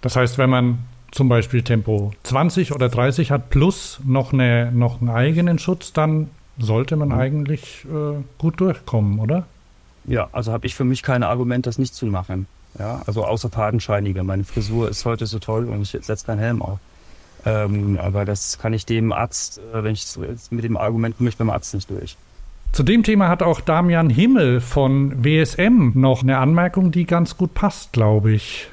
Das 0.00 0.16
heißt, 0.16 0.38
wenn 0.38 0.48
man 0.48 0.78
zum 1.10 1.28
Beispiel 1.28 1.62
Tempo 1.62 2.12
20 2.22 2.72
oder 2.72 2.88
30 2.88 3.30
hat 3.30 3.50
plus 3.50 4.00
noch, 4.04 4.32
eine, 4.32 4.72
noch 4.72 5.00
einen 5.00 5.10
eigenen 5.10 5.58
Schutz, 5.58 5.92
dann 5.92 6.30
sollte 6.58 6.96
man 6.96 7.08
mhm. 7.08 7.14
eigentlich 7.14 7.84
äh, 7.84 8.22
gut 8.38 8.60
durchkommen, 8.60 9.18
oder? 9.18 9.46
Ja, 10.06 10.28
also 10.32 10.52
habe 10.52 10.66
ich 10.66 10.74
für 10.74 10.84
mich 10.84 11.02
kein 11.02 11.22
Argument, 11.22 11.66
das 11.66 11.78
nicht 11.78 11.94
zu 11.94 12.06
machen. 12.06 12.46
Ja, 12.78 13.02
also 13.06 13.24
außer 13.24 13.50
Fadenscheinige. 13.50 14.22
Meine 14.24 14.44
Frisur 14.44 14.88
ist 14.88 15.04
heute 15.04 15.26
so 15.26 15.38
toll 15.38 15.66
und 15.66 15.82
ich 15.82 15.90
setze 15.90 16.24
keinen 16.24 16.38
Helm 16.38 16.62
auf. 16.62 16.78
Ähm, 17.44 17.98
aber 18.00 18.24
das 18.24 18.58
kann 18.58 18.72
ich 18.72 18.86
dem 18.86 19.12
Arzt, 19.12 19.58
äh, 19.72 19.84
wenn 19.84 19.92
ich 19.92 20.04
mit 20.50 20.64
dem 20.64 20.76
Argument 20.76 21.16
komme 21.16 21.28
ich 21.28 21.36
beim 21.36 21.50
Arzt 21.50 21.74
nicht 21.74 21.90
durch. 21.90 22.16
Zu 22.78 22.84
dem 22.84 23.02
Thema 23.02 23.26
hat 23.26 23.42
auch 23.42 23.60
Damian 23.60 24.08
Himmel 24.08 24.60
von 24.60 25.24
WSM 25.24 25.90
noch 25.96 26.22
eine 26.22 26.38
Anmerkung, 26.38 26.92
die 26.92 27.06
ganz 27.06 27.36
gut 27.36 27.52
passt, 27.52 27.92
glaube 27.92 28.30
ich. 28.30 28.70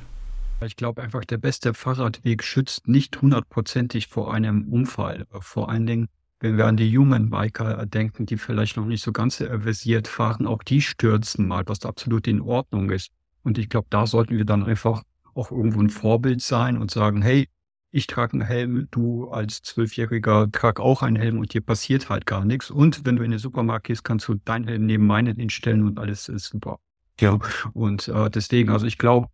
Ich 0.63 0.75
glaube 0.75 1.01
einfach, 1.01 1.25
der 1.25 1.39
beste 1.39 1.73
Fahrradweg 1.73 2.43
schützt 2.43 2.87
nicht 2.87 3.19
hundertprozentig 3.19 4.05
vor 4.05 4.31
einem 4.31 4.71
Unfall. 4.71 5.25
Vor 5.39 5.71
allen 5.71 5.87
Dingen, 5.87 6.07
wenn 6.39 6.55
wir 6.55 6.67
an 6.67 6.77
die 6.77 6.87
jungen 6.87 7.31
Biker 7.31 7.83
denken, 7.87 8.27
die 8.27 8.37
vielleicht 8.37 8.77
noch 8.77 8.85
nicht 8.85 9.03
so 9.03 9.11
ganz 9.11 9.37
versiert 9.37 10.07
fahren, 10.07 10.45
auch 10.45 10.61
die 10.61 10.83
stürzen 10.83 11.47
mal, 11.47 11.63
was 11.65 11.83
absolut 11.83 12.27
in 12.27 12.41
Ordnung 12.41 12.91
ist. 12.91 13.09
Und 13.41 13.57
ich 13.57 13.69
glaube, 13.69 13.87
da 13.89 14.05
sollten 14.05 14.37
wir 14.37 14.45
dann 14.45 14.65
einfach 14.65 15.01
auch 15.33 15.49
irgendwo 15.49 15.81
ein 15.81 15.89
Vorbild 15.89 16.43
sein 16.43 16.77
und 16.77 16.91
sagen, 16.91 17.23
hey, 17.23 17.47
ich 17.95 18.07
trage 18.07 18.33
einen 18.33 18.41
Helm, 18.41 18.89
du 18.91 19.29
als 19.29 19.61
Zwölfjähriger 19.61 20.51
trag 20.51 20.81
auch 20.81 21.01
einen 21.01 21.15
Helm 21.15 21.39
und 21.39 21.53
dir 21.53 21.61
passiert 21.61 22.09
halt 22.09 22.25
gar 22.25 22.43
nichts. 22.43 22.69
Und 22.69 23.05
wenn 23.05 23.15
du 23.15 23.23
in 23.23 23.31
den 23.31 23.39
Supermarkt 23.39 23.87
gehst, 23.87 24.03
kannst 24.03 24.27
du 24.27 24.33
deinen 24.33 24.67
Helm 24.67 24.85
neben 24.85 25.07
meinen 25.07 25.37
hinstellen 25.37 25.87
und 25.87 25.97
alles 25.97 26.27
ist 26.27 26.47
super. 26.47 26.79
Ja, 27.21 27.39
und 27.71 28.09
äh, 28.09 28.29
deswegen, 28.29 28.69
also 28.69 28.85
ich 28.85 28.97
glaube, 28.97 29.29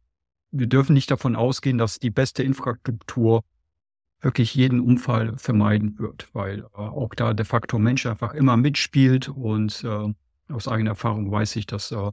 wir 0.52 0.68
dürfen 0.68 0.94
nicht 0.94 1.10
davon 1.10 1.36
ausgehen, 1.36 1.80
dass 1.80 1.98
die 1.98 2.12
beste 2.12 2.44
Infrastruktur 2.44 3.44
wirklich 4.20 4.54
jeden 4.54 4.80
Unfall 4.80 5.36
vermeiden 5.40 5.98
wird, 5.98 6.30
weil 6.34 6.60
äh, 6.60 6.66
auch 6.76 7.16
da 7.16 7.34
der 7.34 7.48
Faktor 7.48 7.80
Mensch 7.80 8.06
einfach 8.06 8.36
immer 8.36 8.58
mitspielt 8.58 9.28
und 9.28 9.84
äh, 9.84 10.14
aus 10.54 10.68
eigener 10.68 10.92
Erfahrung 10.92 11.32
weiß 11.32 11.56
ich, 11.56 11.66
dass 11.66 11.92
äh, 11.92 12.12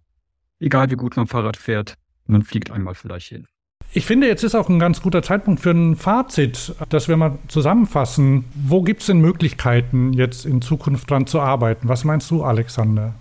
egal 0.61 0.91
wie 0.91 0.97
gut 0.97 1.15
man 1.19 1.27
Fahrrad 1.27 1.59
fährt, 1.59 1.97
man 2.25 2.43
fliegt 2.43 2.71
einmal 2.71 2.95
vielleicht 2.95 3.29
hin. 3.29 3.47
Ich 3.93 4.05
finde, 4.05 4.27
jetzt 4.27 4.45
ist 4.45 4.55
auch 4.55 4.69
ein 4.69 4.79
ganz 4.79 5.01
guter 5.01 5.23
Zeitpunkt 5.23 5.61
für 5.61 5.71
ein 5.71 5.97
Fazit, 5.97 6.75
dass 6.91 7.09
wir 7.09 7.17
mal 7.17 7.39
zusammenfassen. 7.49 8.45
Wo 8.55 8.83
gibt 8.83 9.01
es 9.01 9.07
denn 9.07 9.21
Möglichkeiten, 9.21 10.13
jetzt 10.13 10.45
in 10.45 10.61
Zukunft 10.61 11.11
dran 11.11 11.27
zu 11.27 11.41
arbeiten? 11.41 11.89
Was 11.89 12.05
meinst 12.05 12.31
du, 12.31 12.43
Alexander? 12.43 13.15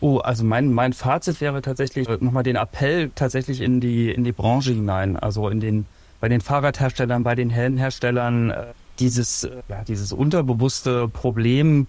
Oh, 0.00 0.16
also 0.16 0.42
mein, 0.44 0.72
mein 0.72 0.94
Fazit 0.94 1.42
wäre 1.42 1.60
tatsächlich 1.60 2.08
äh, 2.08 2.16
nochmal 2.20 2.42
den 2.42 2.56
Appell 2.56 3.10
tatsächlich 3.14 3.60
in 3.60 3.80
die, 3.80 4.10
in 4.10 4.24
die 4.24 4.32
Branche 4.32 4.72
hinein, 4.72 5.18
also 5.18 5.50
in 5.50 5.60
den, 5.60 5.84
bei 6.20 6.30
den 6.30 6.40
Fahrradherstellern, 6.40 7.22
bei 7.22 7.34
den 7.34 7.50
Helmherstellern, 7.50 8.50
äh, 8.50 8.64
dieses, 8.98 9.44
äh, 9.44 9.50
ja, 9.68 9.84
dieses 9.84 10.14
unterbewusste 10.14 11.08
Problem 11.08 11.86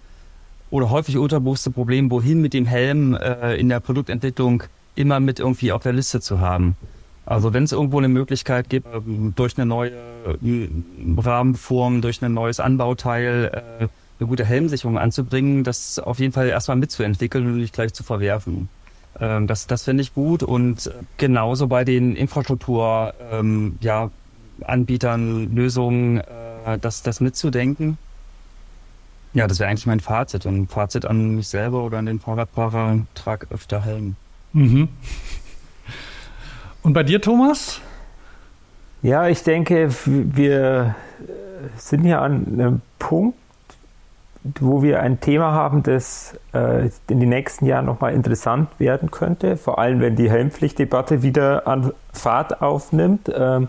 oder 0.70 0.90
häufig 0.90 1.16
unterbewusste 1.16 1.70
Problem, 1.70 2.10
wohin 2.10 2.42
mit 2.42 2.52
dem 2.52 2.64
Helm 2.64 3.14
in 3.58 3.68
der 3.68 3.80
Produktentwicklung 3.80 4.62
immer 4.94 5.20
mit 5.20 5.38
irgendwie 5.38 5.70
auf 5.70 5.82
der 5.82 5.92
Liste 5.92 6.22
zu 6.22 6.40
haben. 6.40 6.76
Also 7.24 7.52
wenn 7.52 7.64
es 7.64 7.72
irgendwo 7.72 7.98
eine 7.98 8.08
Möglichkeit 8.08 8.68
gibt, 8.68 8.86
ähm, 8.92 9.32
durch 9.36 9.56
eine 9.56 9.66
neue 9.66 9.92
äh, 9.92 10.68
Rahmenform, 11.16 12.02
durch 12.02 12.22
ein 12.22 12.34
neues 12.34 12.58
Anbauteil 12.58 13.50
äh, 13.80 13.88
eine 14.18 14.28
gute 14.28 14.44
Helmsicherung 14.44 14.98
anzubringen, 14.98 15.64
das 15.64 15.98
auf 15.98 16.18
jeden 16.18 16.32
Fall 16.32 16.48
erstmal 16.48 16.76
mitzuentwickeln 16.76 17.46
und 17.46 17.58
nicht 17.58 17.74
gleich 17.74 17.92
zu 17.92 18.02
verwerfen. 18.02 18.68
Ähm, 19.20 19.46
das 19.46 19.66
das 19.66 19.84
finde 19.84 20.02
ich 20.02 20.14
gut 20.14 20.42
und 20.42 20.86
äh, 20.86 20.92
genauso 21.16 21.68
bei 21.68 21.84
den 21.84 22.16
Infrastruktur 22.16 23.14
ähm, 23.30 23.78
ja, 23.80 24.10
Anbietern, 24.64 25.54
Lösungen, 25.54 26.22
das, 26.80 27.02
das 27.02 27.20
mitzudenken. 27.20 27.98
Ja, 29.34 29.48
das 29.48 29.58
wäre 29.58 29.70
eigentlich 29.70 29.86
mein 29.86 29.98
Fazit. 29.98 30.46
Und 30.46 30.70
Fazit 30.70 31.04
an 31.04 31.34
mich 31.34 31.48
selber 31.48 31.82
oder 31.82 31.98
an 31.98 32.06
den 32.06 32.20
Fahrradfahrer, 32.20 32.98
trag 33.14 33.48
öfter 33.50 33.82
Helm. 33.84 34.14
Mhm. 34.52 34.88
Und 36.82 36.94
bei 36.94 37.04
dir, 37.04 37.20
Thomas? 37.20 37.80
Ja, 39.02 39.28
ich 39.28 39.44
denke, 39.44 39.88
wir 40.04 40.96
sind 41.76 42.02
hier 42.02 42.20
an 42.20 42.46
einem 42.52 42.80
Punkt, 42.98 43.38
wo 44.58 44.82
wir 44.82 45.00
ein 45.00 45.20
Thema 45.20 45.52
haben, 45.52 45.84
das 45.84 46.36
äh, 46.52 46.90
in 47.08 47.20
den 47.20 47.28
nächsten 47.28 47.66
Jahren 47.66 47.86
nochmal 47.86 48.14
interessant 48.14 48.68
werden 48.78 49.12
könnte, 49.12 49.56
vor 49.56 49.78
allem 49.78 50.00
wenn 50.00 50.16
die 50.16 50.28
Helmpflichtdebatte 50.28 51.22
wieder 51.22 51.68
an 51.68 51.92
Fahrt 52.12 52.60
aufnimmt. 52.60 53.30
Ähm, 53.32 53.68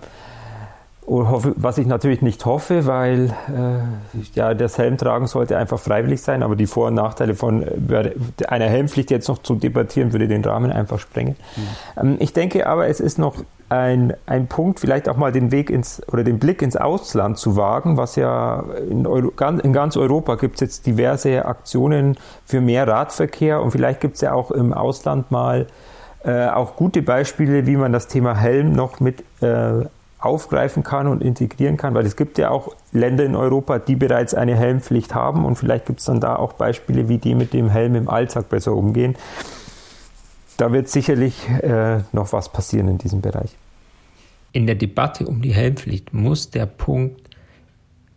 was 1.06 1.78
ich 1.78 1.88
natürlich 1.88 2.22
nicht 2.22 2.45
hoffe, 2.45 2.86
weil 2.86 3.34
äh, 3.49 4.20
ja, 4.36 4.54
das 4.54 4.78
Helmtragen 4.78 5.28
sollte 5.28 5.58
einfach 5.58 5.80
freiwillig 5.80 6.22
sein, 6.22 6.43
aber 6.43 6.56
die 6.56 6.68
Vor- 6.68 6.88
und 6.88 6.95
Nachteile 6.95 7.36
von 7.36 7.66
einer 8.47 8.66
Helmpflicht 8.66 9.12
jetzt 9.12 9.28
noch 9.28 9.39
zu 9.39 9.56
debattieren, 9.56 10.14
würde 10.14 10.28
den 10.28 10.43
Rahmen 10.43 10.72
einfach 10.72 10.99
sprengen. 10.99 11.36
Mhm. 11.56 11.62
Ähm, 12.01 12.16
ich 12.20 12.34
denke 12.34 12.68
aber, 12.68 12.88
es 12.88 12.99
ist 12.99 13.20
noch 13.20 13.36
ein, 13.70 14.14
ein 14.26 14.47
Punkt, 14.47 14.80
vielleicht 14.80 15.10
auch 15.10 15.18
mal 15.18 15.32
den 15.32 15.51
Weg 15.51 15.70
ins 15.70 16.01
oder 16.12 16.24
den 16.24 16.39
Blick 16.39 16.62
ins 16.62 16.78
Ausland 16.78 17.38
zu 17.38 17.56
wagen, 17.56 17.97
was 17.97 18.16
ja 18.16 18.64
in, 18.89 19.08
Euro, 19.08 19.32
in 19.64 19.74
ganz 19.74 19.97
Europa 19.97 20.36
gibt 20.36 20.56
es 20.56 20.62
jetzt 20.62 20.86
diverse 20.86 21.45
Aktionen 21.45 22.18
für 22.45 22.62
mehr 22.62 22.88
Radverkehr 22.88 23.62
und 23.62 23.72
vielleicht 23.72 23.99
gibt 23.99 24.16
es 24.16 24.22
ja 24.22 24.34
auch 24.34 24.51
im 24.51 24.74
Ausland 24.74 25.32
mal 25.32 25.68
äh, 26.24 26.47
auch 26.47 26.76
gute 26.76 27.01
Beispiele, 27.01 27.66
wie 27.66 27.76
man 27.76 27.91
das 27.91 28.08
Thema 28.08 28.38
Helm 28.38 28.74
noch 28.74 28.99
mit 28.99 29.24
äh, 29.41 29.86
aufgreifen 30.26 30.84
kann 30.84 31.07
und 31.07 31.21
integrieren 31.21 31.78
kann, 31.78 31.93
weil 31.93 32.05
es 32.05 32.15
gibt 32.15 32.38
ja 32.38 32.49
auch 32.49 32.76
Länder 32.91 33.26
in 33.26 33.36
Europa, 33.36 33.80
die 33.80 33.95
bereits 33.95 34.34
eine 34.34 34.55
Helmpflicht 34.55 35.13
haben 35.13 35.45
und 35.45 35.55
vielleicht 35.55 35.86
gibt 35.86 35.99
es 35.99 36.05
dann 36.05 36.19
da 36.19 36.36
auch 36.36 36.53
Beispiele, 36.53 37.09
wie 37.09 37.17
die 37.17 37.36
mit 37.36 37.53
dem 37.53 37.69
Helm 37.69 37.95
im 37.95 38.09
Alltag 38.09 38.49
besser 38.49 38.74
umgehen. 38.74 39.15
Da 40.57 40.71
wird 40.71 40.88
sicherlich 40.88 41.49
äh, 41.49 41.99
noch 42.11 42.32
was 42.32 42.49
passieren 42.49 42.88
in 42.88 42.97
diesem 42.97 43.21
Bereich. 43.21 43.55
In 44.51 44.67
der 44.67 44.76
Debatte 44.76 45.26
um 45.26 45.41
die 45.41 45.53
Helmpflicht 45.53 46.13
muss 46.13 46.51
der 46.51 46.67
Punkt, 46.67 47.30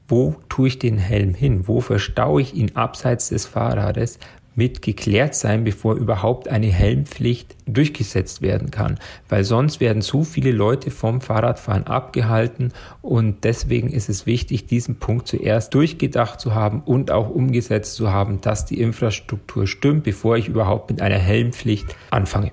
wo 0.06 0.36
tue 0.48 0.68
ich 0.68 0.78
den 0.78 0.98
Helm 0.98 1.34
hin, 1.34 1.66
wo 1.66 1.80
verstaue 1.80 2.42
ich 2.42 2.54
ihn 2.54 2.76
abseits 2.76 3.30
des 3.30 3.46
Fahrrades, 3.46 4.18
mit 4.56 4.82
geklärt 4.82 5.34
sein, 5.34 5.62
bevor 5.62 5.94
überhaupt 5.94 6.48
eine 6.48 6.66
Helmpflicht 6.66 7.54
durchgesetzt 7.66 8.42
werden 8.42 8.70
kann, 8.70 8.98
weil 9.28 9.44
sonst 9.44 9.80
werden 9.80 10.02
zu 10.02 10.24
viele 10.24 10.50
Leute 10.50 10.90
vom 10.90 11.20
Fahrradfahren 11.20 11.86
abgehalten 11.86 12.72
und 13.02 13.44
deswegen 13.44 13.90
ist 13.90 14.08
es 14.08 14.26
wichtig, 14.26 14.66
diesen 14.66 14.98
Punkt 14.98 15.28
zuerst 15.28 15.74
durchgedacht 15.74 16.40
zu 16.40 16.54
haben 16.54 16.82
und 16.84 17.10
auch 17.10 17.28
umgesetzt 17.28 17.94
zu 17.94 18.10
haben, 18.10 18.40
dass 18.40 18.64
die 18.64 18.80
Infrastruktur 18.80 19.66
stimmt, 19.66 20.02
bevor 20.04 20.36
ich 20.36 20.48
überhaupt 20.48 20.90
mit 20.90 21.00
einer 21.00 21.18
Helmpflicht 21.18 21.94
anfange. 22.10 22.50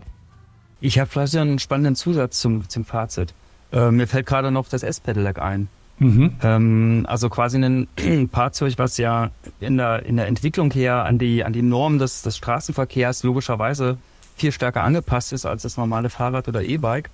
Ich 0.82 1.00
habe 1.00 1.10
vielleicht 1.10 1.36
einen 1.38 1.60
spannenden 1.60 1.96
Zusatz 1.96 2.40
zum, 2.40 2.68
zum 2.68 2.84
Fazit. 2.84 3.34
Äh, 3.72 3.92
mir 3.92 4.06
fällt 4.06 4.26
gerade 4.26 4.52
noch 4.52 4.68
das 4.68 4.84
S-Pedelec 4.84 5.40
ein. 5.40 5.70
Mhm. 6.00 6.34
Ähm, 6.42 7.06
also 7.08 7.30
quasi 7.30 7.58
ein 7.58 7.88
Fahrzeug, 8.32 8.74
was 8.78 8.98
ja 8.98 9.32
in 9.60 9.78
der, 9.78 10.06
in 10.06 10.18
der 10.18 10.28
Entwicklung 10.28 10.72
her 10.72 11.06
an 11.06 11.18
die, 11.18 11.44
an 11.44 11.54
die 11.54 11.62
Norm 11.62 12.00
des, 12.00 12.22
des 12.24 12.38
Straßenverkehrs 12.38 13.24
logischerweise 13.24 13.98
viel 14.36 14.52
stärker 14.52 14.84
angepasst 14.84 15.34
ist 15.34 15.46
als 15.46 15.62
das 15.62 15.78
normale 15.78 16.10
Fahrrad 16.10 16.48
oder 16.48 16.64
E-Bike. 16.64 17.10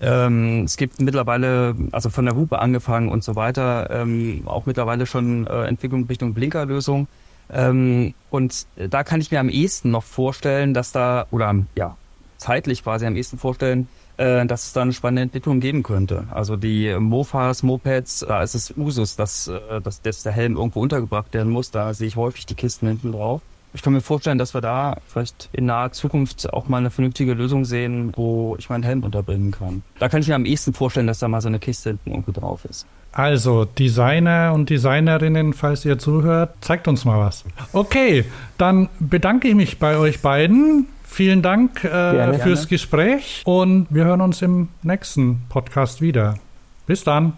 Ähm, 0.00 0.64
es 0.64 0.76
gibt 0.76 1.00
mittlerweile, 1.00 1.76
also 1.92 2.10
von 2.10 2.24
der 2.24 2.34
Hupe 2.34 2.58
angefangen 2.58 3.08
und 3.08 3.22
so 3.22 3.36
weiter, 3.36 3.88
ähm, 3.90 4.42
auch 4.46 4.66
mittlerweile 4.66 5.06
schon 5.06 5.46
äh, 5.46 5.64
Entwicklung 5.66 6.06
Richtung 6.06 6.34
Blinkerlösung. 6.34 7.06
Ähm, 7.50 8.14
und 8.30 8.66
da 8.76 9.04
kann 9.04 9.20
ich 9.20 9.30
mir 9.30 9.38
am 9.38 9.48
ehesten 9.48 9.90
noch 9.90 10.02
vorstellen, 10.02 10.74
dass 10.74 10.90
da, 10.90 11.26
oder 11.30 11.54
ja, 11.76 11.96
zeitlich 12.42 12.82
quasi 12.82 13.06
am 13.06 13.16
ehesten 13.16 13.38
vorstellen, 13.38 13.88
äh, 14.16 14.44
dass 14.46 14.66
es 14.66 14.72
da 14.72 14.82
eine 14.82 14.92
spannende 14.92 15.22
Entwicklung 15.22 15.60
geben 15.60 15.82
könnte. 15.82 16.24
Also 16.30 16.56
die 16.56 16.94
Mofas, 16.98 17.62
Mopeds, 17.62 18.24
da 18.26 18.42
ist 18.42 18.54
es 18.54 18.74
Usus, 18.76 19.16
dass, 19.16 19.48
äh, 19.48 19.80
dass, 19.80 20.02
dass 20.02 20.22
der 20.22 20.32
Helm 20.32 20.56
irgendwo 20.56 20.80
untergebracht 20.80 21.32
werden 21.32 21.52
muss. 21.52 21.70
Da 21.70 21.94
sehe 21.94 22.08
ich 22.08 22.16
häufig 22.16 22.46
die 22.46 22.54
Kisten 22.54 22.88
hinten 22.88 23.12
drauf. 23.12 23.40
Ich 23.74 23.80
kann 23.80 23.94
mir 23.94 24.02
vorstellen, 24.02 24.36
dass 24.36 24.52
wir 24.52 24.60
da 24.60 24.98
vielleicht 25.08 25.48
in 25.52 25.64
naher 25.64 25.92
Zukunft 25.92 26.52
auch 26.52 26.68
mal 26.68 26.76
eine 26.76 26.90
vernünftige 26.90 27.32
Lösung 27.32 27.64
sehen, 27.64 28.12
wo 28.14 28.54
ich 28.58 28.68
meinen 28.68 28.82
Helm 28.82 29.02
unterbringen 29.02 29.50
kann. 29.50 29.82
Da 29.98 30.10
kann 30.10 30.20
ich 30.20 30.28
mir 30.28 30.34
am 30.34 30.44
ehesten 30.44 30.74
vorstellen, 30.74 31.06
dass 31.06 31.20
da 31.20 31.28
mal 31.28 31.40
so 31.40 31.48
eine 31.48 31.58
Kiste 31.58 31.90
hinten 31.90 32.10
irgendwo 32.10 32.32
drauf 32.32 32.66
ist. 32.66 32.86
Also, 33.12 33.64
Designer 33.64 34.52
und 34.54 34.68
Designerinnen, 34.68 35.52
falls 35.54 35.84
ihr 35.84 35.98
zuhört, 35.98 36.54
zeigt 36.60 36.88
uns 36.88 37.04
mal 37.04 37.18
was. 37.18 37.44
Okay, 37.72 38.24
dann 38.58 38.88
bedanke 39.00 39.48
ich 39.48 39.54
mich 39.54 39.78
bei 39.78 39.96
euch 39.96 40.20
beiden 40.20 40.86
Vielen 41.12 41.42
Dank 41.42 41.84
äh, 41.84 41.88
gerne, 41.88 42.38
fürs 42.38 42.60
gerne. 42.60 42.68
Gespräch 42.68 43.42
und 43.44 43.86
wir 43.90 44.04
hören 44.06 44.22
uns 44.22 44.40
im 44.40 44.68
nächsten 44.82 45.42
Podcast 45.50 46.00
wieder. 46.00 46.38
Bis 46.86 47.04
dann. 47.04 47.34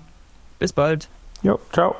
Bis 0.60 0.72
bald. 0.72 1.08
Jo, 1.42 1.58
ciao. 1.72 1.96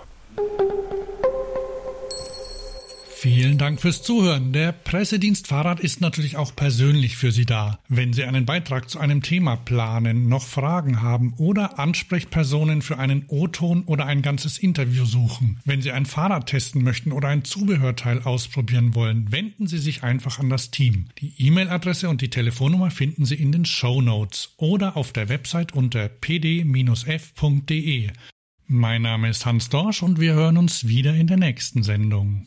Vielen 3.24 3.56
Dank 3.56 3.80
fürs 3.80 4.02
Zuhören. 4.02 4.52
Der 4.52 4.70
Pressedienst 4.72 5.46
Fahrrad 5.46 5.80
ist 5.80 6.02
natürlich 6.02 6.36
auch 6.36 6.54
persönlich 6.54 7.16
für 7.16 7.32
Sie 7.32 7.46
da. 7.46 7.78
Wenn 7.88 8.12
Sie 8.12 8.24
einen 8.24 8.44
Beitrag 8.44 8.90
zu 8.90 9.00
einem 9.00 9.22
Thema 9.22 9.56
planen, 9.56 10.28
noch 10.28 10.44
Fragen 10.44 11.00
haben 11.00 11.32
oder 11.38 11.78
Ansprechpersonen 11.78 12.82
für 12.82 12.98
einen 12.98 13.24
O-Ton 13.28 13.84
oder 13.84 14.04
ein 14.04 14.20
ganzes 14.20 14.58
Interview 14.58 15.06
suchen. 15.06 15.58
Wenn 15.64 15.80
Sie 15.80 15.90
ein 15.90 16.04
Fahrrad 16.04 16.48
testen 16.48 16.84
möchten 16.84 17.12
oder 17.12 17.28
ein 17.28 17.44
Zubehörteil 17.44 18.20
ausprobieren 18.24 18.94
wollen, 18.94 19.32
wenden 19.32 19.68
Sie 19.68 19.78
sich 19.78 20.02
einfach 20.02 20.38
an 20.38 20.50
das 20.50 20.70
Team. 20.70 21.06
Die 21.18 21.32
E-Mail-Adresse 21.38 22.10
und 22.10 22.20
die 22.20 22.28
Telefonnummer 22.28 22.90
finden 22.90 23.24
Sie 23.24 23.36
in 23.36 23.52
den 23.52 23.64
Show 23.64 24.02
Notes 24.02 24.52
oder 24.58 24.98
auf 24.98 25.14
der 25.14 25.30
Website 25.30 25.72
unter 25.72 26.10
pd-f.de. 26.10 26.50
Mein 28.66 29.00
Name 29.00 29.30
ist 29.30 29.46
Hans 29.46 29.70
Dorsch 29.70 30.02
und 30.02 30.20
wir 30.20 30.34
hören 30.34 30.58
uns 30.58 30.86
wieder 30.88 31.14
in 31.14 31.26
der 31.26 31.38
nächsten 31.38 31.82
Sendung. 31.82 32.46